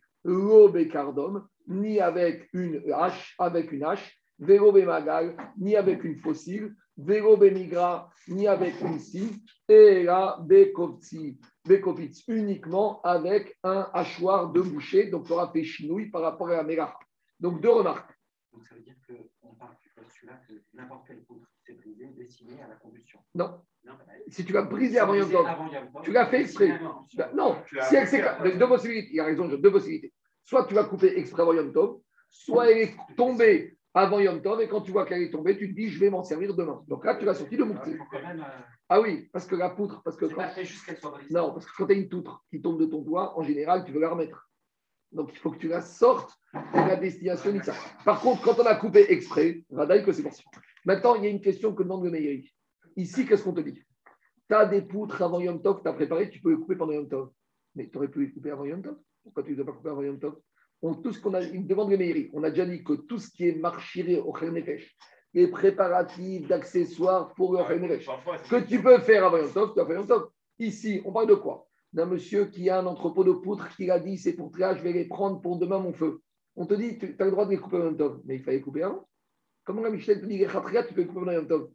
Cardom, 0.90 1.42
ni 1.66 2.00
avec 2.00 2.48
une 2.52 2.82
hache, 2.92 3.34
avec 3.38 3.72
une 3.72 3.84
hache, 3.84 4.20
magal, 4.38 5.36
ni 5.58 5.76
avec 5.76 6.04
une 6.04 6.18
fossile, 6.18 6.74
vélo 6.98 7.36
migra, 7.36 8.10
ni 8.26 8.46
avec 8.46 8.74
scie, 8.98 9.42
et 9.68 10.02
là, 10.02 10.38
bekovitz, 10.44 12.24
uniquement 12.26 13.00
avec 13.02 13.56
un 13.62 13.88
hachoir 13.94 14.50
de 14.52 14.60
boucher. 14.60 15.06
Donc, 15.06 15.26
tu 15.26 15.32
auras 15.32 15.50
fait 15.52 15.62
chinouille 15.62 16.10
par 16.10 16.22
rapport 16.22 16.48
à 16.48 16.56
la 16.56 16.62
méga. 16.64 16.94
Donc, 17.38 17.60
deux 17.60 17.70
remarques. 17.70 18.12
Donc, 18.52 18.66
ça 18.66 18.74
veut 18.74 18.82
dire 18.82 18.96
qu'on 19.06 19.54
part 19.54 19.76
du 19.80 19.88
postulat 19.90 20.40
que 20.48 20.54
n'importe 20.74 21.06
quelle 21.06 21.22
poutre 21.22 21.48
s'est 21.64 21.74
brisée, 21.74 22.08
destinée 22.16 22.60
à 22.62 22.68
la 22.68 22.74
combustion. 22.76 23.20
Non. 23.34 23.60
non. 23.84 23.94
Si 24.26 24.44
tu 24.44 24.52
l'as 24.52 24.62
brisé 24.62 24.98
avant 24.98 25.14
Yom 25.14 25.30
tu 26.02 26.12
l'as 26.12 26.26
fait 26.26 26.40
exprès. 26.40 26.80
Non, 27.34 27.56
si 27.88 27.96
elle 27.96 28.08
s'est. 28.08 28.24
Deux 28.58 28.68
possibilités. 28.68 29.08
Il 29.10 29.16
y 29.16 29.20
a 29.20 29.24
raison, 29.24 29.46
deux 29.46 29.72
possibilités. 29.72 30.12
Soit 30.42 30.64
tu 30.66 30.74
vas 30.74 30.84
couper 30.84 31.18
exprès 31.18 31.42
avant 31.42 31.52
Yom 31.52 31.72
soit 32.30 32.70
elle 32.70 32.78
est 32.78 32.96
tombée 33.16 33.77
avant 33.98 34.20
Yom 34.20 34.40
Tov, 34.40 34.60
et 34.60 34.68
quand 34.68 34.80
tu 34.80 34.92
vois 34.92 35.04
qu'elle 35.04 35.22
est 35.22 35.30
tombée, 35.30 35.56
tu 35.56 35.68
te 35.68 35.74
dis, 35.74 35.88
je 35.88 35.98
vais 35.98 36.08
m'en 36.08 36.22
servir 36.22 36.54
demain. 36.54 36.84
Donc 36.86 37.04
là, 37.04 37.16
tu 37.16 37.24
l'as 37.24 37.34
sorti 37.34 37.56
de 37.56 37.64
Moukti. 37.64 37.90
Euh, 37.90 38.42
ah 38.88 39.00
oui, 39.00 39.28
parce 39.32 39.46
que 39.46 39.56
la 39.56 39.70
poutre, 39.70 40.02
parce 40.04 40.16
que 40.16 40.26
quand... 40.26 40.42
Non, 41.30 41.52
parce 41.52 41.66
que 41.66 41.72
quand 41.76 41.86
tu 41.86 41.92
as 41.92 41.96
une 41.96 42.08
poutre 42.08 42.44
qui 42.50 42.62
tombe 42.62 42.80
de 42.80 42.86
ton 42.86 43.02
toit, 43.02 43.36
en 43.36 43.42
général, 43.42 43.84
tu 43.84 43.92
veux 43.92 44.00
la 44.00 44.10
remettre. 44.10 44.48
Donc 45.10 45.30
il 45.32 45.38
faut 45.38 45.50
que 45.50 45.58
tu 45.58 45.68
la 45.68 45.80
sortes 45.80 46.32
de 46.54 46.88
la 46.88 46.96
destination 46.96 47.52
Par 48.04 48.20
contre, 48.20 48.42
quand 48.42 48.60
on 48.60 48.66
a 48.66 48.74
coupé 48.74 49.10
exprès, 49.10 49.64
Radaï 49.70 50.04
que 50.04 50.12
c'est 50.12 50.22
possible. 50.22 50.50
Maintenant, 50.84 51.14
il 51.16 51.24
y 51.24 51.26
a 51.26 51.30
une 51.30 51.40
question 51.40 51.74
que 51.74 51.82
demande 51.82 52.04
le 52.04 52.10
meilleur. 52.10 52.40
Ici, 52.94 53.26
qu'est-ce 53.26 53.42
qu'on 53.42 53.54
te 53.54 53.60
dit? 53.60 53.82
Tu 54.48 54.54
as 54.54 54.66
des 54.66 54.82
poutres 54.82 55.20
avant 55.22 55.40
Yom 55.40 55.60
Tov, 55.60 55.82
tu 55.82 55.88
as 55.88 55.92
préparé, 55.92 56.30
tu 56.30 56.40
peux 56.40 56.50
les 56.50 56.56
couper 56.56 56.76
pendant 56.76 56.92
Yom 56.92 57.08
Tov. 57.08 57.30
Mais 57.74 57.88
tu 57.88 57.96
aurais 57.96 58.08
pu 58.08 58.26
les 58.26 58.32
couper 58.32 58.50
avant 58.50 58.64
Yom 58.64 58.82
Tov? 58.82 58.96
Pourquoi 59.22 59.42
tu 59.42 59.50
ne 59.50 59.56
les 59.56 59.62
as 59.62 59.64
pas 59.64 59.72
coupés 59.72 59.90
avant 59.90 60.02
Yom 60.02 60.18
Tov? 60.18 60.36
On, 60.82 60.94
tout 60.94 61.12
ce 61.12 61.20
qu'on 61.20 61.34
a, 61.34 61.42
une 61.42 61.66
demande 61.66 61.90
de 61.90 62.30
On 62.32 62.42
a 62.42 62.50
déjà 62.50 62.66
dit 62.66 62.82
que 62.82 62.92
tout 62.92 63.18
ce 63.18 63.30
qui 63.30 63.48
est 63.48 63.54
marchiré 63.54 64.18
au 64.18 64.32
Nefesh, 64.40 64.96
les 65.34 65.48
préparatifs 65.48 66.46
d'accessoires 66.46 67.34
pour 67.34 67.54
le 67.54 67.78
Nefesh, 67.78 68.06
que 68.48 68.64
tu 68.64 68.80
peux 68.80 68.98
faire 69.00 69.26
avant 69.26 69.38
Yom 69.38 69.52
Tov, 69.52 69.74
tu 69.74 69.80
as 69.80 69.86
fait 69.86 69.94
Yom 69.94 70.06
Tov. 70.06 70.28
Ici, 70.58 71.00
on 71.04 71.12
parle 71.12 71.28
de 71.28 71.34
quoi? 71.34 71.66
D'un 71.92 72.06
monsieur 72.06 72.46
qui 72.46 72.68
a 72.70 72.80
un 72.80 72.86
entrepôt 72.86 73.24
de 73.24 73.32
poutres 73.32 73.74
qui 73.76 73.90
a 73.90 73.98
dit 73.98 74.18
c'est 74.18 74.34
pour 74.34 74.50
toi, 74.50 74.74
je 74.74 74.82
vais 74.82 74.92
les 74.92 75.06
prendre 75.06 75.40
pour 75.40 75.58
demain 75.58 75.78
mon 75.78 75.92
feu. 75.92 76.20
On 76.56 76.66
te 76.66 76.74
dit, 76.74 76.98
tu 76.98 77.14
as 77.18 77.24
le 77.24 77.30
droit 77.30 77.44
de 77.44 77.50
les 77.50 77.58
couper 77.58 77.78
Yom 77.78 77.96
Tov, 77.96 78.20
mais 78.24 78.36
il 78.36 78.42
fallait 78.42 78.60
couper 78.60 78.82
avant. 78.82 79.08
Comment 79.64 79.82
la 79.82 79.90
Michel 79.90 80.20
te 80.20 80.26
dit, 80.26 80.38
les 80.38 80.46
tu 80.46 80.94
peux 80.94 81.00
les 81.02 81.06
couper 81.06 81.32
Yom 81.32 81.46
Tov 81.46 81.70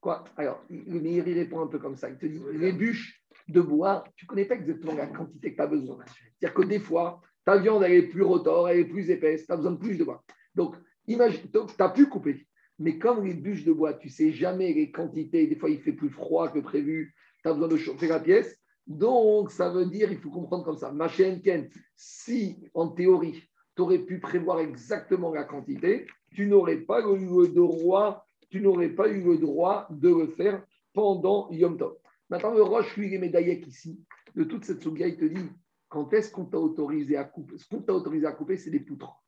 Quoi? 0.00 0.24
Alors, 0.36 0.64
le 0.68 1.00
meilleur, 1.00 1.28
il 1.28 1.38
répond 1.38 1.60
un 1.60 1.68
peu 1.68 1.78
comme 1.78 1.94
ça. 1.94 2.10
Il 2.10 2.18
te 2.18 2.26
dit, 2.26 2.42
les 2.54 2.72
bûches 2.72 3.22
de 3.46 3.60
bois, 3.60 4.02
tu 4.16 4.24
ne 4.24 4.28
connais 4.28 4.44
pas 4.46 4.56
exactement 4.56 4.94
la 4.94 5.06
quantité 5.06 5.52
que 5.52 5.56
tu 5.56 5.62
as 5.62 5.66
besoin. 5.68 5.98
C'est-à-dire 6.06 6.54
que 6.54 6.62
des 6.62 6.80
fois, 6.80 7.20
ta 7.44 7.58
viande, 7.58 7.82
elle 7.82 7.92
est 7.92 8.08
plus 8.08 8.22
rotor, 8.22 8.68
elle 8.68 8.80
est 8.80 8.84
plus 8.84 9.10
épaisse, 9.10 9.46
tu 9.46 9.52
as 9.52 9.56
besoin 9.56 9.72
de 9.72 9.78
plus 9.78 9.96
de 9.96 10.04
bois. 10.04 10.22
Donc, 10.54 10.76
imagine, 11.06 11.40
tu 11.50 11.82
as 11.82 11.88
pu 11.88 12.06
couper. 12.06 12.46
Mais 12.78 12.98
comme 12.98 13.24
les 13.24 13.34
bûches 13.34 13.64
de 13.64 13.72
bois, 13.72 13.94
tu 13.94 14.08
sais 14.08 14.32
jamais 14.32 14.72
les 14.72 14.90
quantités, 14.90 15.46
des 15.46 15.56
fois 15.56 15.70
il 15.70 15.80
fait 15.80 15.92
plus 15.92 16.10
froid 16.10 16.48
que 16.48 16.58
prévu, 16.58 17.14
tu 17.42 17.48
as 17.48 17.52
besoin 17.52 17.68
de 17.68 17.76
chauffer 17.76 18.08
la 18.08 18.20
pièce. 18.20 18.58
Donc, 18.86 19.50
ça 19.50 19.70
veut 19.70 19.86
dire, 19.86 20.10
il 20.10 20.18
faut 20.18 20.30
comprendre 20.30 20.64
comme 20.64 20.76
ça. 20.76 20.90
Ma 20.90 21.08
Ken, 21.08 21.68
si 21.94 22.58
en 22.74 22.88
théorie, 22.88 23.42
tu 23.76 23.82
aurais 23.82 24.00
pu 24.00 24.18
prévoir 24.18 24.58
exactement 24.58 25.32
la 25.32 25.44
quantité, 25.44 26.06
tu 26.34 26.46
n'aurais 26.46 26.78
pas 26.78 27.00
eu 27.00 27.26
le 27.26 27.48
droit, 27.48 28.26
tu 28.50 28.60
n'aurais 28.60 28.88
pas 28.88 29.08
eu 29.08 29.22
le 29.22 29.38
droit 29.38 29.86
de 29.90 30.08
le 30.08 30.26
faire 30.28 30.64
pendant 30.92 31.48
Yom 31.50 31.76
Tov. 31.76 31.96
Maintenant, 32.28 32.54
le 32.54 32.62
Roche, 32.62 32.96
lui, 32.96 33.10
les 33.10 33.64
ici, 33.66 34.00
de 34.34 34.44
toute 34.44 34.64
cette 34.64 34.82
souga, 34.82 35.06
il 35.06 35.16
te 35.16 35.24
dit 35.24 35.48
quand 35.92 36.10
est-ce 36.14 36.30
qu'on 36.32 36.46
t'a 36.46 36.58
autorisé 36.58 37.18
à 37.18 37.24
couper? 37.24 37.58
Ce 37.58 37.68
qu'on 37.68 37.82
t'a 37.82 37.92
autorisé 37.92 38.24
à 38.24 38.32
couper, 38.32 38.56
c'est 38.56 38.70
des 38.70 38.80
poutres. 38.80 39.22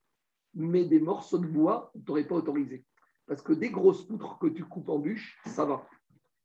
mais 0.54 0.86
des 0.86 0.98
morceaux 0.98 1.36
de 1.36 1.46
bois, 1.46 1.92
tu 1.92 2.00
n'aurais 2.08 2.26
pas 2.26 2.36
autorisé. 2.36 2.86
Parce 3.26 3.42
que 3.42 3.52
des 3.52 3.68
grosses 3.68 4.06
poutres 4.06 4.38
que 4.38 4.46
tu 4.46 4.64
coupes 4.64 4.88
en 4.88 4.98
bûche, 4.98 5.38
ça 5.44 5.66
va. 5.66 5.86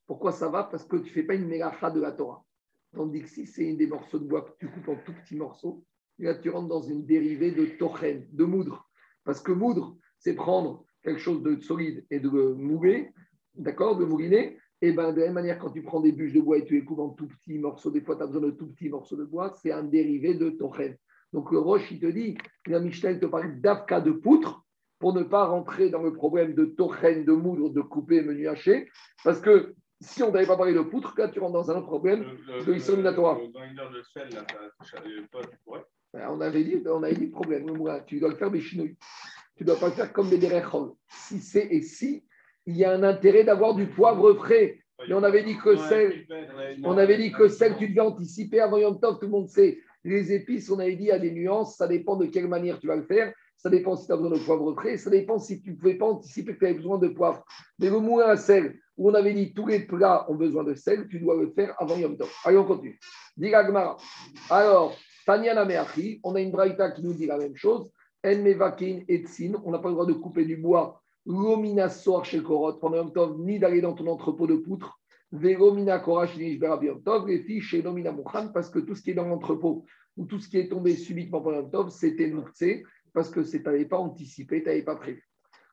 Pourquoi 0.07 0.33
ça 0.33 0.49
va? 0.49 0.65
Parce 0.65 0.83
que 0.83 0.97
tu 0.97 1.09
fais 1.09 1.23
pas 1.23 1.35
une 1.35 1.47
mélacha 1.47 1.89
de 1.89 2.01
la 2.01 2.11
Torah. 2.11 2.43
Tandis 2.93 3.21
que 3.21 3.29
si 3.29 3.45
c'est 3.45 3.73
des 3.75 3.87
morceaux 3.87 4.19
de 4.19 4.25
bois 4.25 4.41
que 4.41 4.51
tu 4.59 4.67
coupes 4.69 4.89
en 4.89 4.97
tout 4.97 5.13
petits 5.13 5.37
morceaux, 5.37 5.85
là 6.17 6.35
tu 6.35 6.49
rentres 6.49 6.67
dans 6.67 6.81
une 6.81 7.05
dérivée 7.05 7.53
de 7.53 7.77
tochen, 7.77 8.27
de 8.29 8.43
moudre. 8.43 8.89
Parce 9.23 9.39
que 9.39 9.53
moudre, 9.53 9.97
c'est 10.17 10.35
prendre 10.35 10.83
quelque 11.01 11.21
chose 11.21 11.41
de 11.43 11.61
solide 11.61 12.05
et 12.09 12.19
de 12.19 12.29
le 12.29 12.55
mouler, 12.55 13.13
d'accord, 13.55 13.95
de 13.95 14.03
mouliner. 14.03 14.59
Et 14.81 14.93
ben, 14.93 15.11
de 15.11 15.19
la 15.19 15.25
même 15.25 15.33
manière, 15.33 15.59
quand 15.59 15.71
tu 15.71 15.81
prends 15.81 15.99
des 15.99 16.11
bûches 16.11 16.33
de 16.33 16.39
bois 16.39 16.57
et 16.57 16.65
tu 16.65 16.75
les 16.75 16.85
coupes 16.85 16.99
en 16.99 17.09
tout 17.09 17.27
petits 17.27 17.59
morceaux, 17.59 17.91
des 17.91 18.01
fois 18.01 18.15
tu 18.15 18.23
as 18.23 18.27
besoin 18.27 18.41
de 18.41 18.51
tout 18.51 18.67
petits 18.67 18.89
morceaux 18.89 19.17
de 19.17 19.25
bois, 19.25 19.53
c'est 19.61 19.71
un 19.71 19.83
dérivé 19.83 20.35
de 20.35 20.49
tochen. 20.49 20.95
Donc 21.33 21.51
le 21.51 21.59
Roche, 21.59 21.91
il 21.91 21.99
te 21.99 22.07
dit, 22.07 22.37
la 22.65 22.79
Mishnah 22.79 23.15
te 23.15 23.25
parle 23.25 23.59
d'Afka 23.59 24.01
de 24.01 24.11
poutre 24.11 24.63
pour 24.97 25.13
ne 25.13 25.23
pas 25.23 25.45
rentrer 25.45 25.89
dans 25.89 26.01
le 26.01 26.13
problème 26.13 26.53
de 26.53 26.65
tochen, 26.65 27.25
de 27.25 27.33
moudre, 27.33 27.69
de 27.69 27.81
couper, 27.81 28.21
menu 28.21 28.47
haché, 28.47 28.89
parce 29.23 29.39
que 29.39 29.75
si 30.01 30.23
on 30.23 30.31
n'avait 30.31 30.47
pas 30.47 30.57
parlé 30.57 30.73
de 30.73 30.81
poutre, 30.81 31.13
là, 31.17 31.27
tu 31.27 31.39
rentres 31.39 31.53
dans 31.53 31.71
un 31.71 31.77
autre 31.77 31.87
problème 31.87 32.25
l'islam 32.71 33.03
de 33.03 33.09
on 36.13 36.41
avait 36.41 36.63
dit, 36.63 36.81
on 36.87 37.03
avait 37.03 37.15
dit 37.15 37.27
problème. 37.27 37.67
Tu 38.07 38.19
dois 38.19 38.29
le 38.29 38.35
faire 38.35 38.49
des 38.49 38.61
chinouilles. 38.61 38.97
Tu 39.55 39.63
ne 39.63 39.67
dois 39.67 39.77
pas 39.77 39.87
le 39.87 39.93
faire 39.93 40.11
comme 40.13 40.29
des 40.29 40.37
derechol. 40.37 40.93
Si 41.07 41.39
c'est 41.39 41.67
et 41.67 41.81
si, 41.81 42.23
il 42.69 42.77
y 42.77 42.85
a 42.85 42.91
un 42.91 43.01
intérêt 43.01 43.43
d'avoir 43.43 43.73
du 43.73 43.87
poivre 43.87 44.33
frais. 44.35 44.77
Mais 45.07 45.15
on 45.15 45.23
avait 45.23 45.43
dit 45.43 45.57
que 45.57 45.75
sel, 45.75 46.27
on 46.83 46.97
avait 46.97 47.17
dit 47.17 47.31
que 47.31 47.47
sel, 47.47 47.75
tu 47.77 47.89
devais 47.89 48.01
anticiper 48.01 48.59
avant 48.59 48.77
Yom 48.77 48.99
Tov, 48.99 49.17
tout 49.17 49.25
le 49.25 49.31
monde 49.31 49.49
sait. 49.49 49.79
Les 50.03 50.31
épices, 50.33 50.69
on 50.69 50.77
avait 50.79 50.95
dit, 50.95 51.05
il 51.05 51.07
y 51.07 51.11
a 51.11 51.19
des 51.19 51.31
nuances, 51.31 51.77
ça 51.77 51.87
dépend 51.87 52.15
de 52.15 52.27
quelle 52.27 52.47
manière 52.47 52.79
tu 52.79 52.87
vas 52.87 52.95
le 52.95 53.03
faire. 53.03 53.33
Ça 53.57 53.69
dépend 53.69 53.95
si 53.95 54.05
tu 54.05 54.13
as 54.13 54.17
besoin 54.17 54.37
de 54.37 54.43
poivre 54.43 54.73
frais, 54.73 54.97
ça 54.97 55.09
dépend 55.09 55.39
si 55.39 55.61
tu 55.61 55.71
ne 55.71 55.75
pouvais 55.75 55.95
pas 55.95 56.05
anticiper 56.05 56.53
que 56.53 56.59
tu 56.59 56.65
avais 56.65 56.75
besoin 56.75 56.97
de 56.97 57.07
poivre. 57.07 57.43
Mais 57.79 57.89
le 57.89 57.99
moulin 57.99 58.27
à 58.27 58.37
sel, 58.37 58.79
où 58.97 59.09
on 59.09 59.13
avait 59.13 59.33
dit 59.33 59.53
tous 59.53 59.65
les 59.65 59.79
plats 59.79 60.29
ont 60.29 60.35
besoin 60.35 60.63
de 60.63 60.75
sel, 60.75 61.07
tu 61.09 61.19
dois 61.19 61.35
le 61.37 61.49
faire 61.49 61.73
avant 61.79 61.97
Yom 61.97 62.15
Tov. 62.15 62.31
Allez, 62.45 62.57
on 62.57 62.65
continue. 62.65 62.99
Gmara. 63.37 63.97
Alors, 64.49 64.95
Tanya 65.25 65.65
Meachi, 65.65 66.19
on 66.23 66.35
a 66.35 66.41
une 66.41 66.51
braïta 66.51 66.91
qui 66.91 67.01
nous 67.03 67.13
dit 67.13 67.25
la 67.25 67.37
même 67.37 67.55
chose. 67.55 67.89
En 68.23 68.35
Mevakin 68.35 68.99
et 69.07 69.23
on 69.63 69.71
n'a 69.71 69.79
pas 69.79 69.87
le 69.87 69.93
droit 69.93 70.05
de 70.05 70.13
couper 70.13 70.43
du 70.43 70.57
bois. 70.57 71.01
L'omina 71.25 71.89
sort 71.89 72.25
chez 72.25 72.41
Korot 72.41 72.73
pendant 72.73 72.97
Yom 72.97 73.13
Tov, 73.13 73.39
ni 73.39 73.59
d'aller 73.59 73.81
dans 73.81 73.93
ton 73.93 74.07
entrepôt 74.07 74.47
de 74.47 74.55
poutres. 74.55 74.99
Véromina 75.31 75.99
Korach 75.99 76.35
Yom 76.37 77.03
Tov, 77.03 77.27
les 77.27 77.39
filles 77.39 77.61
chez 77.61 77.81
Lomina 77.81 78.11
Mouchan, 78.11 78.49
parce 78.53 78.69
que 78.69 78.79
tout 78.79 78.95
ce 78.95 79.01
qui 79.01 79.11
est 79.11 79.15
dans 79.15 79.27
l'entrepôt 79.27 79.85
ou 80.17 80.25
tout 80.25 80.39
ce 80.39 80.49
qui 80.49 80.57
est 80.57 80.69
tombé 80.69 80.95
subitement 80.95 81.41
pendant 81.41 81.57
Yom 81.57 81.71
Tov, 81.71 81.89
c'était 81.89 82.27
Mouktsé 82.27 82.83
parce 83.13 83.29
que 83.29 83.41
tu 83.41 83.61
n'avais 83.61 83.85
pas 83.85 83.97
anticipé, 83.97 84.61
tu 84.61 84.69
n'avais 84.69 84.83
pas 84.83 84.95
prévu. 84.95 85.23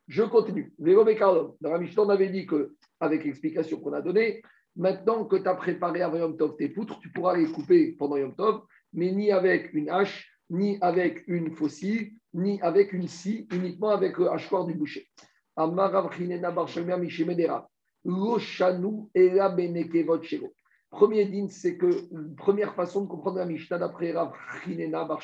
Je 0.08 0.22
continue. 0.22 0.72
Vélo 0.78 1.04
Dans 1.04 1.70
la 1.70 1.78
Mishnah, 1.78 2.02
on 2.02 2.16
dit 2.16 2.46
que, 2.46 2.74
avec 3.00 3.24
l'explication 3.24 3.80
qu'on 3.80 3.92
a 3.92 4.00
donnée, 4.00 4.42
maintenant 4.76 5.24
que 5.24 5.36
tu 5.36 5.48
as 5.48 5.54
préparé 5.54 6.02
avant 6.02 6.18
Yom 6.18 6.36
Tov 6.36 6.56
tes 6.56 6.68
poutres, 6.68 6.98
tu 7.00 7.10
pourras 7.10 7.36
les 7.36 7.46
couper 7.46 7.92
pendant 7.98 8.16
Yom 8.16 8.34
Tov, 8.34 8.62
mais 8.92 9.10
ni 9.10 9.32
avec 9.32 9.72
une 9.74 9.90
hache, 9.90 10.30
ni 10.50 10.78
avec 10.80 11.24
une 11.26 11.50
faucille, 11.50 12.14
ni 12.34 12.60
avec 12.60 12.92
une 12.92 13.08
scie, 13.08 13.48
uniquement 13.52 13.90
avec 13.90 14.18
le 14.18 14.30
hachoir 14.30 14.64
du 14.64 14.74
boucher. 14.74 15.08
Premier 20.90 21.26
din, 21.26 21.48
c'est 21.48 21.76
que 21.76 22.34
première 22.36 22.74
façon 22.74 23.02
de 23.02 23.08
comprendre 23.08 23.38
la 23.38 23.46
Mishnah 23.46 23.78
d'après 23.78 24.12
Rav 24.12 24.32
Chinena 24.62 25.04
Bar 25.04 25.20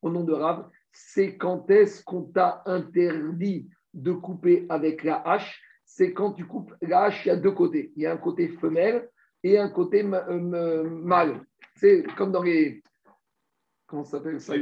au 0.00 0.10
nom 0.10 0.24
de 0.24 0.32
Rav, 0.32 0.68
c'est 0.90 1.36
quand 1.36 1.70
est-ce 1.70 2.02
qu'on 2.04 2.22
t'a 2.22 2.62
interdit 2.66 3.68
de 3.94 4.12
couper 4.12 4.66
avec 4.68 5.04
la 5.04 5.16
hache? 5.16 5.60
C'est 5.84 6.12
quand 6.12 6.32
tu 6.32 6.46
coupes 6.46 6.74
la 6.80 7.04
hache, 7.04 7.26
il 7.26 7.28
y 7.28 7.32
a 7.32 7.36
deux 7.36 7.52
côtés. 7.52 7.92
Il 7.96 8.02
y 8.02 8.06
a 8.06 8.12
un 8.12 8.16
côté 8.16 8.48
femelle 8.48 9.08
et 9.42 9.58
un 9.58 9.68
côté 9.68 10.04
euh, 10.04 10.84
mâle. 10.84 11.44
C'est 11.76 12.04
comme 12.16 12.32
dans 12.32 12.42
les. 12.42 12.82
Comment 13.92 14.04
ça 14.04 14.16
s'appelle 14.16 14.40
ça 14.40 14.54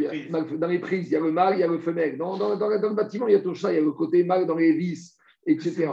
Dans 0.59 0.67
les 0.67 0.81
prises, 0.81 1.07
il 1.07 1.13
y 1.13 1.17
a 1.17 1.21
le 1.21 1.31
mâle, 1.31 1.55
il 1.55 1.61
y 1.61 1.63
a 1.63 1.69
le 1.69 1.79
femelle. 1.79 2.19
Dans, 2.19 2.37
dans, 2.37 2.57
dans, 2.57 2.69
le 2.69 2.95
bâtiment, 2.97 3.29
il 3.29 3.35
y 3.35 3.37
a 3.37 3.41
tout 3.41 3.55
ça. 3.55 3.71
Il 3.71 3.77
y 3.77 3.79
a 3.79 3.81
le 3.81 3.93
côté 3.93 4.25
mâle 4.25 4.45
dans 4.45 4.57
les 4.57 4.73
vis, 4.73 5.17
etc. 5.47 5.89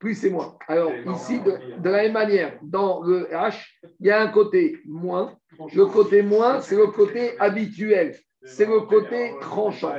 Plus 0.00 0.24
et 0.24 0.30
moins. 0.30 0.58
Alors, 0.66 0.90
ici, 1.14 1.38
de, 1.38 1.78
de, 1.80 1.88
la 1.88 2.02
même 2.02 2.14
manière, 2.14 2.58
dans 2.64 3.00
le 3.04 3.28
H, 3.30 3.64
il 4.00 4.08
y 4.08 4.10
a 4.10 4.20
un 4.20 4.26
côté 4.26 4.80
moins. 4.86 5.36
Le 5.72 5.86
côté 5.86 6.22
moins, 6.22 6.60
c'est 6.60 6.74
le 6.74 6.88
côté 6.88 7.38
habituel 7.38 8.16
c'est 8.44 8.66
le 8.66 8.80
côté 8.80 9.34
tranchant. 9.40 9.94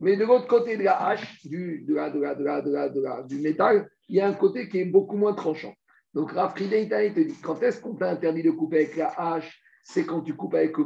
Mais 0.00 0.16
de 0.16 0.24
l'autre 0.24 0.48
côté 0.48 0.76
de 0.76 0.82
la 0.82 1.00
hache, 1.00 1.46
du, 1.46 1.84
de 1.86 1.94
la, 1.94 2.10
de 2.10 2.20
la, 2.20 2.34
de 2.34 2.44
la, 2.44 2.88
de 2.88 3.00
la, 3.00 3.22
du 3.22 3.38
métal, 3.38 3.88
il 4.08 4.16
y 4.16 4.20
a 4.20 4.26
un 4.26 4.34
côté 4.34 4.68
qui 4.68 4.80
est 4.80 4.84
beaucoup 4.84 5.16
moins 5.16 5.32
tranchant. 5.32 5.72
Donc 6.12 6.32
Rafrida 6.32 7.04
il 7.04 7.14
te 7.14 7.20
dit, 7.20 7.36
quand 7.40 7.62
est-ce 7.62 7.80
qu'on 7.80 7.94
t'a 7.94 8.10
interdit 8.10 8.42
de 8.42 8.50
couper 8.50 8.78
avec 8.78 8.96
la 8.96 9.12
hache 9.16 9.60
C'est 9.86 10.06
quand 10.06 10.22
tu 10.22 10.34
coupes 10.34 10.54
avec 10.54 10.76
le 10.78 10.84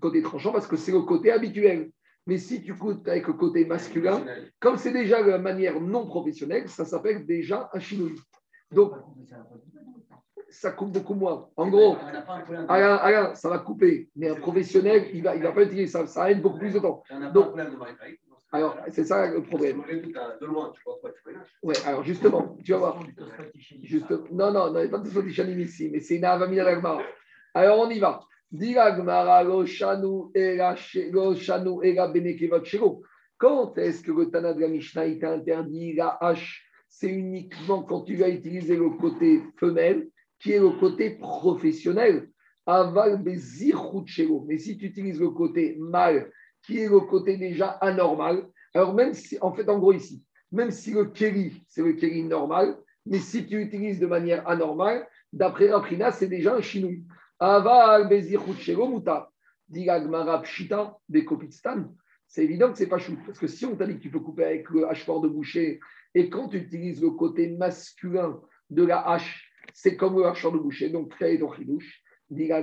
côté 0.00 0.22
tranchant, 0.22 0.52
parce 0.52 0.66
que 0.66 0.76
c'est 0.76 0.90
le 0.90 1.02
côté 1.02 1.30
habituel. 1.30 1.90
Mais 2.26 2.38
si 2.38 2.62
tu 2.62 2.74
coupes 2.74 3.06
avec 3.06 3.26
le 3.26 3.34
côté 3.34 3.64
masculin, 3.64 4.24
comme 4.58 4.76
c'est 4.78 4.92
déjà 4.92 5.22
de 5.22 5.36
manière 5.36 5.80
non 5.80 6.06
professionnelle, 6.06 6.68
ça 6.68 6.84
s'appelle 6.84 7.24
déjà 7.26 7.70
un 7.72 7.78
chinouille. 7.78 8.18
Donc, 8.72 8.92
ça 10.50 10.70
coupe 10.72 10.92
beaucoup 10.92 11.14
moins. 11.14 11.48
En 11.56 11.68
gros, 11.68 11.96
Alain, 12.68 13.34
ça 13.34 13.50
va 13.50 13.58
couper, 13.58 14.08
mais 14.16 14.30
un 14.30 14.34
professionnel, 14.34 15.08
il 15.12 15.20
ne 15.20 15.24
va, 15.24 15.36
il 15.36 15.42
va 15.42 15.52
pas 15.52 15.62
utiliser 15.62 15.86
ça, 15.86 16.06
ça 16.06 16.30
aide 16.30 16.40
beaucoup 16.40 16.58
plus 16.58 16.72
de 16.72 16.78
temps. 16.78 17.02
Donc, 17.34 17.54
alors, 18.50 18.78
c'est 18.88 19.04
ça 19.04 19.30
le 19.30 19.42
problème. 19.42 19.82
Oui, 21.62 21.74
alors 21.84 22.02
justement, 22.02 22.56
tu 22.64 22.72
vas 22.72 22.78
voir. 22.78 23.02
Juste, 23.82 24.10
non, 24.32 24.50
non, 24.50 24.72
non, 24.72 24.80
il 24.80 24.88
n'y 24.88 24.88
a 24.88 24.90
pas 24.90 24.98
de 24.98 25.08
Sotishanim 25.10 25.60
ici, 25.60 25.90
mais 25.92 26.00
c'est 26.00 26.16
une 26.16 26.24
Avamina. 26.24 26.64
Alors, 27.54 27.78
on 27.80 27.90
y 27.90 27.98
va. 27.98 28.20
Quand 28.50 28.62
est-ce 33.76 34.02
que 34.02 34.12
le 34.12 34.30
Tana 34.30 34.54
de 34.54 34.60
la 34.60 34.68
Mishnah 34.68 35.16
t'a 35.16 35.32
interdit 35.32 35.92
la 35.94 36.16
hache 36.20 36.64
C'est 36.88 37.10
uniquement 37.10 37.82
quand 37.82 38.02
tu 38.02 38.14
vas 38.16 38.30
utiliser 38.30 38.76
le 38.76 38.90
côté 38.90 39.42
femelle 39.58 40.08
qui 40.40 40.52
est 40.52 40.60
le 40.60 40.70
côté 40.70 41.10
professionnel. 41.10 42.30
Aval 42.64 43.20
Mais 43.22 43.36
si 43.38 43.74
tu 44.78 44.86
utilises 44.86 45.20
le 45.20 45.30
côté 45.30 45.76
mâle, 45.78 46.30
qui 46.62 46.78
est 46.78 46.88
le 46.88 47.00
côté 47.00 47.36
déjà 47.36 47.68
anormal, 47.68 48.48
alors 48.74 48.94
même 48.94 49.12
si, 49.12 49.36
en 49.42 49.52
fait, 49.52 49.68
en 49.68 49.78
gros 49.78 49.92
ici, 49.92 50.24
même 50.52 50.70
si 50.70 50.92
le 50.92 51.06
kéli, 51.06 51.64
c'est 51.68 51.82
le 51.82 51.92
kéli 51.92 52.24
normal, 52.24 52.78
mais 53.04 53.18
si 53.18 53.46
tu 53.46 53.60
utilises 53.60 54.00
de 54.00 54.06
manière 54.06 54.48
anormale, 54.48 55.06
d'après 55.32 55.70
Raprina, 55.70 56.12
c'est 56.12 56.28
déjà 56.28 56.54
un 56.54 56.60
chinouille. 56.60 57.04
Aval 57.40 58.08
muta. 58.90 59.30
C'est 62.26 62.44
évident 62.44 62.72
que 62.72 62.78
c'est 62.78 62.88
pas 62.88 62.98
chou. 62.98 63.16
Parce 63.24 63.38
que 63.38 63.46
si 63.46 63.64
on 63.64 63.76
t'a 63.76 63.86
dit 63.86 63.96
que 63.96 64.02
tu 64.02 64.10
peux 64.10 64.20
couper 64.20 64.44
avec 64.44 64.68
le 64.70 64.88
hachoir 64.88 65.20
de 65.20 65.28
boucher, 65.28 65.80
et 66.14 66.30
quand 66.30 66.48
tu 66.48 66.58
utilises 66.58 67.02
le 67.02 67.10
côté 67.10 67.50
masculin 67.50 68.40
de 68.70 68.84
la 68.84 69.08
hache, 69.08 69.50
c'est 69.72 69.96
comme 69.96 70.16
le 70.16 70.22
marchand 70.22 70.50
de 70.50 70.58
boucher. 70.58 70.90
Donc, 70.90 71.10
très 71.10 71.38
ton 71.38 71.52
chidouche. 71.52 72.02
J'aurais 72.30 72.62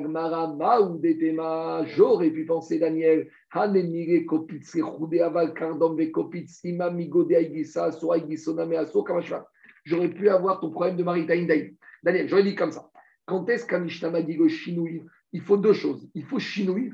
pu 2.30 2.46
penser, 2.46 2.78
Daniel, 2.78 3.28
J'aurais 9.86 10.10
pu 10.10 10.30
avoir 10.30 10.60
ton 10.60 10.70
problème 10.70 10.98
de 10.98 11.04
maritime 11.04 11.48
Daniel, 12.04 12.28
j'aurais 12.28 12.44
dit 12.44 12.54
comme 12.54 12.72
ça. 12.72 12.92
Quand 13.26 13.50
est-ce 13.50 13.66
qu'un 13.66 13.80
m'a 14.10 14.22
dit 14.22 14.36
le 14.36 14.48
chinouille? 14.48 15.04
Il 15.34 15.42
faut 15.42 15.58
deux 15.58 15.74
choses. 15.74 16.08
Il 16.14 16.24
faut 16.24 16.40
chinouille 16.40 16.94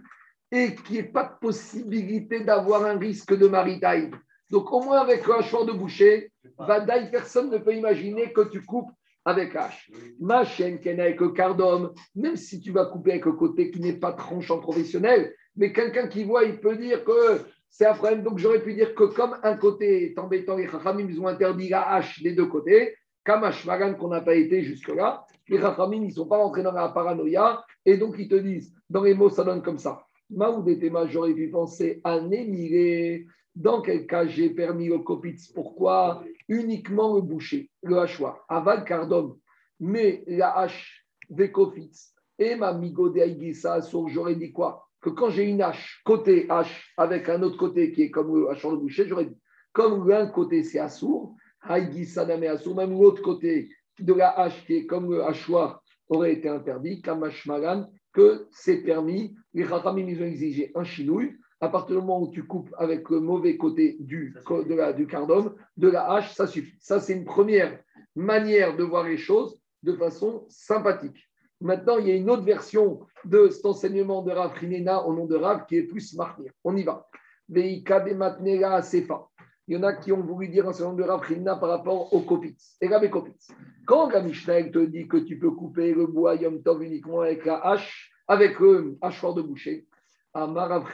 et 0.51 0.75
qu'il 0.75 0.93
n'y 0.93 0.97
ait 0.99 1.03
pas 1.03 1.23
de 1.23 1.39
possibilité 1.47 2.41
d'avoir 2.41 2.85
un 2.85 2.97
risque 2.97 3.37
de 3.37 3.47
maritime. 3.47 4.11
Donc, 4.49 4.71
au 4.71 4.81
moins 4.81 4.99
avec 4.99 5.27
un 5.29 5.41
choix 5.41 5.65
de 5.65 5.71
boucher, 5.71 6.31
Vadaï, 6.57 7.09
personne 7.09 7.49
ne 7.49 7.57
peut 7.57 7.73
imaginer 7.73 8.33
que 8.33 8.41
tu 8.41 8.61
coupes 8.61 8.91
avec 9.23 9.53
H. 9.53 9.89
Ma 10.19 10.43
chaîne 10.43 10.79
qui 10.79 10.89
est 10.89 10.99
avec 10.99 11.21
le 11.21 11.29
cardome, 11.29 11.93
même 12.15 12.35
si 12.35 12.59
tu 12.59 12.71
vas 12.71 12.85
couper 12.85 13.11
avec 13.11 13.25
le 13.25 13.33
côté 13.33 13.71
qui 13.71 13.79
n'est 13.79 13.99
pas 13.99 14.11
tranchant 14.11 14.59
professionnel, 14.59 15.33
mais 15.55 15.71
quelqu'un 15.71 16.07
qui 16.07 16.23
voit, 16.23 16.43
il 16.43 16.59
peut 16.59 16.75
dire 16.75 17.03
que 17.05 17.41
c'est 17.69 17.85
un. 17.85 18.15
Donc 18.17 18.39
j'aurais 18.39 18.61
pu 18.61 18.73
dire 18.73 18.93
que 18.95 19.03
comme 19.03 19.37
un 19.43 19.55
côté 19.55 20.11
est 20.11 20.19
embêtant, 20.19 20.57
les 20.57 20.65
Rachamim, 20.65 21.07
ils 21.09 21.19
ont 21.21 21.27
interdit 21.27 21.69
la 21.69 21.87
hache 21.89 22.21
des 22.21 22.33
deux 22.33 22.47
côtés, 22.47 22.95
comme 23.23 23.49
Magan 23.65 23.93
qu'on 23.93 24.09
n'a 24.09 24.21
pas 24.21 24.35
été 24.35 24.63
jusque-là, 24.63 25.25
les 25.51 25.59
Rachamim, 25.59 25.97
ils 25.97 26.07
ne 26.07 26.13
sont 26.13 26.27
pas 26.27 26.37
rentrés 26.37 26.63
dans 26.63 26.71
la 26.71 26.87
paranoïa, 26.89 27.63
et 27.85 27.97
donc 27.97 28.15
ils 28.17 28.29
te 28.29 28.35
disent, 28.35 28.73
dans 28.89 29.03
les 29.03 29.13
mots, 29.13 29.29
ça 29.29 29.43
donne 29.43 29.61
comme 29.61 29.77
ça. 29.77 30.01
Maoudetema, 30.29 31.07
j'aurais 31.07 31.33
pu 31.33 31.49
penser 31.49 31.99
à 32.05 32.21
Némiré. 32.21 33.27
Dans 33.53 33.81
quel 33.81 34.07
cas 34.07 34.25
j'ai 34.25 34.51
permis 34.51 34.89
au 34.89 35.01
Kopitz? 35.01 35.51
Pourquoi? 35.51 36.23
Uniquement 36.47 37.15
le 37.15 37.21
boucher, 37.21 37.69
le 37.83 37.97
hachoir, 37.99 38.45
aval 38.47 38.85
cardom, 38.85 39.37
mais 39.81 40.23
la 40.25 40.57
hache, 40.57 41.05
Kopitz 41.51 42.13
et 42.39 42.55
ma 42.55 42.73
migo 42.73 43.09
de 43.09 43.21
j'aurais 44.07 44.35
dit 44.35 44.53
quoi? 44.53 44.87
Que 45.01 45.09
quand 45.09 45.31
j'ai 45.31 45.43
une 45.49 45.61
hache, 45.61 46.01
côté 46.05 46.45
hache, 46.49 46.93
avec 46.95 47.27
un 47.27 47.43
autre 47.43 47.57
côté 47.57 47.91
qui 47.91 48.03
est 48.03 48.09
comme 48.09 48.33
le 48.33 48.49
hachoir 48.49 48.73
de 48.73 48.79
boucher, 48.79 49.05
j'aurais 49.05 49.25
dit, 49.25 49.37
comme 49.73 50.07
l'un 50.07 50.27
côté 50.27 50.63
c'est 50.63 50.79
assourd, 50.79 51.35
Haïgi 51.61 52.05
Sadame 52.05 52.43
assourd, 52.43 52.75
même 52.75 52.91
l'autre 52.91 53.21
côté 53.21 53.69
de 53.99 54.13
la 54.13 54.29
hache 54.29 54.65
qui 54.65 54.75
est 54.75 54.85
comme 54.85 55.11
le 55.11 55.23
hachoir 55.23 55.83
aurait 56.09 56.33
été 56.33 56.49
interdit, 56.49 57.01
Kamash 57.01 57.45
Malan, 57.45 57.89
que 58.13 58.47
c'est 58.51 58.83
permis. 58.83 59.35
Les 59.53 59.65
Khatamim, 59.65 60.07
ils 60.07 60.21
ont 60.21 60.25
exigé 60.25 60.71
un 60.75 60.83
chinouille. 60.83 61.37
À 61.59 61.69
partir 61.69 61.95
du 61.95 62.01
moment 62.01 62.21
où 62.21 62.31
tu 62.31 62.43
coupes 62.43 62.73
avec 62.77 63.09
le 63.09 63.19
mauvais 63.19 63.55
côté 63.55 63.97
du, 63.99 64.35
de 64.49 64.73
la, 64.73 64.93
du 64.93 65.05
cardum, 65.05 65.55
de 65.77 65.89
la 65.89 66.11
hache, 66.11 66.33
ça 66.33 66.47
suffit. 66.47 66.75
Ça, 66.79 66.99
c'est 66.99 67.13
une 67.13 67.25
première 67.25 67.79
manière 68.15 68.75
de 68.75 68.83
voir 68.83 69.03
les 69.03 69.17
choses 69.17 69.61
de 69.83 69.93
façon 69.93 70.45
sympathique. 70.49 71.29
Maintenant, 71.59 71.99
il 71.99 72.07
y 72.07 72.11
a 72.11 72.15
une 72.15 72.29
autre 72.29 72.43
version 72.43 73.01
de 73.23 73.49
cet 73.49 73.65
enseignement 73.65 74.23
de 74.23 74.31
Rav 74.31 74.53
Rinena 74.53 75.05
au 75.05 75.13
nom 75.13 75.27
de 75.27 75.35
Rav 75.35 75.67
qui 75.67 75.77
est 75.77 75.83
plus 75.83 76.15
marqué. 76.15 76.51
On 76.63 76.75
y 76.75 76.83
va. 76.83 77.07
Sefa. 78.81 79.30
Il 79.71 79.75
y 79.75 79.77
en 79.77 79.83
a 79.83 79.93
qui 79.93 80.11
ont 80.11 80.19
voulu 80.19 80.49
dire 80.49 80.67
un 80.67 80.73
certain 80.73 80.89
nombre 80.91 81.01
de 81.01 81.07
Rav 81.07 81.57
par 81.57 81.69
rapport 81.69 82.13
aux 82.13 82.19
kopitz. 82.19 82.75
Et 82.81 82.89
Rabbi 82.89 83.09
kopitz. 83.09 83.47
Quand 83.85 84.09
la 84.09 84.21
Mishnah 84.21 84.63
te 84.63 84.79
dit 84.79 85.07
que 85.07 85.15
tu 85.15 85.39
peux 85.39 85.51
couper 85.51 85.93
le 85.93 86.07
bois 86.07 86.35
Yom 86.35 86.61
Tov 86.61 86.83
uniquement 86.83 87.21
avec 87.21 87.45
la 87.45 87.55
hache, 87.65 88.11
avec 88.27 88.59
le 88.59 88.97
hachoir 89.01 89.33
de 89.33 89.41
boucher, 89.41 89.87
Amar 90.33 90.67
Rav 90.67 90.93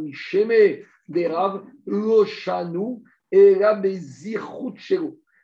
Misheme 0.00 0.82
des 1.06 1.32
Loshanu 1.86 2.96
et 3.30 3.60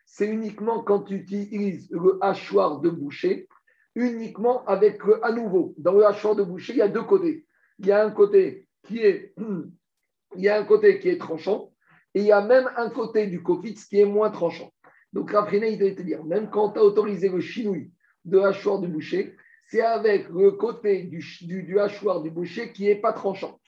C'est 0.05 0.27
uniquement 0.27 0.83
quand 0.83 1.03
tu 1.05 1.15
utilises 1.15 1.89
le 1.93 2.19
hachoir 2.21 2.81
de 2.81 2.91
boucher 2.91 3.47
uniquement 3.95 4.65
avec 4.65 5.01
à 5.23 5.31
nouveau. 5.31 5.73
Dans 5.79 5.93
le 5.93 6.05
hachoir 6.05 6.35
de 6.35 6.43
boucher, 6.43 6.73
il 6.73 6.79
y 6.79 6.83
a 6.83 6.89
deux 6.89 7.05
côtés. 7.05 7.47
Il 7.79 7.87
y 7.87 7.93
a 7.93 8.05
un 8.05 8.11
côté 8.11 8.67
qui 8.83 8.99
est, 8.99 9.37
il 10.37 10.43
y 10.43 10.49
a 10.49 10.59
un 10.59 10.65
côté 10.65 10.99
qui 10.99 11.11
est 11.11 11.19
tranchant 11.19 11.71
et 12.15 12.21
il 12.21 12.27
y 12.27 12.33
a 12.33 12.41
même 12.41 12.71
un 12.77 12.91
côté 12.91 13.27
du 13.27 13.43
kofitz 13.43 13.85
qui 13.87 14.01
est 14.01 14.05
moins 14.05 14.31
tranchant. 14.31 14.71
Donc 15.13 15.33
Rafrina, 15.33 15.67
il 15.67 15.79
va 15.79 15.91
te 15.95 16.03
dire, 16.03 16.25
même 16.25 16.49
quand 16.51 16.71
tu 16.71 16.79
as 16.79 16.85
autorisé 16.85 17.29
le 17.29 17.41
chinouille 17.41 17.91
de 18.25 18.39
hachoir 18.39 18.81
du 18.81 18.89
boucher, 18.89 19.37
c'est 19.69 19.81
avec 19.81 20.29
le 20.29 20.53
côté 20.53 21.05
du, 21.05 21.25
du, 21.43 21.79
hachoir 21.79 22.23
du 22.23 22.31
boucher 22.31 22.73
qui 22.73 22.85
n'est 22.85 23.01
pas 23.01 23.13
tranchant. 23.13 23.61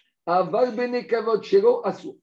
Asur. 1.84 2.14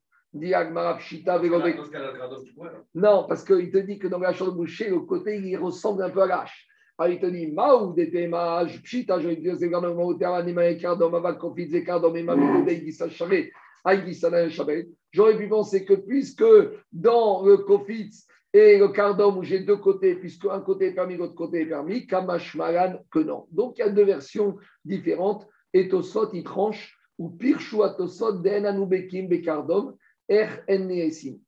Non, 2.95 3.25
parce 3.27 3.43
qu'il 3.43 3.71
te 3.71 3.77
dit 3.77 3.99
que 3.99 4.07
dans 4.07 4.19
le 4.19 4.27
hachoir 4.27 4.51
de 4.51 4.57
boucher, 4.57 4.89
le 4.89 5.01
côté, 5.01 5.37
il 5.37 5.57
ressemble 5.57 6.03
un 6.03 6.09
peu 6.09 6.21
à 6.21 6.27
l'âche. 6.27 6.67
Ah, 6.97 7.09
il 7.09 7.19
te 7.19 7.25
dit, 7.25 7.47
Maou 7.51 7.93
de 7.93 8.05
témage, 8.05 8.81
pchita, 8.83 9.19
je 9.19 9.27
vais 9.27 9.35
dire, 9.35 9.55
c'est 9.57 9.67
même 9.67 9.99
au 9.99 10.13
terrain, 10.13 10.43
Nima 10.43 10.67
et 10.67 10.77
Kardom, 10.77 11.09
Mavat, 11.09 11.33
Kofit, 11.33 11.69
Zekardom, 11.69 12.15
et 12.15 12.23
Mavi, 12.23 12.65
Dei, 12.65 12.85
Gissa, 12.85 13.09
Chabé, 13.09 13.51
Aïgissa, 13.83 14.49
Chabé. 14.49 14.89
J'aurais 15.13 15.37
pu 15.37 15.47
penser 15.47 15.85
que 15.85 15.93
puisque 15.93 16.43
dans 16.91 17.45
le 17.45 17.57
Kofitz 17.57 18.27
et 18.51 18.77
le 18.77 18.89
Cardom, 18.89 19.37
où 19.37 19.43
j'ai 19.43 19.59
deux 19.59 19.77
côtés, 19.77 20.15
puisque 20.15 20.45
un 20.45 20.59
côté 20.59 20.87
est 20.87 20.93
permis, 20.93 21.15
l'autre 21.15 21.35
côté 21.35 21.61
est 21.61 21.65
permis, 21.67 22.05
Kamash 22.07 22.55
Malan, 22.55 22.99
que 23.11 23.19
non. 23.19 23.47
Donc 23.51 23.77
il 23.77 23.81
y 23.81 23.83
a 23.83 23.89
deux 23.89 24.05
versions 24.05 24.57
différentes. 24.83 25.47
Et 25.73 25.87
Tosot, 25.87 26.31
il 26.33 26.43
tranche, 26.43 26.99
ou 27.17 27.29
Pirchou 27.29 27.83
à 27.83 27.91
Tosot, 27.91 28.39
Den 28.39 28.65
Anoubekim, 28.65 29.27
Bekardom, 29.27 29.95
Er. 30.27 30.47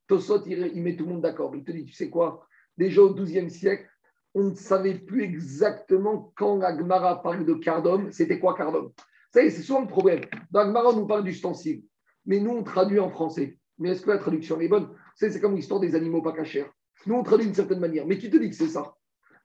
Tosot, 0.08 0.46
il 0.46 0.82
met 0.82 0.96
tout 0.96 1.06
le 1.06 1.14
monde 1.14 1.22
d'accord. 1.22 1.56
Il 1.56 1.64
te 1.64 1.72
dit, 1.72 1.86
tu 1.86 1.94
sais 1.94 2.10
quoi? 2.10 2.46
Déjà 2.78 3.02
au 3.02 3.14
XIIe 3.14 3.50
siècle, 3.50 3.88
on 4.36 4.44
ne 4.50 4.56
savait 4.56 4.96
plus 4.96 5.24
exactement 5.24 6.34
quand 6.36 6.62
Agmara 6.62 7.22
parle 7.22 7.46
de 7.46 7.54
cardom, 7.54 8.12
c'était 8.12 8.38
quoi 8.38 8.54
cardom. 8.54 8.92
c'est 9.32 9.50
souvent 9.50 9.82
le 9.82 9.88
problème. 9.88 10.22
Dans 10.52 10.62
Agmara, 10.62 10.90
on 10.90 10.98
nous 10.98 11.08
parle 11.08 11.24
d'ustensile, 11.24 11.84
mais 12.26 12.40
nous, 12.40 12.52
on 12.52 12.64
traduit 12.64 13.00
en 13.00 13.10
français. 13.10 13.58
Mais 13.78 13.90
est-ce 13.90 14.02
que 14.02 14.12
la 14.12 14.18
traduction 14.18 14.60
est 14.62 14.68
bonne? 14.68 14.90
C'est 15.16 15.40
comme 15.42 15.56
l'histoire 15.56 15.80
des 15.80 15.96
animaux 15.96 16.22
pas 16.22 16.32
cachers. 16.32 16.66
Nous, 17.06 17.16
on 17.16 17.24
traduit 17.24 17.46
d'une 17.46 17.56
certaine 17.56 17.80
manière, 17.80 18.06
mais 18.08 18.18
qui 18.18 18.30
te 18.30 18.38
dit 18.38 18.50
que 18.50 18.56
c'est 18.56 18.68
ça? 18.68 18.96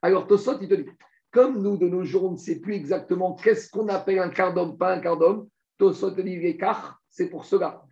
Alors, 0.01 0.25
Tosot, 0.25 0.59
il 0.61 0.67
te 0.67 0.73
dit, 0.73 0.85
comme 1.31 1.61
nous, 1.61 1.77
de 1.77 1.87
nos 1.87 2.03
jours, 2.03 2.25
on 2.25 2.31
ne 2.31 2.37
sait 2.37 2.59
plus 2.59 2.73
exactement 2.73 3.35
qu'est-ce 3.35 3.69
qu'on 3.69 3.87
appelle 3.87 4.19
un 4.19 4.29
cardom, 4.29 4.75
pas 4.75 4.95
un 4.95 4.99
cardom, 4.99 5.47
Tosot 5.77 6.11
te 6.11 6.21
dit, 6.21 6.57
car 6.57 7.01
c'est 7.09 7.29
pour 7.29 7.45
cela. 7.45 7.83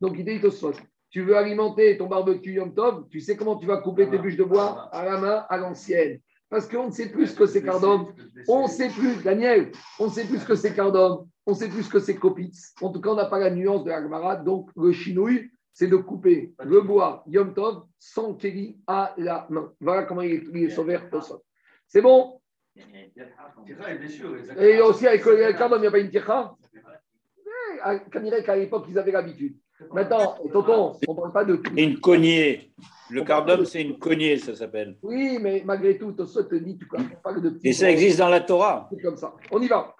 Donc, 0.00 0.14
il 0.18 0.24
dit 0.24 0.40
Tosot, 0.40 0.72
tu 1.10 1.22
veux 1.22 1.36
alimenter 1.36 1.96
ton 1.98 2.06
barbecue 2.06 2.54
Yom 2.54 2.74
Tov, 2.74 3.08
tu 3.08 3.20
sais 3.20 3.36
comment 3.36 3.56
tu 3.56 3.66
vas 3.66 3.78
couper 3.78 4.08
tes 4.08 4.18
bûches 4.18 4.36
de 4.36 4.44
bois? 4.44 4.88
À 4.92 5.04
la 5.04 5.18
main, 5.18 5.44
à 5.48 5.56
l'ancienne. 5.58 6.20
Parce 6.52 6.68
qu'on 6.68 6.88
ne 6.88 6.92
sait 6.92 7.08
plus 7.08 7.28
ce 7.28 7.34
que 7.34 7.46
c'est 7.46 7.62
cardom. 7.62 8.12
On 8.46 8.64
ne 8.64 8.68
sait 8.68 8.90
plus, 8.90 9.22
Daniel, 9.22 9.72
on 9.98 10.08
ne 10.08 10.10
sait 10.10 10.26
plus 10.26 10.38
ce 10.38 10.44
que 10.44 10.54
c'est 10.54 10.74
cardom. 10.74 11.26
On 11.46 11.52
ne 11.52 11.56
sait 11.56 11.70
plus 11.70 11.82
ce 11.82 11.88
que 11.88 11.98
c'est 11.98 12.14
copitz. 12.14 12.74
En 12.82 12.90
tout 12.92 13.00
cas, 13.00 13.08
on 13.08 13.14
n'a 13.14 13.24
pas 13.24 13.38
la 13.38 13.48
nuance 13.50 13.84
de 13.84 13.88
l'agmara. 13.88 14.36
Donc, 14.36 14.68
le 14.76 14.92
chinouille, 14.92 15.50
c'est 15.72 15.86
de 15.86 15.96
couper 15.96 16.52
le 16.62 16.82
bois 16.82 17.24
Yom 17.26 17.54
Tov 17.54 17.84
sans 17.98 18.34
kéli 18.34 18.76
à 18.86 19.14
la 19.16 19.46
main. 19.48 19.72
Voilà 19.80 20.02
comment 20.02 20.20
il 20.20 20.54
est, 20.54 20.68
sauvé 20.68 20.98
C'est 21.88 22.02
bon? 22.02 22.38
Et 24.58 24.80
aussi, 24.82 25.06
avec 25.06 25.24
le 25.24 25.52
cardom, 25.54 25.76
il 25.76 25.80
n'y 25.80 25.86
a 25.86 25.90
pas 25.90 26.00
une 26.00 26.10
tircha? 26.10 26.54
Qu'à 28.44 28.56
l'époque, 28.56 28.84
ils 28.90 28.98
avaient 28.98 29.12
l'habitude. 29.12 29.56
Maintenant, 29.90 30.36
tonton, 30.52 30.98
on 31.08 31.14
ne 31.14 31.16
parle 31.16 31.32
pas 31.32 31.44
de 31.46 31.56
tout. 31.56 31.72
Une 31.74 31.98
cognée. 31.98 32.74
Le 33.12 33.24
cardum, 33.24 33.66
c'est 33.66 33.82
une 33.82 33.98
cognée, 33.98 34.38
ça 34.38 34.54
s'appelle. 34.54 34.96
Oui, 35.02 35.38
mais 35.38 35.62
malgré 35.66 35.98
tout, 35.98 36.16
ça 36.24 36.44
te 36.44 36.54
dit, 36.54 36.78
tu 36.78 36.88
parles 37.22 37.42
de 37.42 37.58
Et 37.62 37.74
ça 37.74 37.90
existe 37.90 38.18
dans 38.18 38.30
la 38.30 38.40
Torah. 38.40 38.88
C'est 38.90 39.02
comme 39.02 39.18
ça. 39.18 39.34
On 39.50 39.60
y 39.60 39.68
va. 39.68 39.94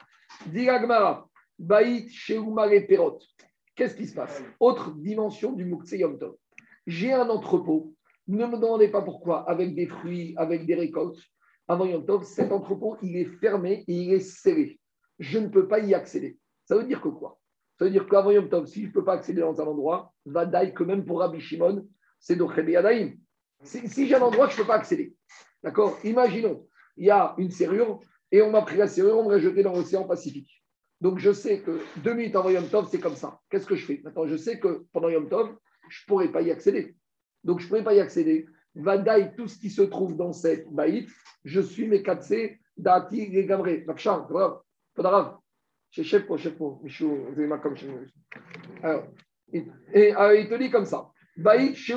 Diragmara, 0.46 1.28
Baït, 1.58 2.08
Sheumare, 2.10 2.86
Perot. 2.88 3.18
Qu'est-ce 3.76 3.96
qui 3.96 4.06
se 4.06 4.14
passe? 4.14 4.42
Autre 4.58 4.92
dimension 4.96 5.52
du 5.52 5.66
Moukse 5.66 5.92
Yom 5.92 6.18
Tov. 6.18 6.36
J'ai 6.86 7.12
un 7.12 7.28
entrepôt. 7.28 7.92
Ne 8.28 8.46
me 8.46 8.56
demandez 8.56 8.88
pas 8.88 9.02
pourquoi, 9.02 9.48
avec 9.50 9.74
des 9.74 9.88
fruits, 9.88 10.32
avec 10.38 10.64
des 10.64 10.74
récoltes. 10.74 11.20
Avant 11.68 11.84
Yom 11.84 12.06
Tov, 12.06 12.24
cet 12.24 12.50
entrepôt, 12.50 12.96
il 13.02 13.18
est 13.18 13.26
fermé 13.40 13.84
et 13.88 13.92
il 13.94 14.14
est 14.14 14.20
scellé. 14.20 14.80
Je 15.18 15.38
ne 15.38 15.48
peux 15.48 15.68
pas 15.68 15.80
y 15.80 15.92
accéder. 15.92 16.38
Ça 16.64 16.76
veut 16.76 16.84
dire 16.84 17.02
que 17.02 17.08
quoi? 17.08 17.38
Ça 17.78 17.84
veut 17.84 17.90
dire 17.90 18.08
qu'avant 18.08 18.30
Yom 18.30 18.48
Tov, 18.48 18.64
si 18.64 18.82
je 18.82 18.86
ne 18.86 18.92
peux 18.92 19.04
pas 19.04 19.14
accéder 19.14 19.42
dans 19.42 19.60
un 19.60 19.66
endroit, 19.66 20.14
Vadaï, 20.24 20.72
que 20.72 20.82
même 20.82 21.04
pour 21.04 21.20
Rabbi 21.20 21.40
Shimon, 21.40 21.86
c'est 22.23 22.37
Dochrebi 22.37 22.73
Yadaïm. 22.73 23.18
Si, 23.64 24.07
j'ai 24.07 24.14
un 24.14 24.23
endroit 24.23 24.47
que 24.47 24.55
je 24.55 24.59
ne 24.59 24.62
peux 24.62 24.68
pas 24.68 24.77
accéder, 24.77 25.14
d'accord? 25.62 25.99
Imaginons, 26.05 26.66
il 26.97 27.07
y 27.07 27.11
a 27.11 27.35
une 27.37 27.51
serrure 27.51 28.01
et 28.31 28.41
on 28.43 28.51
m'a 28.51 28.62
pris 28.62 28.77
la 28.77 28.89
serrure, 28.89 29.18
on 29.18 29.29
m'a 29.29 29.39
jeté 29.39 29.62
dans 29.62 29.73
l'océan 29.73 30.05
Pacifique. 30.05 30.64
Donc 31.01 31.18
je 31.18 31.33
sais 31.33 31.61
que 31.61 31.81
deux 31.99 32.14
minutes 32.14 32.35
avant 32.37 32.51
Yom 32.51 32.68
Tov, 32.68 32.89
c'est 32.91 33.01
comme 33.01 33.16
ça. 33.16 33.41
Qu'est-ce 33.51 33.66
que 33.66 33.75
je 33.75 33.85
fais? 33.85 34.01
Maintenant, 34.05 34.27
je 34.27 34.37
sais 34.37 34.59
que 34.59 34.87
pendant 34.93 35.09
Yom 35.09 35.29
Tov, 35.29 35.55
je 35.89 36.03
ne 36.03 36.07
pourrais 36.07 36.29
pas 36.29 36.43
y 36.43 36.51
accéder. 36.51 36.97
Donc 37.45 37.59
je 37.59 37.64
ne 37.64 37.68
pourrais 37.68 37.85
pas 37.85 37.95
y 37.95 38.01
accéder. 38.01 38.47
Vadaï, 38.75 39.35
tout 39.37 39.49
ce 39.49 39.59
qui 39.59 39.68
se 39.68 39.83
trouve 39.83 40.16
dans 40.16 40.33
cette 40.33 40.68
baït, 40.73 41.09
je 41.45 41.61
suis 41.61 41.87
mes 41.87 42.01
4C, 42.01 42.59
Dati, 42.77 43.27
les 43.29 43.45
Gamré. 43.45 43.85
grave 43.85 45.37
chez 45.91 46.05
chef 46.05 46.27
pour 46.27 46.39
chef 46.39 46.57
pour 46.57 46.83
Michou, 46.83 47.18
comme 47.62 47.77
chez 47.77 47.87
et, 49.53 50.16
euh, 50.16 50.37
il 50.37 50.49
te 50.49 50.55
dit 50.55 50.70
comme 50.70 50.87
ça 50.87 51.11
Baït 51.37 51.74
chez. 51.74 51.95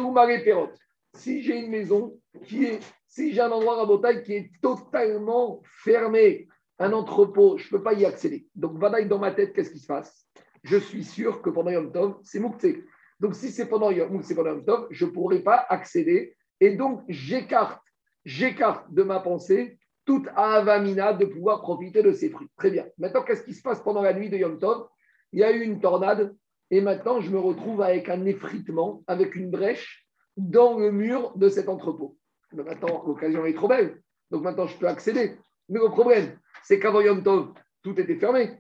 Si 1.14 1.42
j'ai 1.42 1.60
une 1.60 1.70
maison 1.70 2.20
qui 2.44 2.66
est, 2.66 2.80
si 3.08 3.34
j'ai 3.34 3.42
un 3.42 3.52
endroit 3.52 3.82
à 3.82 3.86
Botaï 3.86 4.22
qui 4.24 4.34
est 4.34 4.52
totalement 4.62 5.62
fermé, 5.84 6.48
un 6.78 6.92
entrepôt, 6.92 7.58
je 7.58 7.66
ne 7.68 7.70
peux 7.70 7.84
pas 7.84 7.94
y 7.94 8.06
accéder. 8.06 8.48
Donc, 8.54 8.78
Vadaï 8.78 9.08
dans 9.08 9.20
ma 9.20 9.32
tête, 9.32 9.54
qu'est-ce 9.54 9.72
qui 9.72 9.80
se 9.80 9.88
passe? 9.88 10.28
Je 10.64 10.78
suis 10.78 11.04
sûr 11.04 11.42
que 11.42 11.50
pendant 11.50 11.72
Yom 11.72 11.92
Tov, 11.92 12.18
c'est 12.24 12.40
Moukté. 12.40 12.84
Donc, 13.20 13.36
si 13.36 13.50
c'est 13.50 13.68
pendant 13.68 13.92
Yom, 13.92 14.22
pendant 14.36 14.60
Tov, 14.62 14.88
je 14.92 15.06
ne 15.06 15.12
pourrai 15.12 15.40
pas 15.40 15.66
accéder. 15.70 16.36
Et 16.60 16.76
donc, 16.76 17.04
j'écarte, 17.08 17.82
j'écarte 18.26 18.92
de 18.92 19.04
ma 19.04 19.20
pensée 19.20 19.80
toute 20.06 20.28
avamina 20.36 21.14
de 21.14 21.26
pouvoir 21.26 21.62
profiter 21.62 22.04
de 22.04 22.12
ces 22.12 22.30
fruits. 22.30 22.50
Très 22.58 22.72
bien. 22.72 22.86
Maintenant, 22.98 23.24
qu'est-ce 23.24 23.44
qui 23.44 23.54
se 23.54 23.62
passe 23.62 23.82
pendant 23.82 24.02
la 24.02 24.14
nuit 24.14 24.30
de 24.30 24.38
Yom 24.38 24.60
Tov? 24.60 24.88
Il 25.32 25.40
y 25.40 25.44
a 25.44 25.52
eu 25.52 25.62
une 25.62 25.80
tornade 25.80 26.36
et 26.72 26.82
maintenant 26.82 27.22
je 27.22 27.30
me 27.30 27.40
retrouve 27.40 27.82
avec 27.82 28.10
un 28.10 28.26
effritement, 28.26 29.04
avec 29.08 29.36
une 29.36 29.50
brèche 29.50 30.06
dans 30.38 30.78
le 30.78 30.92
mur 30.92 31.36
de 31.38 31.50
cet 31.50 31.70
entrepôt. 31.70 32.18
maintenant, 32.54 33.04
l'occasion 33.06 33.46
est 33.46 33.54
trop 33.54 33.68
belle. 33.68 34.02
Donc 34.32 34.44
maintenant, 34.44 34.68
je 34.68 34.78
peux 34.78 34.88
accéder. 34.88 35.38
Mais 35.70 35.80
le 35.80 35.90
problème, 35.90 36.38
c'est 36.64 36.80
qu'avant 36.80 37.02
Yom 37.02 37.24
Tov, 37.24 37.54
tout 37.84 38.00
était 38.00 38.16
fermé. 38.16 38.60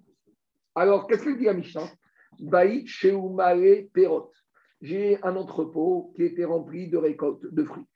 Alors, 0.75 1.07
qu'est-ce 1.07 1.23
que 1.23 1.37
dit 1.37 1.45
la 1.45 1.53
Mishnah? 1.53 1.89
Baït 2.39 2.87
Perot. 3.93 4.31
J'ai 4.81 5.21
un 5.23 5.35
entrepôt 5.35 6.13
qui 6.15 6.23
était 6.23 6.45
rempli 6.45 6.89
de 6.89 6.97
récoltes 6.97 7.45
de 7.51 7.63
fruits. 7.63 7.87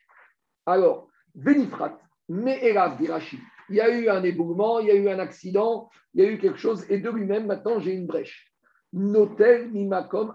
Alors, 0.66 1.10
Vénifrat, 1.36 2.00
mais 2.28 2.60
hélas, 2.64 2.98
dit 2.98 3.08
Rachid, 3.08 3.40
il 3.70 3.76
y 3.76 3.82
a 3.82 3.90
eu 3.90 4.10
un 4.10 4.24
éboulement, 4.24 4.80
il 4.80 4.88
y 4.88 4.92
a 4.92 4.96
eu 4.96 5.10
un 5.10 5.20
accident, 5.20 5.90
il 6.14 6.24
y 6.24 6.26
a 6.26 6.32
eu 6.32 6.38
quelque 6.40 6.58
chose, 6.58 6.86
et 6.90 7.00
de 7.00 7.10
lui-même, 7.10 7.46
maintenant, 7.46 7.80
j'ai 7.80 7.94
une 7.94 8.08
brèche. 8.08 8.49
Notel 8.94 9.70
mimakom. 9.72 10.34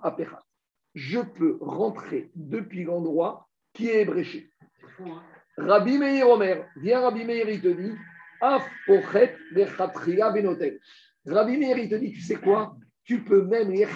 Je 0.94 1.20
peux 1.20 1.58
rentrer 1.60 2.30
depuis 2.34 2.84
l'endroit 2.84 3.48
qui 3.72 3.90
est 3.90 4.04
bréché. 4.04 4.50
Rabbi 5.56 5.98
Meir 5.98 6.28
Omer, 6.28 6.66
viens 6.76 7.00
Rabbi 7.00 7.24
Meir, 7.24 7.48
il 7.48 7.60
te 7.60 7.68
dit, 7.68 7.92
Af 8.40 8.64
pochet 8.86 9.36
benotel. 9.54 10.80
Rabbi 11.26 11.56
Meir, 11.56 11.78
il 11.78 11.88
te 11.88 11.94
dit, 11.94 12.12
tu 12.12 12.20
sais 12.20 12.36
quoi? 12.36 12.76
Tu 13.04 13.22
peux 13.22 13.42
même 13.42 13.70
les 13.70 13.86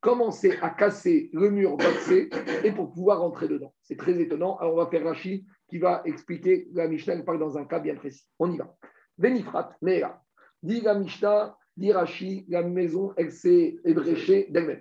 commencer 0.00 0.58
à 0.60 0.70
casser 0.70 1.30
le 1.32 1.50
mur 1.50 1.76
d'accès 1.78 2.28
et 2.62 2.72
pour 2.72 2.92
pouvoir 2.92 3.20
rentrer 3.20 3.48
dedans. 3.48 3.74
C'est 3.82 3.96
très 3.96 4.20
étonnant. 4.20 4.58
Alors, 4.58 4.74
on 4.74 4.76
va 4.76 4.86
faire 4.86 5.04
Rachid 5.04 5.44
qui 5.68 5.78
va 5.78 6.02
expliquer 6.04 6.68
la 6.74 6.88
Mishnah, 6.88 7.22
parle 7.22 7.38
dans 7.38 7.56
un 7.56 7.64
cas 7.64 7.80
bien 7.80 7.94
précis. 7.94 8.26
On 8.38 8.52
y 8.52 8.58
va. 8.58 8.76
Benifrat, 9.16 9.74
là, 9.80 10.20
dit 10.62 10.82
la 10.82 10.94
Mishnah, 10.94 11.56
dit 11.76 11.92
Rachid, 11.92 12.44
la 12.48 12.62
maison, 12.62 13.12
elle 13.16 13.32
s'est 13.32 13.76
ébréchée 13.84 14.46
d'elle-même. 14.50 14.80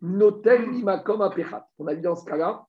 Notel 0.00 0.70
limakom 0.70 1.22
apechat. 1.22 1.66
On 1.78 1.86
a 1.86 1.94
dit 1.94 2.02
dans 2.02 2.16
ce 2.16 2.24
cas-là, 2.24 2.66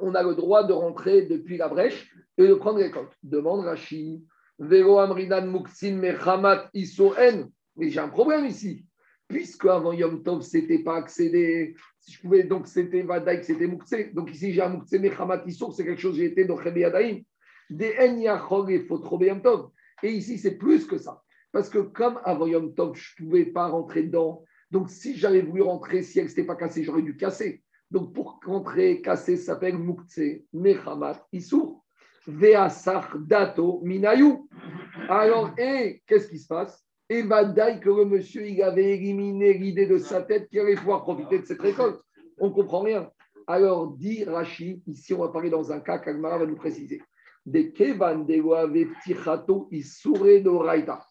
on 0.00 0.14
a 0.14 0.22
le 0.22 0.34
droit 0.34 0.64
de 0.64 0.72
rentrer 0.72 1.22
depuis 1.22 1.56
la 1.56 1.68
brèche 1.68 2.12
et 2.36 2.46
de 2.46 2.54
prendre 2.54 2.78
les 2.78 2.90
côtes. 2.90 3.16
Demande 3.22 3.64
Rachid. 3.64 4.22
Vero 4.58 4.98
amrinan 4.98 5.46
muksin 5.46 5.96
mechamat 5.96 6.68
isoen. 6.74 7.50
Mais 7.76 7.90
j'ai 7.90 8.00
un 8.00 8.08
problème 8.08 8.46
ici. 8.46 8.86
Puisque 9.26 9.64
avant 9.66 9.92
Yom 9.92 10.22
Tov, 10.22 10.42
c'était 10.42 10.80
pas 10.80 10.96
accédé, 10.96 11.74
si 11.98 12.12
je 12.12 12.20
pouvais, 12.20 12.44
donc 12.44 12.66
c'était 12.66 13.02
Vadaï, 13.02 13.42
c'était 13.42 13.66
Moukse. 13.66 14.12
Donc 14.12 14.30
ici, 14.30 14.52
j'ai 14.52 14.60
un 14.60 14.68
Moukse 14.68 14.92
Mechamat 14.92 15.42
Isour, 15.46 15.74
c'est 15.74 15.84
quelque 15.84 16.00
chose, 16.00 16.16
j'ai 16.16 16.26
été 16.26 16.44
dans 16.44 16.62
Yadaïm. 16.62 17.24
Des 17.70 17.94
En 17.98 18.16
Yachol 18.16 18.70
et 18.70 18.86
Yom 18.86 19.42
Tov. 19.42 19.70
Et 20.02 20.12
ici, 20.12 20.38
c'est 20.38 20.56
plus 20.56 20.86
que 20.86 20.98
ça. 20.98 21.23
Parce 21.54 21.68
que 21.68 21.78
comme 21.78 22.18
avant 22.24 22.48
Yom 22.48 22.74
Tov, 22.74 22.96
je 22.96 23.14
ne 23.16 23.26
pouvais 23.26 23.44
pas 23.44 23.68
rentrer 23.68 24.02
dedans. 24.02 24.42
Donc 24.72 24.90
si 24.90 25.16
j'avais 25.16 25.40
voulu 25.40 25.62
rentrer, 25.62 26.02
si 26.02 26.18
elle 26.18 26.26
n'était 26.26 26.42
pas 26.42 26.56
cassée, 26.56 26.82
j'aurais 26.82 27.02
dû 27.02 27.16
casser. 27.16 27.62
Donc 27.92 28.12
pour 28.12 28.40
rentrer, 28.44 29.00
casser, 29.00 29.36
ça 29.36 29.52
s'appelle 29.52 29.78
Moukse 29.78 30.18
Mechamat 30.52 31.24
Isour. 31.32 31.84
Veasach 32.26 33.16
Dato 33.18 33.80
Minayou. 33.84 34.48
Alors, 35.08 35.52
et 35.56 36.02
qu'est-ce 36.08 36.28
qui 36.28 36.40
se 36.40 36.48
passe? 36.48 36.84
Et 37.08 37.22
Vadaï 37.22 37.78
que 37.78 37.88
le 37.88 38.04
monsieur, 38.04 38.48
il 38.48 38.60
avait 38.60 38.96
éliminé 38.96 39.52
l'idée 39.52 39.86
de 39.86 39.98
sa 39.98 40.22
tête 40.22 40.48
qu'il 40.48 40.58
allait 40.58 40.74
pouvoir 40.74 41.02
profiter 41.02 41.38
de 41.38 41.46
cette 41.46 41.60
récolte. 41.60 42.00
On 42.38 42.48
ne 42.48 42.52
comprend 42.52 42.80
rien. 42.80 43.08
Alors, 43.46 43.92
dit 43.92 44.24
Rachid, 44.24 44.82
ici 44.88 45.14
on 45.14 45.20
va 45.20 45.28
parler 45.28 45.50
dans 45.50 45.70
un 45.70 45.78
cas 45.78 46.00
qu'Agmara 46.00 46.38
va 46.38 46.46
nous 46.46 46.56
préciser. 46.56 47.00
Des 47.46 47.70
Kevan 47.70 48.26
de 48.26 49.70
Isure 49.70 50.64
Raïta. 50.64 51.06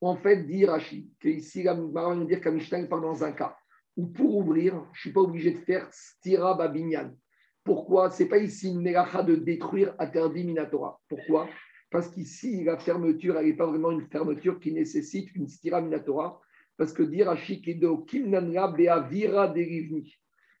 En 0.00 0.16
fait, 0.16 0.44
dit 0.46 0.66
Rachid, 0.66 1.08
que 1.18 1.28
ici 1.28 1.66
Agmara 1.66 2.10
va 2.10 2.14
nous 2.14 2.26
dire 2.26 2.40
qu'Amishtain 2.40 2.86
parle 2.86 3.02
dans 3.02 3.24
un 3.24 3.32
cas 3.32 3.56
où 3.96 4.06
pour 4.06 4.36
ouvrir, 4.36 4.74
je 4.92 4.98
ne 4.98 5.00
suis 5.00 5.12
pas 5.12 5.22
obligé 5.22 5.52
de 5.52 5.58
faire 5.58 5.88
Stira 5.90 6.54
Babinyan. 6.54 7.12
Pourquoi? 7.64 8.10
Ce 8.10 8.22
n'est 8.22 8.28
pas 8.28 8.38
ici 8.38 8.68
une 8.68 8.82
mélacha 8.82 9.22
de 9.22 9.36
détruire 9.36 9.94
interdit 9.98 10.44
Minatora. 10.44 11.00
Pourquoi? 11.08 11.48
Parce 11.90 12.08
qu'ici, 12.08 12.64
la 12.64 12.78
fermeture, 12.78 13.38
elle 13.38 13.46
n'est 13.46 13.56
pas 13.56 13.66
vraiment 13.66 13.90
une 13.90 14.06
fermeture 14.08 14.58
qui 14.60 14.72
nécessite 14.72 15.34
une 15.34 15.48
stira 15.48 15.80
minatora, 15.80 16.40
parce 16.76 16.92
que 16.92 17.02
à 17.26 17.36
Shikedo, 17.36 17.98
Kimnanra 17.98 18.72
Beavira 18.72 19.48
Derivni. 19.48 20.12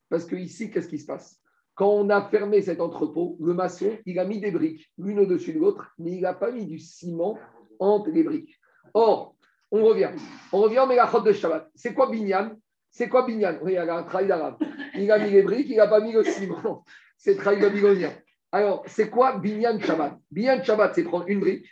Parce 0.08 0.24
que 0.24 0.36
ici, 0.36 0.70
qu'est-ce 0.70 0.88
qui 0.88 0.98
se 0.98 1.06
passe? 1.06 1.42
Quand 1.74 1.90
on 1.90 2.08
a 2.08 2.22
fermé 2.30 2.62
cet 2.62 2.80
entrepôt, 2.80 3.36
le 3.40 3.52
maçon, 3.52 3.98
il 4.06 4.18
a 4.18 4.24
mis 4.24 4.40
des 4.40 4.50
briques, 4.50 4.90
l'une 4.96 5.18
au-dessus 5.18 5.52
de 5.52 5.58
l'autre, 5.58 5.92
mais 5.98 6.12
il 6.12 6.22
n'a 6.22 6.32
pas 6.32 6.50
mis 6.50 6.64
du 6.64 6.78
ciment 6.78 7.38
entre 7.78 8.10
les 8.10 8.22
briques. 8.22 8.56
Or, 8.94 9.34
on 9.70 9.84
revient. 9.84 10.10
On 10.52 10.60
revient 10.60 10.80
au 10.80 10.86
Mégachot 10.86 11.20
de 11.20 11.32
Shabbat. 11.32 11.70
C'est 11.74 11.94
quoi 11.94 12.10
Binyan? 12.10 12.56
C'est 12.90 13.08
quoi 13.08 13.26
Binyan? 13.26 13.58
Oui, 13.62 13.72
il 13.72 13.74
y 13.74 13.78
a 13.78 13.96
un 13.96 14.02
travail 14.02 14.26
d'arabe. 14.26 14.56
Il 14.94 15.10
a 15.10 15.18
mis 15.18 15.30
les 15.30 15.42
briques, 15.42 15.68
il 15.68 15.76
n'a 15.76 15.86
pas 15.86 16.00
mis 16.00 16.12
le 16.12 16.24
ciment. 16.24 16.84
C'est 17.18 17.36
travail 17.36 17.60
babylonien. 17.60 18.12
Alors, 18.52 18.84
c'est 18.86 19.10
quoi 19.10 19.38
Binyan 19.38 19.80
Shabbat? 19.80 20.18
Binyan 20.30 20.62
Shabbat, 20.62 20.94
c'est 20.94 21.02
prendre 21.02 21.24
une 21.28 21.40
brique, 21.40 21.66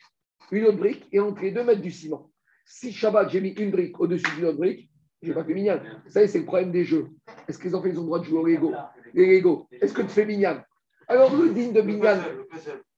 une 0.50 0.64
autre 0.64 0.78
brique 0.78 1.06
et 1.12 1.20
entre 1.20 1.42
les 1.42 1.50
deux 1.50 1.62
mettre 1.62 1.82
du 1.82 1.90
ciment. 1.90 2.30
Si 2.64 2.92
Shabbat, 2.92 3.30
j'ai 3.30 3.40
mis 3.40 3.50
une 3.50 3.70
brique 3.70 3.98
au-dessus 4.00 4.34
d'une 4.36 4.46
autre 4.46 4.58
brique, 4.58 4.90
je 5.22 5.28
n'ai 5.28 5.34
pas 5.34 5.44
fait 5.44 5.54
Binyan. 5.54 5.80
Ça, 6.08 6.26
c'est 6.26 6.38
le 6.38 6.44
problème 6.44 6.72
des 6.72 6.84
jeux. 6.84 7.08
Est-ce 7.46 7.58
que 7.58 7.64
les 7.68 7.74
enfants 7.74 7.88
ils 7.88 7.98
ont 7.98 8.02
le 8.02 8.06
droit 8.06 8.18
de 8.18 8.24
jouer 8.24 8.38
au 8.38 8.46
Lego? 8.46 8.72
Lego. 9.12 9.68
Est-ce 9.70 9.92
que 9.92 10.02
tu 10.02 10.08
fais 10.08 10.24
Binyan? 10.24 10.62
Alors, 11.08 11.34
le 11.36 11.50
digne 11.50 11.72
de 11.72 11.82
Binyan, 11.82 12.18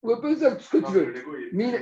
le 0.06 0.20
puzzle, 0.20 0.56
tout 0.56 0.62
ce 0.62 0.76
que 0.76 0.86
tu 0.86 0.92
veux. 0.92 1.14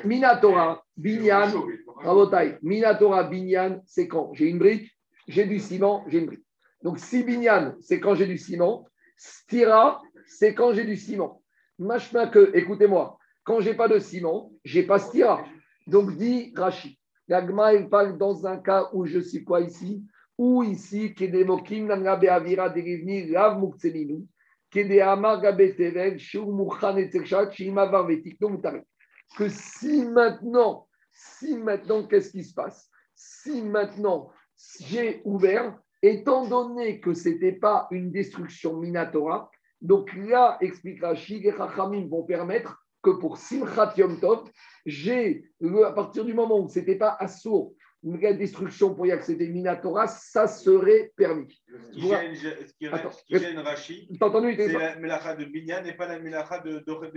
Minatora, 0.04 0.82
Binyan, 0.96 1.50
Rabotai, 1.96 2.58
Minatora, 2.62 3.24
Binyan, 3.24 3.80
c'est 3.86 4.08
quand 4.08 4.32
j'ai 4.34 4.48
une 4.48 4.58
brique, 4.58 4.90
j'ai 5.28 5.46
du 5.46 5.58
ciment, 5.58 6.04
j'ai 6.08 6.18
une 6.18 6.26
brique. 6.26 6.46
Donc, 6.82 6.98
si 6.98 7.22
Binyan, 7.22 7.74
c'est 7.80 8.00
quand 8.00 8.14
j'ai 8.14 8.26
du 8.26 8.38
ciment, 8.38 8.86
Stira, 9.16 10.02
c'est 10.26 10.54
quand 10.54 10.72
j'ai 10.72 10.84
du 10.84 10.96
ciment. 10.96 11.42
Machma 11.78 12.26
que, 12.26 12.50
écoutez-moi, 12.54 13.18
quand 13.44 13.60
j'ai 13.60 13.74
pas 13.74 13.88
de 13.88 13.98
ciment, 13.98 14.52
j'ai 14.64 14.84
pas 14.84 14.98
stira. 14.98 15.44
Donc 15.86 16.16
dit 16.16 16.52
Rashi. 16.56 16.98
L'agma, 17.28 17.74
il 17.74 17.88
parle 17.88 18.18
dans 18.18 18.46
un 18.46 18.58
cas 18.58 18.88
où 18.92 19.06
je 19.06 19.18
suis 19.18 19.44
quoi 19.44 19.60
ici? 19.60 20.02
Ou 20.36 20.62
ici, 20.62 21.14
que 21.14 21.24
des 21.24 21.44
mokim 21.44 21.86
nangabe 21.86 22.26
avira 22.26 22.68
derivni 22.68 23.26
lav 23.26 23.58
mukselinu, 23.58 24.26
que 29.36 29.48
si 29.48 30.04
maintenant, 30.04 30.88
si 31.12 31.56
maintenant, 31.56 32.04
qu'est-ce 32.04 32.30
qui 32.30 32.44
se 32.44 32.54
passe? 32.54 32.90
Si 33.14 33.62
maintenant, 33.62 34.30
j'ai 34.80 35.22
ouvert, 35.24 35.78
étant 36.02 36.46
donné 36.46 37.00
que 37.00 37.14
ce 37.14 37.28
n'était 37.28 37.52
pas 37.52 37.86
une 37.90 38.10
destruction 38.10 38.76
minatora, 38.76 39.50
donc 39.80 40.12
là, 40.14 40.56
explique 40.60 41.02
Rachid, 41.02 41.42
les 41.42 41.52
Chachamim 41.52 42.08
vont 42.08 42.24
permettre 42.24 42.84
que 43.02 43.10
pour 43.10 43.36
Simchat 43.36 43.94
Yom 43.96 44.18
Tov, 44.18 44.50
j'ai, 44.86 45.44
à 45.84 45.92
partir 45.92 46.24
du 46.24 46.34
moment 46.34 46.60
où 46.60 46.68
ce 46.68 46.78
n'était 46.78 46.96
pas 46.96 47.16
assaut, 47.20 47.76
la 48.04 48.32
destruction 48.34 48.94
pour 48.94 49.06
y 49.06 49.12
accéder 49.12 49.48
Minatora, 49.48 50.06
ça 50.06 50.46
serait 50.46 51.12
permis. 51.16 51.62
Ce 51.66 51.90
qui 51.90 52.08
gêne, 52.08 52.34
ce 52.34 53.24
qui 53.24 53.38
gêne 53.38 53.58
Rachid, 53.58 54.08
c'est 54.18 54.72
la 54.72 54.96
Melacha 54.96 55.34
de 55.34 55.44
Binyan 55.46 55.84
et 55.84 55.94
pas 55.94 56.06
la 56.06 56.18
Melacha 56.18 56.60
de 56.60 56.80
Doré 56.86 57.10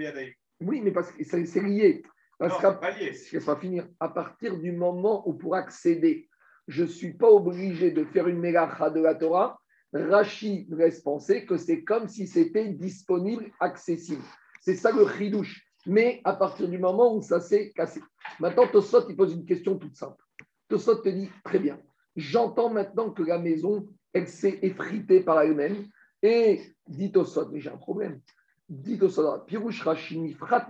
Oui, 0.62 0.82
mais 0.82 0.92
parce 0.92 1.12
que 1.12 1.24
c'est 1.24 1.62
lié. 1.62 2.04
Parce 2.40 2.62
non, 2.64 2.76
pas 2.76 2.92
lié. 2.92 3.14
Ça 3.14 3.40
va 3.40 3.56
finir. 3.58 3.88
À 4.00 4.10
partir 4.10 4.58
du 4.58 4.72
moment 4.72 5.28
où 5.28 5.34
pour 5.34 5.56
accéder, 5.56 6.30
je 6.68 6.84
ne 6.84 6.88
suis 6.88 7.14
pas 7.14 7.30
obligé 7.30 7.92
de 7.92 8.06
faire 8.06 8.28
une 8.28 8.40
Melacha 8.40 8.90
de 8.90 9.02
la 9.02 9.16
Torah, 9.16 9.60
Rachid 9.94 10.74
laisse 10.74 11.02
penser 11.02 11.46
que 11.46 11.58
c'est 11.58 11.84
comme 11.84 12.08
si 12.08 12.28
c'était 12.28 12.70
disponible, 12.70 13.52
accessible. 13.60 14.24
C'est 14.62 14.76
ça 14.76 14.92
le 14.92 15.08
chidouche. 15.08 15.64
Mais 15.86 16.22
à 16.26 16.34
partir 16.34 16.68
du 16.68 16.78
moment 16.78 17.16
où 17.16 17.22
ça 17.22 17.40
s'est 17.40 17.72
cassé. 17.74 18.02
Maintenant, 18.40 18.68
Tosot, 18.68 19.10
il 19.10 19.16
pose 19.16 19.34
une 19.34 19.46
question 19.46 19.78
toute 19.78 19.96
simple. 19.96 20.22
Tosot 20.70 20.96
te 20.96 21.10
dit, 21.10 21.30
très 21.44 21.60
bien, 21.60 21.80
j'entends 22.16 22.70
maintenant 22.70 23.12
que 23.12 23.24
la 23.24 23.40
maison, 23.40 23.88
elle 24.14 24.28
s'est 24.28 24.60
effritée 24.62 25.22
par 25.22 25.42
elle-même. 25.42 25.88
Et 26.24 26.62
dit 26.88 27.12
Tosot, 27.12 27.50
mais 27.52 27.60
j'ai 27.60 27.70
un 27.70 27.78
problème. 27.78 28.20
Dit 28.70 28.98
Tosot, 28.98 29.40
Pirouche 29.46 29.84
Rachid, 29.84 30.36
frat 30.36 30.68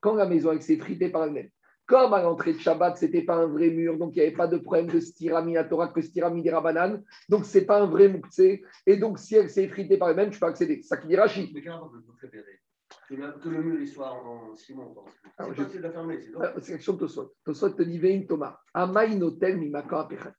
quand 0.00 0.14
la 0.14 0.26
maison, 0.26 0.52
elle 0.52 0.62
s'est 0.62 0.74
effritée 0.74 1.10
par 1.10 1.24
elle-même. 1.24 1.48
Comme 1.86 2.12
à 2.12 2.22
l'entrée 2.22 2.52
de 2.52 2.58
Shabbat, 2.58 2.98
ce 2.98 3.06
n'était 3.06 3.22
pas 3.22 3.36
un 3.36 3.46
vrai 3.46 3.70
mur, 3.70 3.96
donc 3.96 4.14
il 4.14 4.18
n'y 4.18 4.26
avait 4.26 4.36
pas 4.36 4.46
de 4.46 4.58
problème 4.58 4.88
de 4.88 5.00
stirami 5.00 5.56
à 5.56 5.64
Torah 5.64 5.88
que 5.88 6.02
stirami 6.02 6.42
des 6.42 6.50
Rabanan, 6.50 7.02
donc 7.30 7.46
ce 7.46 7.58
n'est 7.58 7.64
pas 7.64 7.80
un 7.80 7.86
vrai 7.86 8.08
moukse, 8.08 8.42
et 8.86 8.96
donc 8.98 9.18
si 9.18 9.36
elle 9.36 9.48
s'est 9.48 9.64
effritée 9.64 9.96
par 9.96 10.10
elle-même, 10.10 10.30
je 10.30 10.38
peux 10.38 10.46
accéder. 10.46 10.82
Ça 10.82 10.98
qui 10.98 11.06
dit 11.06 11.16
Rachid. 11.16 11.50
Mais 13.10 13.16
qu'est-ce 13.16 13.38
que 13.38 13.48
que 13.48 13.48
le 13.48 13.86
soit 13.86 14.12
en 14.12 14.54
ciment. 14.54 14.94
C'est 15.38 15.80
la 15.80 15.90
fermer. 15.90 16.20
C'est 16.60 16.72
l'action 16.72 16.92
de 16.94 16.98
Tosot. 16.98 17.32
Tosot 17.44 17.70
te 17.70 17.82
dit 17.82 17.98
Vein 17.98 18.22
Thomas. 18.26 18.58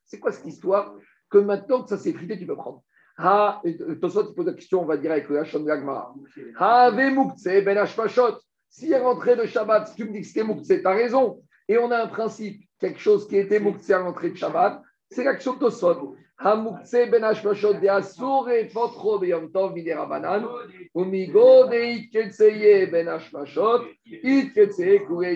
C'est 0.06 0.20
quoi 0.20 0.32
cette 0.32 0.46
histoire 0.46 0.96
que 1.30 1.38
maintenant 1.38 1.84
que 1.84 1.90
ça 1.90 1.98
s'est 1.98 2.10
effrité, 2.10 2.38
tu 2.38 2.46
peux 2.46 2.56
prendre? 2.56 2.84
Ha, 3.18 3.62
Tosot, 4.02 4.30
il 4.30 4.36
pose 4.36 4.46
la 4.46 4.54
question, 4.54 4.82
on 4.82 4.86
va 4.86 4.98
dire 4.98 5.12
avec 5.12 5.28
le 5.30 5.40
Hachon 5.40 5.64
Gagmara. 5.64 6.14
Ha, 6.58 6.92
ve 6.92 7.12
moukse 7.14 7.44
ben 7.44 7.78
hashpashot. 7.78 8.38
Si 8.70 8.92
est 8.92 9.00
rentré 9.00 9.36
de 9.36 9.46
Shabbat, 9.46 9.88
si 9.88 9.96
tu 9.96 10.06
me 10.06 10.12
dis 10.12 10.22
que 10.22 10.28
c'était 10.28 10.44
Moukse, 10.44 10.68
tu 10.68 10.86
as 10.86 10.92
raison. 10.92 11.42
Et 11.68 11.78
on 11.78 11.90
a 11.92 12.04
un 12.04 12.08
principe, 12.08 12.64
quelque 12.80 13.00
chose 13.00 13.28
qui 13.28 13.36
était 13.36 13.60
Moukse 13.60 13.90
à 13.90 14.00
l'entrée 14.00 14.30
de 14.30 14.36
Shabbat, 14.36 14.82
c'est 15.10 15.24
l'action 15.24 15.56
de 15.56 15.60
Tosot. 15.60 16.16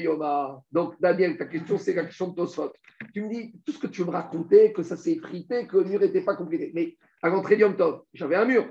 Ben 0.05 0.17
ben. 0.17 0.61
Donc, 0.71 0.93
Daniel, 1.01 1.37
ta 1.37 1.45
question, 1.45 1.77
c'est 1.77 1.93
l'action 1.93 2.29
de 2.29 2.35
Tosot. 2.35 2.71
Tu 3.13 3.21
me 3.21 3.29
dis 3.29 3.53
tout 3.65 3.73
ce 3.73 3.79
que 3.79 3.87
tu 3.87 4.05
me 4.05 4.11
raconter, 4.11 4.71
que 4.71 4.81
ça 4.81 4.95
s'est 4.95 5.11
effrité, 5.11 5.67
que 5.67 5.75
le 5.75 5.83
mur 5.83 5.99
n'était 5.99 6.21
pas 6.21 6.37
complété. 6.37 6.71
Mais 6.73 6.95
à 7.21 7.27
l'entrée 7.27 7.57
de 7.57 7.61
Yom 7.61 7.75
Tov, 7.75 8.03
j'avais 8.13 8.37
un 8.37 8.45
mur 8.45 8.65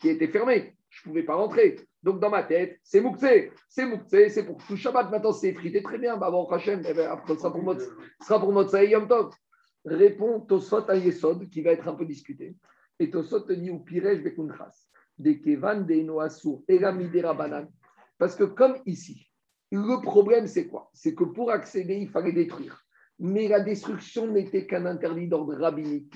qui 0.00 0.08
était 0.08 0.28
fermé. 0.28 0.74
Je 0.88 1.02
ne 1.02 1.10
pouvais 1.10 1.22
pas 1.24 1.34
rentrer. 1.34 1.76
Donc, 2.02 2.18
dans 2.18 2.30
ma 2.30 2.44
tête, 2.44 2.78
c'est 2.82 3.02
Mouktsé. 3.02 3.52
C'est 3.68 3.84
Mouktsé, 3.84 4.30
c'est 4.30 4.46
pour 4.46 4.56
tout 4.56 4.76
Shabbat. 4.76 5.10
Maintenant, 5.10 5.32
c'est 5.32 5.52
frité. 5.52 5.82
Très 5.82 5.98
bien. 5.98 6.16
Bah, 6.16 6.30
bon, 6.30 6.46
Hachem, 6.46 6.82
eh 6.88 6.94
ben, 6.94 7.10
après, 7.10 7.34
ce 7.34 7.40
sera 7.40 7.52
pour 8.40 8.52
notre 8.52 8.82
Yom 8.84 9.06
Tov. 9.06 9.34
Répond 9.84 10.40
Tosot 10.40 10.88
à 10.90 10.96
Yesod, 10.96 11.48
qui 11.50 11.62
va 11.62 11.72
être 11.72 11.88
un 11.88 11.94
peu 11.94 12.06
discuté. 12.06 12.56
Et 12.98 13.10
Tosot 13.10 13.40
te 13.40 13.52
dit, 13.52 13.70
ou 13.70 13.80
Pirej 13.80 14.22
Bekuntras, 14.22 14.88
de 15.18 15.32
Kevan 15.32 15.84
de 15.86 15.94
Noasur, 15.94 16.62
Egamidera 16.68 17.34
Banan. 17.34 17.68
Parce 18.18 18.36
que, 18.36 18.44
comme 18.44 18.76
ici, 18.86 19.26
Le 19.74 20.00
problème, 20.00 20.46
c'est 20.46 20.68
quoi? 20.68 20.88
C'est 20.92 21.16
que 21.16 21.24
pour 21.24 21.50
accéder, 21.50 21.96
il 21.96 22.08
fallait 22.08 22.30
détruire. 22.32 22.80
Mais 23.18 23.48
la 23.48 23.58
destruction 23.58 24.28
n'était 24.28 24.66
qu'un 24.66 24.86
interdit 24.86 25.26
d'ordre 25.26 25.54
rabbinique. 25.54 26.14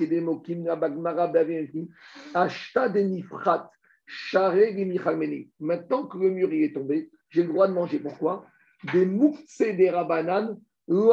Maintenant 5.59 6.07
que 6.07 6.19
le 6.19 6.31
mur 6.31 6.53
est 6.53 6.73
tombé, 6.73 7.11
j'ai 7.31 7.43
le 7.43 7.49
droit 7.49 7.67
de 7.67 7.73
manger. 7.73 7.99
Pourquoi? 7.99 8.47
Des 8.93 9.07
moukse 9.07 9.59
des 9.61 9.91
rabanan, 9.91 10.57
Donc 10.89 11.13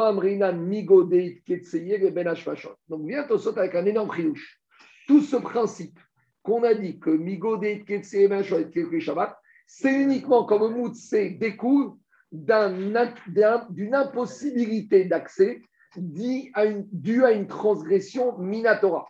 viens 3.06 3.24
Tosot 3.24 3.58
avec 3.58 3.74
un 3.74 3.84
énorme 3.84 4.08
triouche. 4.08 4.58
Tout 5.06 5.20
ce 5.20 5.36
principe 5.36 5.98
qu'on 6.42 6.62
a 6.62 6.72
dit 6.74 6.98
que 6.98 7.10
migodeit 7.10 7.84
ketseye 7.84 8.26
ben 8.26 8.42
Shabbat, 8.42 9.36
c'est 9.66 9.92
uniquement 9.92 10.44
comme 10.44 10.62
le 10.62 10.70
moukse 10.70 11.10
découle 11.10 11.92
d'une 12.32 13.94
impossibilité 13.94 15.04
d'accès 15.04 15.60
dû 15.96 16.50
à 16.54 16.64
une, 16.64 17.46
transgression 17.46 18.38
minatora. 18.38 19.06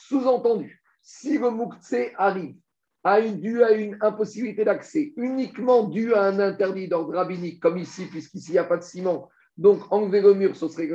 Sous-entendu, 0.00 0.82
si 1.00 1.38
le 1.38 1.50
moukse 1.50 1.94
arrive 2.18 2.56
à 3.04 3.20
une, 3.20 3.40
dû 3.40 3.62
à 3.62 3.72
une 3.72 3.96
impossibilité 4.02 4.64
d'accès 4.64 5.14
uniquement 5.16 5.84
dû 5.84 6.12
à 6.12 6.24
un 6.24 6.38
interdit 6.38 6.88
d'ordre 6.88 7.14
rabbinique, 7.14 7.60
comme 7.60 7.78
ici, 7.78 8.04
puisqu'ici 8.06 8.50
il 8.50 8.52
n'y 8.52 8.58
a 8.58 8.64
pas 8.64 8.76
de 8.76 8.82
ciment, 8.82 9.30
donc 9.56 9.80
enlever 9.92 10.20
le 10.20 10.34
mur, 10.34 10.56
ce 10.56 10.68
serait 10.68 10.88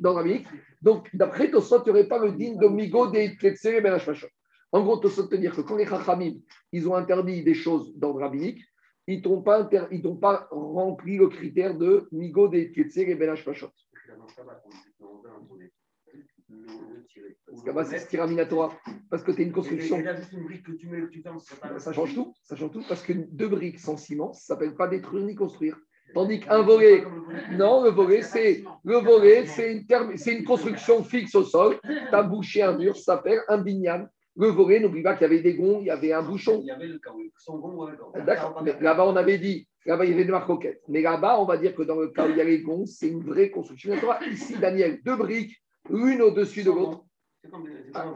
dans 0.00 0.14
rabbinique. 0.14 0.46
Donc 0.82 1.08
d'après 1.14 1.50
Tosot, 1.50 1.82
il 1.82 1.84
n'y 1.84 1.90
aurait 1.90 2.08
pas 2.08 2.18
le 2.18 2.32
digne 2.32 2.58
de 2.58 2.68
Migo 2.68 3.08
des 3.08 3.36
Ben 3.82 3.98
En 4.72 4.82
gros, 4.82 4.96
Tosot 4.98 5.26
te 5.26 5.36
dire 5.36 5.54
que 5.54 5.62
quand 5.62 5.76
les 5.76 5.86
Chachamim, 5.86 6.34
ils 6.72 6.88
ont 6.88 6.94
interdit 6.94 7.42
des 7.42 7.54
choses 7.54 7.94
d'ordre 7.96 8.20
rabbinique, 8.20 8.62
ils 9.06 9.22
n'ont 9.22 9.42
pas, 9.42 9.64
pas, 9.64 10.48
rempli 10.50 11.16
le 11.16 11.28
critère 11.28 11.76
de 11.76 12.08
Migo 12.12 12.48
des 12.48 12.72
et 12.76 13.14
Ben 13.14 13.30
Hashpashot. 13.30 13.70
Parce 17.46 17.62
que 17.64 17.84
c'est 17.84 17.98
Stiraminatora. 17.98 18.72
Parce 19.10 19.22
que 19.22 19.32
tu 19.32 19.42
es 19.42 19.44
une 19.44 19.52
construction. 19.52 19.96
Ça 21.78 21.92
change 21.92 22.14
tout. 22.14 22.34
Ça 22.42 22.56
change 22.56 22.70
tout. 22.72 22.84
Parce 22.88 23.02
que 23.02 23.12
deux 23.12 23.48
briques 23.48 23.80
sans 23.80 23.96
ciment, 23.96 24.32
ça 24.32 24.54
ne 24.54 24.58
s'appelle 24.58 24.76
pas 24.76 24.88
détruire 24.88 25.24
ni 25.24 25.34
construire. 25.34 25.78
Tandis 26.14 26.40
qu'un 26.40 26.62
volet, 26.62 27.04
non, 27.52 27.84
le 27.84 27.90
volet, 27.90 28.22
c'est 28.22 28.64
le 28.84 28.96
volet, 28.96 29.46
c'est 29.46 29.72
une, 29.72 29.84
une 30.26 30.44
construction 30.44 31.04
fixe 31.04 31.34
au 31.34 31.44
sol. 31.44 31.78
Tu 31.84 32.14
as 32.14 32.22
bouché 32.22 32.62
un 32.62 32.76
mur, 32.76 32.96
ça 32.96 33.16
s'appelle 33.16 33.40
un 33.48 33.58
bignan. 33.58 34.06
Le 34.36 34.48
volet, 34.48 34.80
n'oublie 34.80 35.02
pas 35.02 35.14
qu'il 35.14 35.22
y 35.22 35.24
avait 35.26 35.40
des 35.40 35.54
gonds, 35.54 35.80
il 35.80 35.86
y 35.86 35.90
avait 35.90 36.12
un 36.12 36.22
bouchon. 36.22 36.60
Il 36.62 36.66
y 36.66 36.70
avait 36.70 36.86
le 36.86 37.00
D'accord. 38.24 38.64
Là-bas, 38.80 39.06
on 39.06 39.16
avait 39.16 39.38
dit, 39.38 39.68
là-bas, 39.86 40.04
il 40.04 40.12
y 40.12 40.14
avait 40.14 40.24
de 40.24 40.30
marcoquettes. 40.30 40.82
Mais 40.88 41.02
là-bas, 41.02 41.38
on 41.40 41.44
va 41.44 41.56
dire 41.56 41.74
que 41.74 41.82
dans 41.82 41.96
le 41.96 42.08
cas 42.08 42.26
où 42.26 42.30
il 42.30 42.36
y 42.36 42.40
a 42.40 42.44
les 42.44 42.62
gonds, 42.62 42.86
c'est 42.86 43.08
une 43.08 43.22
vraie 43.22 43.50
construction. 43.50 43.92
Ici, 44.30 44.56
Daniel, 44.58 45.00
deux 45.04 45.16
briques, 45.16 45.60
l'une 45.88 46.22
au-dessus 46.22 46.62
de 46.62 46.70
l'autre. 46.70 47.04
Ah, 47.94 48.12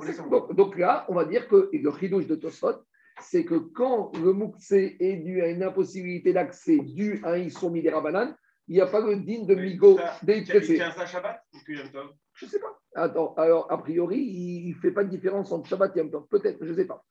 donc, 0.54 0.78
là, 0.78 1.04
on 1.08 1.14
va 1.14 1.24
dire 1.24 1.48
que 1.48 1.70
le 1.72 1.88
ridouche 1.88 2.26
de 2.26 2.36
Tosot, 2.36 2.84
c'est 3.20 3.44
que 3.44 3.54
quand 3.54 4.12
le 4.16 4.32
moukse 4.32 4.72
est 4.72 5.22
dû 5.24 5.42
à 5.42 5.48
une 5.48 5.62
impossibilité 5.62 6.32
d'accès 6.32 6.78
dû 6.78 7.20
à 7.24 7.32
un 7.32 7.38
issomi 7.38 7.82
des 7.82 7.90
rabanan, 7.90 8.34
il 8.68 8.74
n'y 8.74 8.80
a 8.80 8.86
pas 8.86 9.00
le 9.00 9.16
digne 9.16 9.46
de 9.46 9.54
migo 9.54 9.98
des 10.22 10.44
C'est 10.44 10.80
un 10.80 11.06
Shabbat 11.06 11.42
Je 11.52 12.46
ne 12.46 12.50
sais 12.50 12.58
pas. 12.58 12.80
Attends, 12.94 13.34
alors, 13.34 13.70
a 13.70 13.78
priori, 13.78 14.20
il 14.20 14.68
ne 14.70 14.74
fait 14.74 14.92
pas 14.92 15.04
de 15.04 15.10
différence 15.10 15.52
entre 15.52 15.68
Shabbat 15.68 15.96
et 15.96 16.00
Yom 16.00 16.10
Tov. 16.10 16.26
Peut-être, 16.28 16.58
je 16.64 16.70
ne 16.70 16.76
sais 16.76 16.86
pas. 16.86 17.04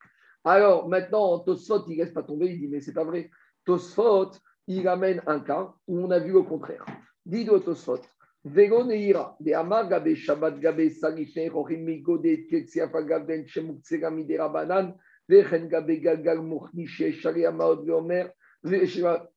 Alors, 0.43 0.87
maintenant, 0.87 1.39
Tosfot, 1.39 1.85
il 1.87 1.97
ne 1.97 2.03
laisse 2.03 2.13
pas 2.13 2.23
tomber. 2.23 2.47
Il 2.47 2.59
dit, 2.59 2.67
mais 2.67 2.81
ce 2.81 2.89
n'est 2.89 2.93
pas 2.93 3.03
vrai. 3.03 3.29
Tosfot, 3.65 4.31
il 4.67 4.87
amène 4.87 5.21
un 5.27 5.39
cas 5.41 5.73
où 5.87 5.99
on 5.99 6.11
a 6.11 6.19
vu 6.19 6.31
le 6.31 6.41
contraire. 6.41 6.85
Dit 7.25 7.45
Tosfot, 7.45 8.01
Vego 8.45 8.83
neira, 8.83 9.37
de 9.39 9.53
amar 9.53 9.87
gabe 9.87 10.15
Shabbat 10.15 10.59
gabe 10.59 10.89
salifne, 10.89 11.49
rochim 11.49 11.85
migodet, 11.85 12.45
ketsiafa 12.49 13.01
gaben, 13.03 13.47
shemukse 13.47 13.99
gamide 13.99 14.37
rabanan, 14.37 14.97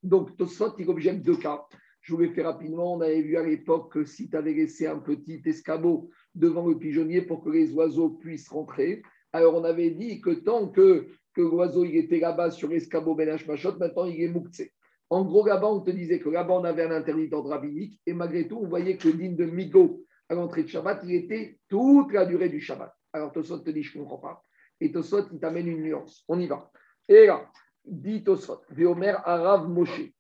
Donc, 0.03 0.37
Tosfot, 0.37 0.75
il 0.79 0.89
objecte 0.89 1.25
deux 1.25 1.37
cas. 1.37 1.65
Je 2.01 2.15
vous 2.15 2.21
l'ai 2.21 2.31
fait 2.31 2.43
rapidement. 2.43 2.95
On 2.95 3.01
avait 3.01 3.23
vu 3.23 3.37
à 3.37 3.43
l'époque 3.43 3.93
que 3.93 4.05
si 4.05 4.31
tu 4.31 4.37
avais 4.37 4.53
laissé 4.53 4.87
un 4.87 4.99
petit 4.99 5.43
escabeau 5.45 6.11
devant 6.35 6.67
le 6.67 6.79
pigeonnier 6.79 7.23
pour 7.23 7.43
que 7.43 7.51
les 7.51 7.73
oiseaux 7.73 8.11
puissent 8.11 8.49
rentrer, 8.49 9.03
alors 9.33 9.55
on 9.55 9.65
avait 9.65 9.91
dit 9.91 10.21
que 10.21 10.31
tant 10.31 10.69
que, 10.69 11.09
que 11.35 11.41
l'oiseau 11.41 11.85
il 11.85 11.97
était 11.97 12.21
là-bas 12.21 12.51
sur 12.51 12.69
l'escabeau 12.69 13.15
Ben 13.15 13.37
Machot, 13.47 13.77
maintenant 13.79 14.05
il 14.05 14.23
est 14.23 14.29
mouktsé. 14.29 14.73
En 15.11 15.25
gros, 15.25 15.47
là-bas, 15.47 15.69
on 15.69 15.81
te 15.81 15.91
disait 15.91 16.19
que 16.19 16.29
là-bas, 16.29 16.55
on 16.55 16.65
avait 16.65 16.83
un 16.83 16.91
interdit 16.91 17.29
d'ordre 17.29 17.51
rabbinique, 17.51 18.01
et 18.07 18.13
malgré 18.13 18.49
tout, 18.49 18.59
on 18.63 18.67
voyait 18.67 18.97
que 18.97 19.09
le 19.09 19.15
digne 19.15 19.37
de 19.37 19.45
Migo 19.45 20.05
à 20.29 20.35
l'entrée 20.35 20.65
de 20.65 20.69
Shabbat, 20.69 21.01
il 21.05 21.15
était 21.15 21.59
toute 21.69 22.13
la 22.13 22.27
durée 22.27 22.49
du 22.49 22.61
Shabbat. 22.61 22.93
Alors 23.13 23.33
Tosot 23.33 23.59
te 23.59 23.71
dit, 23.71 23.83
je 23.83 23.99
ne 23.99 24.03
comprends 24.03 24.19
pas. 24.19 24.46
Et 24.81 24.93
Tosot, 24.93 25.29
il 25.33 25.39
t'amène 25.39 25.69
une 25.69 25.83
nuance. 25.83 26.25
On 26.29 26.39
y 26.39 26.47
va. 26.47 26.71
Et 27.09 27.27
là, 27.27 27.51
dit 27.85 28.23
Tosot, 28.25 28.63
Veomer 28.71 29.15
Arav 29.25 29.69
Moshe, 29.69 30.13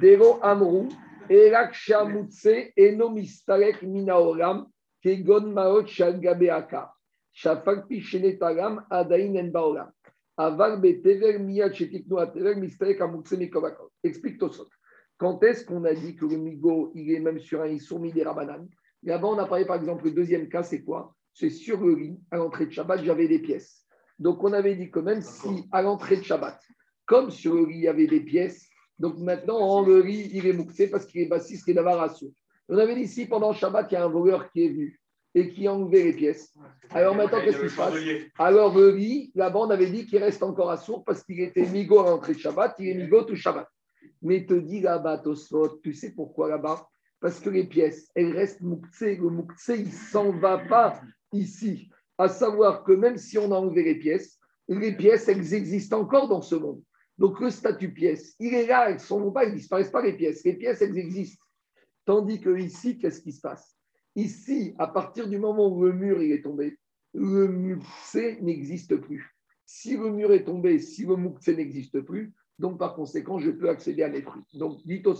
Dero 0.00 0.38
Amrou, 0.42 0.88
Erak 1.28 1.74
Shamutse, 1.74 2.72
Eno 2.76 3.10
Mistarek 3.10 3.82
Minaoram, 3.82 4.66
Kegon 5.02 5.52
Maot 5.52 5.86
Shalgabeaka, 5.86 6.92
Shafak 7.32 7.88
Pishenetagam, 7.88 8.84
Adain 8.90 9.34
En 9.36 9.50
Baoram. 9.50 9.90
Explique 14.02 14.38
Tosot. 14.38 14.68
Quand 15.16 15.42
est-ce 15.44 15.64
qu'on 15.64 15.84
a 15.84 15.94
dit 15.94 16.16
que 16.16 16.26
le 16.26 16.36
migo, 16.36 16.90
il 16.94 17.12
est 17.12 17.20
même 17.20 17.38
sur 17.38 17.62
un 17.62 17.68
issourmi 17.68 18.12
des 18.12 18.24
rabanan 18.24 18.66
Là-bas, 19.04 19.28
on 19.28 19.38
a 19.38 19.46
parlé 19.46 19.64
par 19.64 19.76
exemple, 19.76 20.06
le 20.06 20.10
deuxième 20.10 20.48
cas, 20.48 20.64
c'est 20.64 20.82
quoi? 20.82 21.14
C'est 21.34 21.50
sur 21.50 21.80
le 21.80 21.94
riz, 21.94 22.18
à 22.30 22.36
l'entrée 22.36 22.66
de 22.66 22.70
Shabbat, 22.70 23.04
j'avais 23.04 23.28
des 23.28 23.40
pièces. 23.40 23.84
Donc 24.18 24.42
on 24.44 24.52
avait 24.52 24.76
dit 24.76 24.90
que 24.90 25.00
même 25.00 25.20
si 25.20 25.68
à 25.72 25.82
l'entrée 25.82 26.16
de 26.16 26.22
Shabbat, 26.22 26.60
comme 27.04 27.30
sur 27.30 27.54
le 27.54 27.64
riz, 27.64 27.74
il 27.74 27.82
y 27.82 27.88
avait 27.88 28.06
des 28.06 28.20
pièces, 28.20 28.68
donc 28.98 29.18
maintenant, 29.18 29.84
le 29.84 30.00
riz, 30.00 30.30
il 30.32 30.46
est 30.46 30.52
mouxé 30.52 30.88
parce 30.88 31.04
qu'il 31.06 31.22
est 31.22 31.26
bassiste 31.26 31.68
et 31.68 31.74
d'avarasso. 31.74 32.32
On 32.68 32.78
avait 32.78 32.94
dit 32.94 33.08
si 33.08 33.26
pendant 33.26 33.52
Shabbat, 33.52 33.90
il 33.90 33.94
y 33.94 33.96
a 33.96 34.04
un 34.04 34.08
voleur 34.08 34.50
qui 34.50 34.64
est 34.64 34.68
venu 34.68 35.00
et 35.34 35.52
qui 35.52 35.66
a 35.66 35.74
enlevé 35.74 36.04
les 36.04 36.12
pièces. 36.12 36.54
Alors 36.90 37.16
maintenant, 37.16 37.40
qu'est-ce 37.44 37.60
qui 37.60 37.68
se 37.68 37.76
passe 37.76 37.94
Alors 38.38 38.74
le 38.74 38.90
riz, 38.90 39.32
là-bas, 39.34 39.58
on 39.58 39.70
avait 39.70 39.90
dit 39.90 40.06
qu'il 40.06 40.22
reste 40.22 40.42
encore 40.42 40.70
à 40.70 40.76
sourd 40.76 41.04
parce 41.04 41.24
qu'il 41.24 41.40
était 41.40 41.66
migo 41.66 41.98
à 41.98 42.10
l'entrée 42.10 42.34
de 42.34 42.38
Shabbat, 42.38 42.76
il 42.78 42.88
est 42.88 42.94
migo 42.94 43.22
tout 43.24 43.34
Shabbat. 43.34 43.68
Mais 44.22 44.46
te 44.46 44.54
dit 44.54 44.80
là-bas, 44.80 45.18
Tosfot, 45.18 45.80
tu 45.82 45.92
sais 45.92 46.12
pourquoi 46.12 46.48
là-bas? 46.48 46.88
Parce 47.20 47.40
que 47.40 47.50
les 47.50 47.64
pièces, 47.64 48.10
elles 48.14 48.36
restent 48.36 48.60
mouktsé. 48.60 49.16
Le 49.16 49.28
mouktsé, 49.28 49.80
il 49.80 49.86
ne 49.86 49.90
s'en 49.90 50.30
va 50.30 50.58
pas 50.58 51.00
ici. 51.34 51.90
À 52.16 52.28
savoir 52.28 52.84
que 52.84 52.92
même 52.92 53.18
si 53.18 53.38
on 53.38 53.50
a 53.52 53.56
enlevé 53.56 53.82
les 53.82 53.98
pièces, 53.98 54.38
les 54.68 54.96
pièces, 54.96 55.28
elles 55.28 55.52
existent 55.52 56.00
encore 56.00 56.28
dans 56.28 56.42
ce 56.42 56.54
monde. 56.54 56.82
Donc 57.18 57.40
le 57.40 57.50
statut 57.50 57.92
pièce, 57.92 58.34
il 58.40 58.54
est 58.54 58.66
là, 58.66 58.88
elles 58.88 58.94
ne 58.94 59.00
sont 59.00 59.30
pas, 59.30 59.44
elles 59.44 59.50
ne 59.50 59.56
disparaissent 59.56 59.90
pas 59.90 60.02
les 60.02 60.16
pièces. 60.16 60.44
Les 60.44 60.54
pièces, 60.54 60.82
elles 60.82 60.98
existent. 60.98 61.44
Tandis 62.04 62.40
que 62.40 62.56
ici, 62.58 62.98
qu'est-ce 62.98 63.20
qui 63.20 63.32
se 63.32 63.40
passe? 63.40 63.76
Ici, 64.16 64.74
à 64.78 64.86
partir 64.86 65.28
du 65.28 65.38
moment 65.38 65.68
où 65.68 65.84
le 65.84 65.92
mur 65.92 66.22
il 66.22 66.32
est 66.32 66.42
tombé, 66.42 66.78
le 67.14 67.48
moukse 67.48 68.16
n'existe 68.40 68.96
plus. 68.96 69.34
Si 69.66 69.96
le 69.96 70.10
mur 70.10 70.32
est 70.32 70.44
tombé, 70.44 70.78
si 70.78 71.04
le 71.04 71.16
moukse 71.16 71.48
n'existe 71.48 72.00
plus, 72.00 72.32
donc 72.58 72.78
par 72.78 72.94
conséquent, 72.94 73.38
je 73.38 73.50
peux 73.50 73.68
accéder 73.68 74.02
à 74.02 74.08
mes 74.08 74.22
fruits. 74.22 74.42
Donc, 74.54 74.84
dit 74.84 75.02
au 75.06 75.14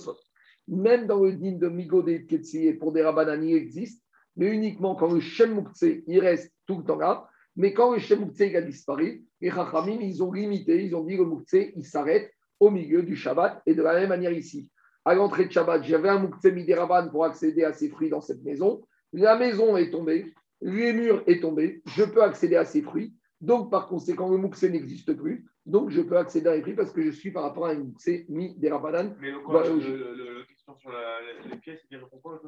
même 0.69 1.07
dans 1.07 1.23
le 1.23 1.33
din 1.33 1.53
de 1.53 1.69
Migo 1.69 2.03
de 2.03 2.79
pour 2.79 2.93
des 2.93 3.03
rabanani, 3.03 3.51
il 3.51 3.57
existe, 3.57 4.04
mais 4.37 4.49
uniquement 4.49 4.95
quand 4.95 5.13
le 5.13 5.21
Shem 5.21 5.65
il 6.07 6.21
reste 6.21 6.53
tout 6.67 6.79
le 6.79 6.85
temps 6.85 6.99
là. 6.99 7.29
Mais 7.57 7.73
quand 7.73 7.93
le 7.93 8.01
Shem 8.01 8.21
Moukse, 8.21 8.41
a 8.41 8.61
disparu, 8.61 9.25
les 9.41 9.51
Chachamim, 9.51 9.99
ils 10.01 10.23
ont 10.23 10.33
limité, 10.33 10.85
ils 10.85 10.95
ont 10.97 11.05
dit 11.05 11.17
le 11.17 11.25
Moukse, 11.25 11.55
il 11.77 11.85
s'arrête 11.85 12.33
au 12.59 12.71
milieu 12.71 13.03
du 13.03 13.15
Shabbat. 13.15 13.63
Et 13.67 13.75
de 13.75 13.83
la 13.83 13.95
même 13.95 14.09
manière 14.09 14.33
ici, 14.33 14.71
à 15.05 15.15
l'entrée 15.15 15.45
de 15.47 15.53
Shabbat, 15.53 15.85
j'avais 15.85 16.09
un 16.09 16.19
Moukse 16.19 16.45
Midiraban 16.45 17.09
pour 17.11 17.25
accéder 17.25 17.63
à 17.63 17.73
ces 17.73 17.89
fruits 17.89 18.11
dans 18.11 18.21
cette 18.21 18.43
maison. 18.43 18.85
La 19.13 19.37
maison 19.37 19.77
est 19.77 19.91
tombée, 19.91 20.35
les 20.63 20.93
murs 20.93 21.23
est 21.27 21.41
tombé, 21.41 21.83
je 21.87 22.03
peux 22.03 22.23
accéder 22.23 22.57
à 22.57 22.65
ces 22.65 22.83
fruits. 22.83 23.15
Donc, 23.41 23.71
par 23.71 23.87
conséquent, 23.87 24.29
le 24.31 24.39
Moukse 24.39 24.65
n'existe 24.65 25.13
plus. 25.15 25.47
Donc, 25.67 25.91
je 25.91 26.01
peux 26.01 26.17
accéder 26.17 26.49
à 26.49 26.57
les 26.57 26.63
fruits 26.63 26.75
parce 26.75 26.93
que 26.93 27.03
je 27.03 27.11
suis 27.11 27.31
par 27.31 27.45
rapport 27.45 27.67
à 27.67 27.71
un 27.71 27.79
Moukse 27.79 28.09
Midirabanan. 28.29 29.15
Mais 29.21 29.31
le, 29.31 29.41
quoi, 29.41 29.63
bah, 29.63 29.69
le, 29.69 30.45
question 30.47 30.75
sur 30.77 30.91
la, 30.91 31.21
les 31.49 31.59
pièces, 31.59 31.81
il 31.91 31.99
répond 31.99 32.19
quoi 32.19 32.41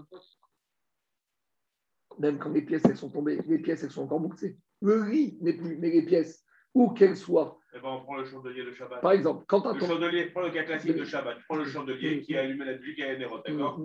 Même 2.19 2.39
quand 2.39 2.51
les 2.51 2.63
pièces 2.63 2.83
elles 2.89 2.97
sont 2.97 3.11
tombées, 3.11 3.39
les 3.47 3.59
pièces 3.59 3.83
elles 3.85 3.91
sont 3.91 4.05
encore 4.05 4.21
mouxées. 4.21 4.57
Le 4.81 5.03
riz 5.03 5.39
n'est 5.41 5.55
plus, 5.55 5.77
mais 5.79 5.91
les 5.91 6.03
pièces, 6.03 6.45
où 6.75 6.91
qu'elles 6.91 7.17
soient, 7.17 7.59
eh 7.75 7.81
ben, 7.81 7.89
on 7.89 8.01
prend 8.03 8.17
le 8.17 8.25
chandelier 8.25 8.65
de 8.65 8.73
Shabbat. 8.73 9.03
Par 9.03 9.13
exemple, 9.13 9.45
quand 9.47 9.71
Le 9.73 9.81
chandelier, 9.81 10.27
prends 10.27 10.41
le 10.43 10.51
cas 10.51 10.63
classique 10.63 10.97
de 10.97 11.05
Shabbat. 11.05 11.37
Tu 11.39 11.45
prends 11.49 11.59
le 11.59 11.67
chandelier 11.67 12.23
qui 12.23 12.37
a 12.37 12.41
allumé 12.41 12.65
la 12.65 12.75
bougie, 12.75 12.95
qui 12.95 13.03
a 13.03 13.13
énervé, 13.13 13.35
d'accord. 13.47 13.81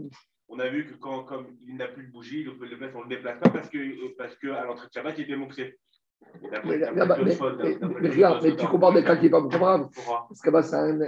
On 0.48 0.60
a 0.60 0.70
vu 0.70 0.86
que 0.86 0.96
quand, 0.96 1.24
comme 1.24 1.48
il 1.66 1.76
n'a 1.78 1.88
plus 1.88 2.08
de 2.08 2.12
bougie, 2.12 2.44
le, 2.44 2.54
le 2.54 2.78
mettre, 2.78 2.96
on 2.96 3.00
ne 3.00 3.04
le 3.04 3.16
déplace 3.16 3.40
pas 3.40 3.50
parce 3.50 3.70
que, 3.70 4.16
parce 4.18 4.36
que 4.36 4.48
à 4.50 4.66
l'entrée 4.66 4.88
de 4.88 4.94
Shabbat, 4.94 5.18
il 5.18 5.24
était 5.24 5.36
mouxé. 5.36 5.78
Mais, 6.66 6.78
regarde, 8.10 8.44
mais 8.44 8.56
tu 8.56 8.66
comprends 8.68 8.94
des 8.94 9.04
cas 9.04 9.16
qui 9.16 9.24
n'est 9.24 9.30
pas 9.30 9.42
comparable. 9.42 9.88
Parce 10.06 10.42
que 10.42 10.50
bah, 10.50 10.62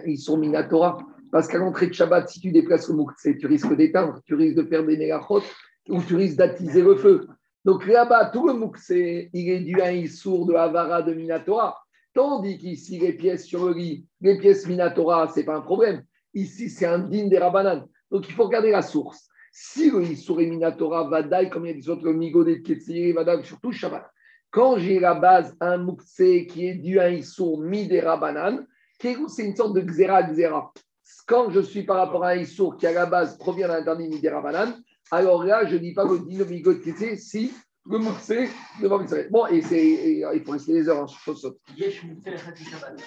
ils 0.06 0.18
sont 0.18 0.38
Minatora. 0.38 0.98
Parce 1.32 1.48
qu'à 1.48 1.58
l'entrée 1.58 1.88
de 1.88 1.94
Shabbat, 1.94 2.30
si 2.30 2.40
tu 2.40 2.52
déplaces 2.52 2.90
le 2.90 2.96
Moukse, 2.96 3.28
tu 3.40 3.48
risques 3.48 3.74
d'éteindre, 3.76 4.20
tu 4.26 4.36
risques 4.36 4.58
de 4.58 4.64
faire 4.64 4.86
des 4.86 4.98
négachot 4.98 5.42
ou 5.90 6.02
tu 6.02 6.16
risques 6.16 6.38
d'attiser 6.38 6.82
le 6.82 6.96
feu. 6.96 7.28
Donc 7.66 7.86
là-bas, 7.88 8.26
tout 8.26 8.48
le 8.48 8.54
Moukse, 8.54 8.90
il 8.90 9.50
est 9.50 9.62
dû 9.62 9.82
à 9.82 9.88
un 9.88 10.08
sourd 10.08 10.46
de 10.46 10.54
Havara 10.54 11.02
de 11.02 11.14
Minatora. 11.14 11.78
Tandis 12.14 12.58
qu'ici, 12.58 13.00
les 13.00 13.14
pièces 13.14 13.46
sur 13.46 13.66
le 13.66 13.74
lit, 13.74 14.06
les 14.22 14.38
pièces 14.38 14.68
Minatora, 14.68 15.28
ce 15.30 15.40
n'est 15.40 15.46
pas 15.46 15.56
un 15.56 15.62
problème. 15.62 16.04
Ici, 16.34 16.70
c'est 16.70 16.86
un 16.86 17.00
din 17.00 17.28
des 17.28 17.38
Rabanan. 17.38 17.88
Donc 18.12 18.28
il 18.28 18.34
faut 18.34 18.44
regarder 18.44 18.72
la 18.72 18.82
source. 18.82 19.28
Si 19.52 19.90
le 19.92 20.04
Issour 20.04 20.42
et 20.42 20.48
Minatora 20.48 21.08
Vadaï, 21.08 21.50
comme 21.50 21.66
il 21.66 21.70
y 21.70 21.74
a 21.74 21.76
des 21.76 21.90
autres, 21.90 22.06
le 22.06 22.14
Migo 22.14 22.44
des 22.44 22.62
Ketsiri, 22.62 23.14
Vadaï, 23.14 23.44
surtout 23.44 23.72
Shabbat. 23.72 24.10
Quand 24.50 24.78
j'ai 24.78 25.00
la 25.00 25.16
base, 25.16 25.56
un 25.60 25.78
Moukse 25.78 26.16
qui 26.50 26.68
est 26.68 26.76
dû 26.76 27.00
à 27.00 27.04
un 27.04 27.12
Issour 27.12 27.62
mi 27.62 27.88
des 27.88 28.02
Rabanan, 28.02 28.66
c'est 29.00 29.44
une 29.44 29.56
sorte 29.56 29.76
de 29.76 29.82
Xera 29.82 30.24
Xera. 30.24 30.72
Quand 31.28 31.50
je 31.50 31.60
suis 31.60 31.84
par 31.84 31.98
rapport 31.98 32.24
à 32.24 32.30
un 32.30 32.38
Issour 32.38 32.78
qui 32.78 32.88
à 32.88 32.94
la 32.94 33.06
base 33.06 33.38
provient 33.38 33.68
d'un 33.68 33.80
interdit 33.80 34.08
mi 34.08 34.20
des 34.20 34.30
alors 35.12 35.44
là, 35.44 35.66
je 35.66 35.76
ne 35.76 35.80
dis 35.80 35.94
pas 35.94 36.06
le 36.06 36.20
din, 36.20 36.38
le 36.38 36.46
Migo 36.46 36.74
de 36.74 36.80
Ketsiri, 36.80 37.18
si 37.18 37.54
le 37.90 37.98
Moukse 37.98 38.34
devant 38.82 39.02
Israël. 39.02 39.28
Bon, 39.30 39.46
et, 39.48 39.62
c'est, 39.62 39.86
et, 39.86 40.26
il 40.34 40.44
faut 40.44 40.52
rester 40.52 40.74
les 40.74 40.90
heures 40.90 41.00
en 41.00 41.06
Khati 41.06 42.64
Shabbat. 42.64 43.02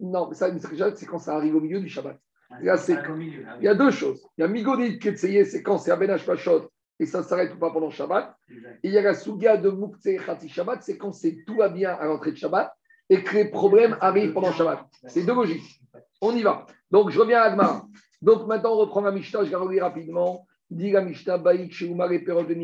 Non, 0.00 0.28
mais 0.28 0.34
ça, 0.34 0.50
c'est 0.94 1.06
quand 1.06 1.18
ça 1.18 1.36
arrive 1.36 1.56
au 1.56 1.60
milieu 1.60 1.80
du 1.80 1.88
Shabbat. 1.88 2.18
Là, 2.62 2.76
pas. 2.76 3.16
Il 3.18 3.64
y 3.64 3.68
a 3.68 3.74
deux 3.74 3.90
choses. 3.90 4.26
Il 4.38 4.40
y 4.40 4.44
a 4.44 4.48
Migodit 4.48 4.98
Ketseye, 4.98 5.44
c'est 5.44 5.62
quand 5.62 5.78
c'est 5.78 5.90
Abenach 5.90 6.24
Pachot 6.24 6.70
et 6.98 7.06
ça 7.06 7.22
s'arrête 7.22 7.54
ou 7.54 7.58
pas 7.58 7.70
pendant 7.70 7.90
Shabbat. 7.90 8.34
Et 8.82 8.88
il 8.88 8.92
y 8.92 8.98
a 8.98 9.02
la 9.02 9.14
Suga 9.14 9.58
de 9.58 9.68
Moukse 9.68 10.08
Khati 10.24 10.48
Shabbat, 10.48 10.82
c'est 10.82 10.96
quand 10.96 11.12
c'est 11.12 11.44
tout 11.46 11.56
va 11.56 11.68
bien 11.68 11.94
à 11.94 12.06
l'entrée 12.06 12.32
de 12.32 12.36
Shabbat 12.36 12.72
et 13.10 13.22
que 13.22 13.34
les 13.34 13.44
problèmes 13.50 13.96
arrivent 14.00 14.32
pendant 14.32 14.52
Shabbat. 14.52 14.80
C'est 15.08 15.24
deux 15.24 15.34
logiques. 15.34 15.80
On 16.20 16.34
y 16.34 16.42
va. 16.42 16.66
Donc, 16.90 17.10
je 17.10 17.20
reviens 17.20 17.40
à 17.40 17.44
Agmar. 17.44 17.86
Donc, 18.22 18.46
maintenant, 18.46 18.72
on 18.72 18.78
reprend 18.78 19.00
la 19.02 19.12
Mishnah. 19.12 19.44
Je 19.44 19.50
vais 19.50 19.56
relire 19.56 19.84
rapidement. 19.84 20.46
Dit 20.70 20.90
la 20.90 21.00
Mishnah, 21.00 21.38
Baïk, 21.38 21.72
Sheumar 21.72 22.12
et 22.12 22.18
Perot 22.20 22.44
de 22.44 22.54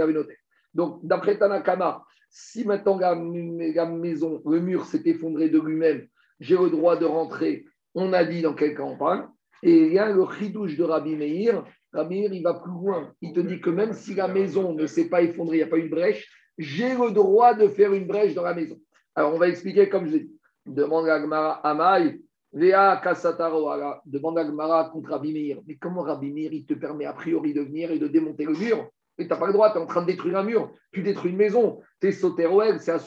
Avenote. 0.00 0.28
Donc, 0.74 1.00
d'après 1.04 1.38
Tanakama, 1.38 2.04
si 2.30 2.64
maintenant 2.64 2.98
la, 2.98 3.14
maison, 3.86 4.40
le 4.46 4.60
mur 4.60 4.86
s'est 4.86 5.02
effondré 5.04 5.50
de 5.50 5.60
lui-même, 5.60 6.06
j'ai 6.40 6.56
le 6.56 6.70
droit 6.70 6.96
de 6.96 7.04
rentrer. 7.04 7.64
On 7.94 8.12
a 8.12 8.24
dit 8.24 8.40
dans 8.40 8.54
quel 8.54 8.74
parle. 8.74 9.28
Et 9.62 9.86
il 9.86 9.92
y 9.92 9.98
a 9.98 10.10
le 10.10 10.24
chidouche 10.38 10.76
de 10.76 10.82
Rabbi 10.82 11.14
Meir. 11.14 11.64
Rabbi 11.92 12.20
Meir, 12.20 12.32
il 12.32 12.42
va 12.42 12.54
plus 12.54 12.72
loin. 12.72 13.12
Il 13.20 13.32
te 13.32 13.40
dit 13.40 13.60
que 13.60 13.70
même 13.70 13.92
si 13.92 14.14
la 14.14 14.28
maison 14.28 14.74
ne 14.74 14.86
s'est 14.86 15.08
pas 15.08 15.22
effondrée, 15.22 15.58
il 15.58 15.60
n'y 15.60 15.64
a 15.64 15.68
pas 15.68 15.78
eu 15.78 15.84
de 15.84 15.94
brèche, 15.94 16.26
j'ai 16.56 16.94
le 16.94 17.10
droit 17.10 17.54
de 17.54 17.68
faire 17.68 17.92
une 17.92 18.06
brèche 18.06 18.34
dans 18.34 18.42
la 18.42 18.54
maison. 18.54 18.78
Alors, 19.14 19.34
on 19.34 19.38
va 19.38 19.48
expliquer 19.48 19.88
comme 19.88 20.06
je 20.06 20.12
l'ai 20.12 20.20
dit. 20.20 20.38
Demande 20.64 21.08
à 21.08 21.50
Amai, 21.64 22.20
Vea 22.52 23.00
Kasataro, 23.02 23.68
ala. 23.68 24.02
demande 24.04 24.38
à 24.38 24.44
Gmara 24.44 24.90
contre 24.90 25.10
Rabbi 25.10 25.32
Meir. 25.32 25.60
Mais 25.66 25.76
comment 25.76 26.02
Rabbi 26.02 26.30
Meir, 26.30 26.52
il 26.52 26.66
te 26.66 26.74
permet 26.74 27.06
a 27.06 27.14
priori 27.14 27.54
de 27.54 27.62
venir 27.62 27.90
et 27.90 27.98
de 27.98 28.08
démonter 28.08 28.44
le 28.44 28.52
mur? 28.52 28.90
Et 29.16 29.24
tu 29.24 29.30
n'as 29.30 29.36
pas 29.36 29.46
le 29.46 29.54
droit, 29.54 29.70
tu 29.70 29.78
es 29.78 29.80
en 29.80 29.86
train 29.86 30.02
de 30.02 30.06
détruire 30.06 30.38
un 30.38 30.44
mur. 30.44 30.70
Tu 30.92 31.02
détruis 31.02 31.30
une 31.30 31.38
maison. 31.38 31.80
Tu 32.00 32.08
es 32.08 32.12
Soteroel, 32.12 32.80
c'est 32.80 32.92
un 32.92 32.98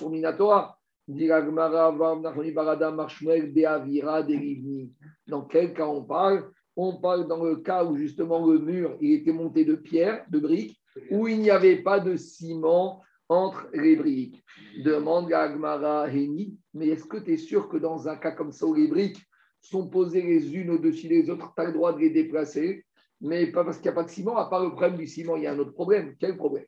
Derivni. 4.24 4.92
Dans 5.28 5.44
quel 5.44 5.74
cas 5.74 5.86
on 5.86 6.04
parle? 6.04 6.50
On 6.76 6.98
parle 7.00 7.28
dans 7.28 7.44
le 7.44 7.58
cas 7.58 7.86
où 7.86 7.96
justement 7.96 8.46
le 8.46 8.60
mur 8.60 8.98
il 9.00 9.14
était 9.14 9.32
monté 9.32 9.64
de 9.64 9.76
pierre, 9.76 10.26
de 10.30 10.40
briques, 10.40 10.82
où 11.12 11.28
il 11.28 11.40
n'y 11.40 11.52
avait 11.52 11.84
pas 11.84 12.00
de 12.00 12.16
ciment 12.16 13.04
entre 13.30 13.68
les 13.74 13.96
briques. 13.96 14.44
Demande 14.84 15.32
à 15.32 15.44
Agmara 15.44 16.10
Heni, 16.10 16.58
mais 16.74 16.88
est-ce 16.88 17.06
que 17.06 17.18
tu 17.18 17.34
es 17.34 17.38
sûr 17.38 17.70
que 17.70 17.78
dans 17.78 18.08
un 18.08 18.18
cas 18.18 18.32
comme 18.32 18.52
ça 18.52 18.66
où 18.66 18.74
les 18.74 18.88
briques 18.88 19.24
sont 19.66 19.88
posées 19.88 20.22
les 20.22 20.56
unes 20.56 20.70
au-dessus 20.72 21.08
des 21.08 21.30
autres, 21.30 21.54
tu 21.56 21.62
as 21.62 21.66
le 21.66 21.74
droit 21.74 21.94
de 21.94 22.00
les 22.00 22.10
déplacer 22.10 22.86
Mais 23.22 23.48
pas 23.48 23.64
parce 23.64 23.78
qu'il 23.78 23.86
n'y 23.86 23.94
a 23.94 23.96
pas 23.96 24.04
de 24.04 24.10
ciment, 24.10 24.38
à 24.38 24.50
part 24.50 24.64
le 24.64 24.72
problème 24.72 24.98
du 24.98 25.08
ciment, 25.08 25.36
il 25.36 25.44
y 25.44 25.48
a 25.48 25.54
un 25.54 25.60
autre 25.60 25.74
problème. 25.74 26.16
Quel 26.20 26.36
problème? 26.36 26.66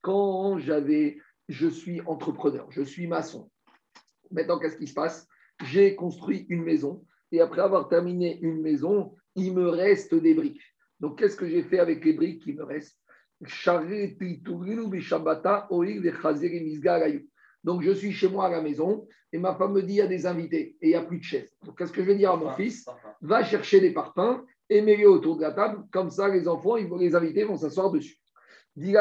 Quand 0.00 0.58
j'avais, 0.58 1.18
je 1.48 1.68
suis 1.68 2.00
entrepreneur, 2.02 2.66
je 2.70 2.82
suis 2.82 3.06
maçon. 3.06 3.50
Maintenant, 4.30 4.58
qu'est-ce 4.58 4.76
qui 4.76 4.88
se 4.88 4.94
passe? 4.94 5.28
J'ai 5.64 5.94
construit 5.94 6.46
une 6.48 6.62
maison 6.62 7.04
et 7.30 7.40
après 7.40 7.62
avoir 7.62 7.88
terminé 7.88 8.38
une 8.42 8.60
maison, 8.60 9.14
il 9.36 9.54
me 9.54 9.68
reste 9.68 10.14
des 10.14 10.34
briques. 10.34 10.62
Donc, 11.00 11.18
qu'est-ce 11.18 11.36
que 11.36 11.48
j'ai 11.48 11.62
fait 11.62 11.78
avec 11.78 12.04
les 12.04 12.14
briques 12.14 12.42
qui 12.42 12.52
me 12.52 12.64
restent? 12.64 12.98
Donc, 17.68 17.82
je 17.82 17.90
suis 17.90 18.12
chez 18.12 18.30
moi 18.30 18.46
à 18.46 18.48
la 18.48 18.62
maison 18.62 19.06
et 19.30 19.36
ma 19.36 19.54
femme 19.54 19.74
me 19.74 19.82
dit 19.82 19.92
il 19.92 19.96
y 19.96 20.00
a 20.00 20.06
des 20.06 20.24
invités 20.24 20.74
et 20.80 20.86
il 20.86 20.88
n'y 20.88 20.94
a 20.94 21.02
plus 21.02 21.18
de 21.18 21.22
chaises. 21.22 21.54
Donc, 21.66 21.76
qu'est-ce 21.76 21.92
que 21.92 22.00
je 22.00 22.06
vais 22.06 22.14
dire 22.14 22.30
à 22.32 22.36
mon 22.38 22.48
fils? 22.52 22.88
Va 23.20 23.44
chercher 23.44 23.78
des 23.80 23.90
parpaings 23.90 24.42
et 24.70 24.80
mets-les 24.80 25.04
autour 25.04 25.36
de 25.36 25.42
la 25.42 25.52
table. 25.52 25.84
Comme 25.92 26.08
ça, 26.08 26.30
les 26.30 26.48
enfants, 26.48 26.78
ils 26.78 26.86
vont, 26.86 26.96
les 26.96 27.14
invités 27.14 27.44
vont 27.44 27.58
s'asseoir 27.58 27.90
dessus. 27.90 28.16
Et 28.80 28.96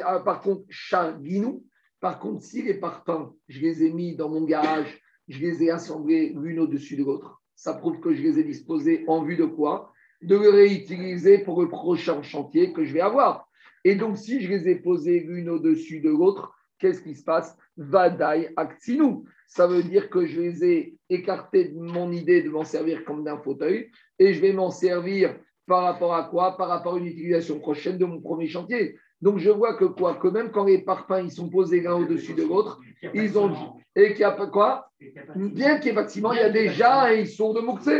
ah, 0.00 0.20
par 0.20 0.40
contre, 0.40 0.62
Shaginu, 0.70 1.60
par 2.00 2.18
contre, 2.18 2.42
si 2.42 2.62
les 2.62 2.80
parpaings, 2.80 3.28
je 3.48 3.60
les 3.60 3.84
ai 3.84 3.90
mis 3.90 4.16
dans 4.16 4.30
mon 4.30 4.44
garage, 4.44 4.98
je 5.28 5.38
les 5.38 5.64
ai 5.64 5.70
assemblés 5.70 6.32
l'une 6.34 6.60
au-dessus 6.60 6.96
de 6.96 7.04
l'autre, 7.04 7.42
ça 7.56 7.74
prouve 7.74 8.00
que 8.00 8.14
je 8.14 8.22
les 8.22 8.38
ai 8.38 8.44
disposés 8.44 9.04
en 9.06 9.22
vue 9.22 9.36
de 9.36 9.44
quoi? 9.44 9.92
De 10.22 10.38
les 10.38 10.48
réutiliser 10.48 11.40
pour 11.40 11.60
le 11.60 11.68
prochain 11.68 12.22
chantier 12.22 12.72
que 12.72 12.86
je 12.86 12.94
vais 12.94 13.02
avoir. 13.02 13.43
Et 13.84 13.94
donc, 13.94 14.16
si 14.16 14.40
je 14.40 14.48
les 14.50 14.68
ai 14.68 14.76
posés 14.76 15.20
l'une 15.20 15.50
au-dessus 15.50 16.00
de 16.00 16.10
l'autre, 16.10 16.52
qu'est-ce 16.78 17.02
qui 17.02 17.14
se 17.14 17.22
passe? 17.22 17.56
Vadai 17.76 18.50
Aktinu. 18.56 19.24
Ça 19.46 19.66
veut 19.66 19.82
dire 19.82 20.10
que 20.10 20.26
je 20.26 20.40
les 20.40 20.64
ai 20.64 20.96
écartés 21.10 21.68
de 21.68 21.78
mon 21.78 22.10
idée 22.10 22.42
de 22.42 22.50
m'en 22.50 22.64
servir 22.64 23.04
comme 23.04 23.24
d'un 23.24 23.38
fauteuil 23.38 23.90
et 24.18 24.32
je 24.32 24.40
vais 24.40 24.52
m'en 24.52 24.70
servir 24.70 25.36
par 25.66 25.82
rapport 25.82 26.14
à 26.14 26.24
quoi? 26.24 26.56
Par 26.56 26.68
rapport 26.68 26.94
à 26.94 26.98
une 26.98 27.06
utilisation 27.06 27.60
prochaine 27.60 27.98
de 27.98 28.04
mon 28.04 28.20
premier 28.20 28.46
chantier. 28.46 28.96
Donc, 29.20 29.38
je 29.38 29.50
vois 29.50 29.74
que 29.76 29.84
quoi? 29.84 30.16
Que 30.16 30.28
même 30.28 30.50
quand 30.50 30.64
les 30.64 30.78
parpaings 30.78 31.24
ils 31.24 31.30
sont 31.30 31.48
posés 31.48 31.80
l'un 31.80 31.94
au-dessus 31.94 32.34
de 32.34 32.42
l'autre, 32.42 32.80
ils 33.14 33.38
ont 33.38 33.52
et 33.96 34.08
qu'il 34.08 34.18
n'y 34.18 34.24
a 34.24 34.32
pas 34.32 34.48
quoi? 34.48 34.90
Bien 35.36 35.78
qu'il 35.78 35.96
ciment, 36.08 36.32
il 36.32 36.38
y 36.38 36.42
a 36.42 36.50
déjà 36.50 37.04
un 37.04 37.12
issour 37.12 37.54
de 37.54 37.60
Moukse. 37.60 37.90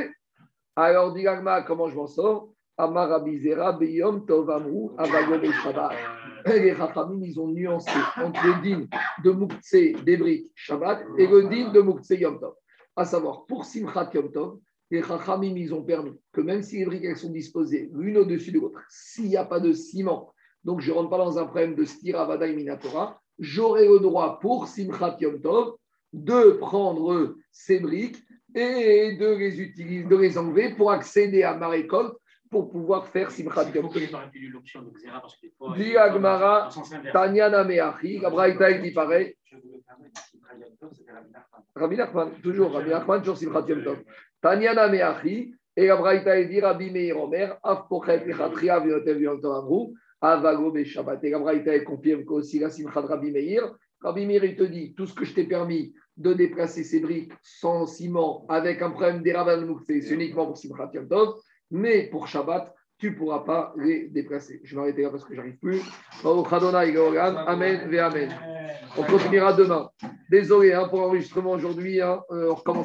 Alors, 0.76 1.12
dit 1.14 1.24
comment 1.66 1.88
je 1.88 1.94
m'en 1.94 2.06
sors? 2.06 2.53
Amar 2.76 3.12
Abizera, 3.12 3.72
Beyom, 3.72 4.26
Tov 4.26 4.50
Amrou, 4.50 4.96
Shabbat. 5.62 5.92
Les 6.46 6.74
Chachamim, 6.74 7.22
ils 7.22 7.40
ont 7.40 7.48
nuancé 7.48 7.90
entre 8.22 8.46
le 8.46 8.62
din 8.62 8.86
de 9.22 9.30
Moukse, 9.30 10.04
des 10.04 10.16
briques, 10.16 10.50
Shabbat, 10.54 11.04
et 11.16 11.26
le 11.26 11.48
din 11.48 11.70
de 11.70 11.80
Moukse 11.80 12.10
Yom 12.10 12.38
Tov. 12.38 12.54
À 12.96 13.04
savoir, 13.04 13.46
pour 13.46 13.64
Simchat 13.64 14.10
Yom 14.12 14.30
Tov, 14.30 14.58
les 14.90 15.02
Chachamim, 15.02 15.56
ils 15.56 15.72
ont 15.72 15.82
permis 15.82 16.12
que 16.32 16.40
même 16.40 16.62
si 16.62 16.78
les 16.78 16.84
briques 16.84 17.04
elles 17.04 17.16
sont 17.16 17.30
disposées 17.30 17.90
l'une 17.94 18.18
au-dessus 18.18 18.52
de 18.52 18.60
l'autre, 18.60 18.80
s'il 18.90 19.26
n'y 19.26 19.36
a 19.36 19.44
pas 19.44 19.60
de 19.60 19.72
ciment, 19.72 20.34
donc 20.64 20.80
je 20.80 20.90
ne 20.90 20.96
rentre 20.96 21.10
pas 21.10 21.18
dans 21.18 21.38
un 21.38 21.44
problème 21.44 21.74
de 21.74 21.84
Stira 21.84 22.26
Vada 22.26 22.46
et 22.46 22.54
Minatora, 22.54 23.20
j'aurai 23.38 23.86
le 23.88 24.00
droit 24.00 24.38
pour 24.40 24.66
Simchat 24.66 25.16
Yom 25.20 25.40
Tov 25.40 25.76
de 26.12 26.52
prendre 26.58 27.36
ces 27.50 27.80
briques 27.80 28.18
et 28.54 29.16
de 29.16 29.34
les 29.34 29.60
utiliser, 29.60 30.04
de 30.04 30.16
les 30.16 30.38
enlever 30.38 30.74
pour 30.74 30.90
accéder 30.90 31.42
à 31.42 31.54
ma 31.56 31.68
récolte 31.68 32.16
pour 32.54 32.70
pouvoir 32.70 33.08
faire 33.08 33.32
Simchat 33.32 33.68
Yom 33.74 33.90
Tov. 33.90 35.76
Dit 35.76 35.96
Agmara. 35.96 36.68
Tanyana 37.12 37.64
Meachi, 37.64 38.20
la 38.20 38.30
Braïta 38.30 38.70
il 38.70 38.80
dit 38.80 38.92
pareil. 38.92 39.34
Rabbi 41.74 41.96
Nachman. 41.96 42.30
Toujours 42.40 42.70
Rabbi 42.70 42.90
Nachman, 42.90 43.18
toujours 43.18 43.38
Simchat 43.38 43.64
Yom 43.68 43.82
Tov. 43.82 43.98
Tanyana 44.40 44.86
Meachi, 44.86 45.52
et 45.76 45.88
la 45.88 45.96
Braïta 45.96 46.38
il 46.38 46.48
dit 46.48 46.60
Rabbi 46.60 46.92
Meir 46.92 47.20
Omer, 47.20 47.58
Af 47.64 47.88
Pochet 47.88 48.22
Echatria 48.24 48.78
Viotev 48.78 49.20
Yom 49.20 49.40
Tov 49.40 49.56
Amrou, 49.56 49.94
Avago 50.20 50.70
Be 50.70 50.84
Shabbat. 50.84 51.24
Et 51.24 51.30
la 51.30 51.40
Braïta 51.40 51.74
elle 51.74 51.82
confirme 51.82 52.24
qu'aussi 52.24 52.60
la 52.60 52.70
Simchat 52.70 53.00
Rabbi 53.00 53.32
Meir, 53.32 53.74
Rabbi 54.00 54.26
Meir 54.26 54.44
il 54.44 54.54
te 54.54 54.62
dit 54.62 54.94
tout 54.94 55.06
ce 55.06 55.14
que 55.14 55.24
je 55.24 55.34
t'ai 55.34 55.44
permis 55.44 55.92
de 56.16 56.32
déplacer 56.32 56.84
ces 56.84 57.00
briques 57.00 57.32
sans 57.42 57.86
ciment 57.86 58.46
avec 58.48 58.80
un 58.80 58.90
problème 58.90 59.24
Moukse, 59.66 59.86
c'est 59.88 60.10
uniquement 60.10 60.46
pour 60.46 60.56
Simchat 60.56 60.90
Yom 60.94 61.08
Tov, 61.08 61.34
mais 61.70 62.08
pour 62.10 62.28
Shabbat, 62.28 62.74
tu 62.98 63.10
ne 63.10 63.16
pourras 63.16 63.40
pas 63.40 63.74
les 63.76 64.08
déplacer. 64.08 64.60
Je 64.64 64.74
vais 64.74 64.80
m'arrêter 64.80 65.02
là 65.02 65.10
parce 65.10 65.24
que 65.24 65.34
j'arrive 65.34 65.58
plus. 65.58 65.82
Amen 67.46 67.88
ve 67.90 67.98
Amen. 67.98 68.32
On 68.96 69.02
continuera 69.02 69.52
demain. 69.52 69.90
Désolé 70.30 70.72
hein, 70.72 70.86
pour 70.88 71.00
l'enregistrement 71.00 71.50
aujourd'hui. 71.50 72.00
hein, 72.00 72.22
euh, 72.30 72.50
on 72.52 72.54
recommence. 72.54 72.82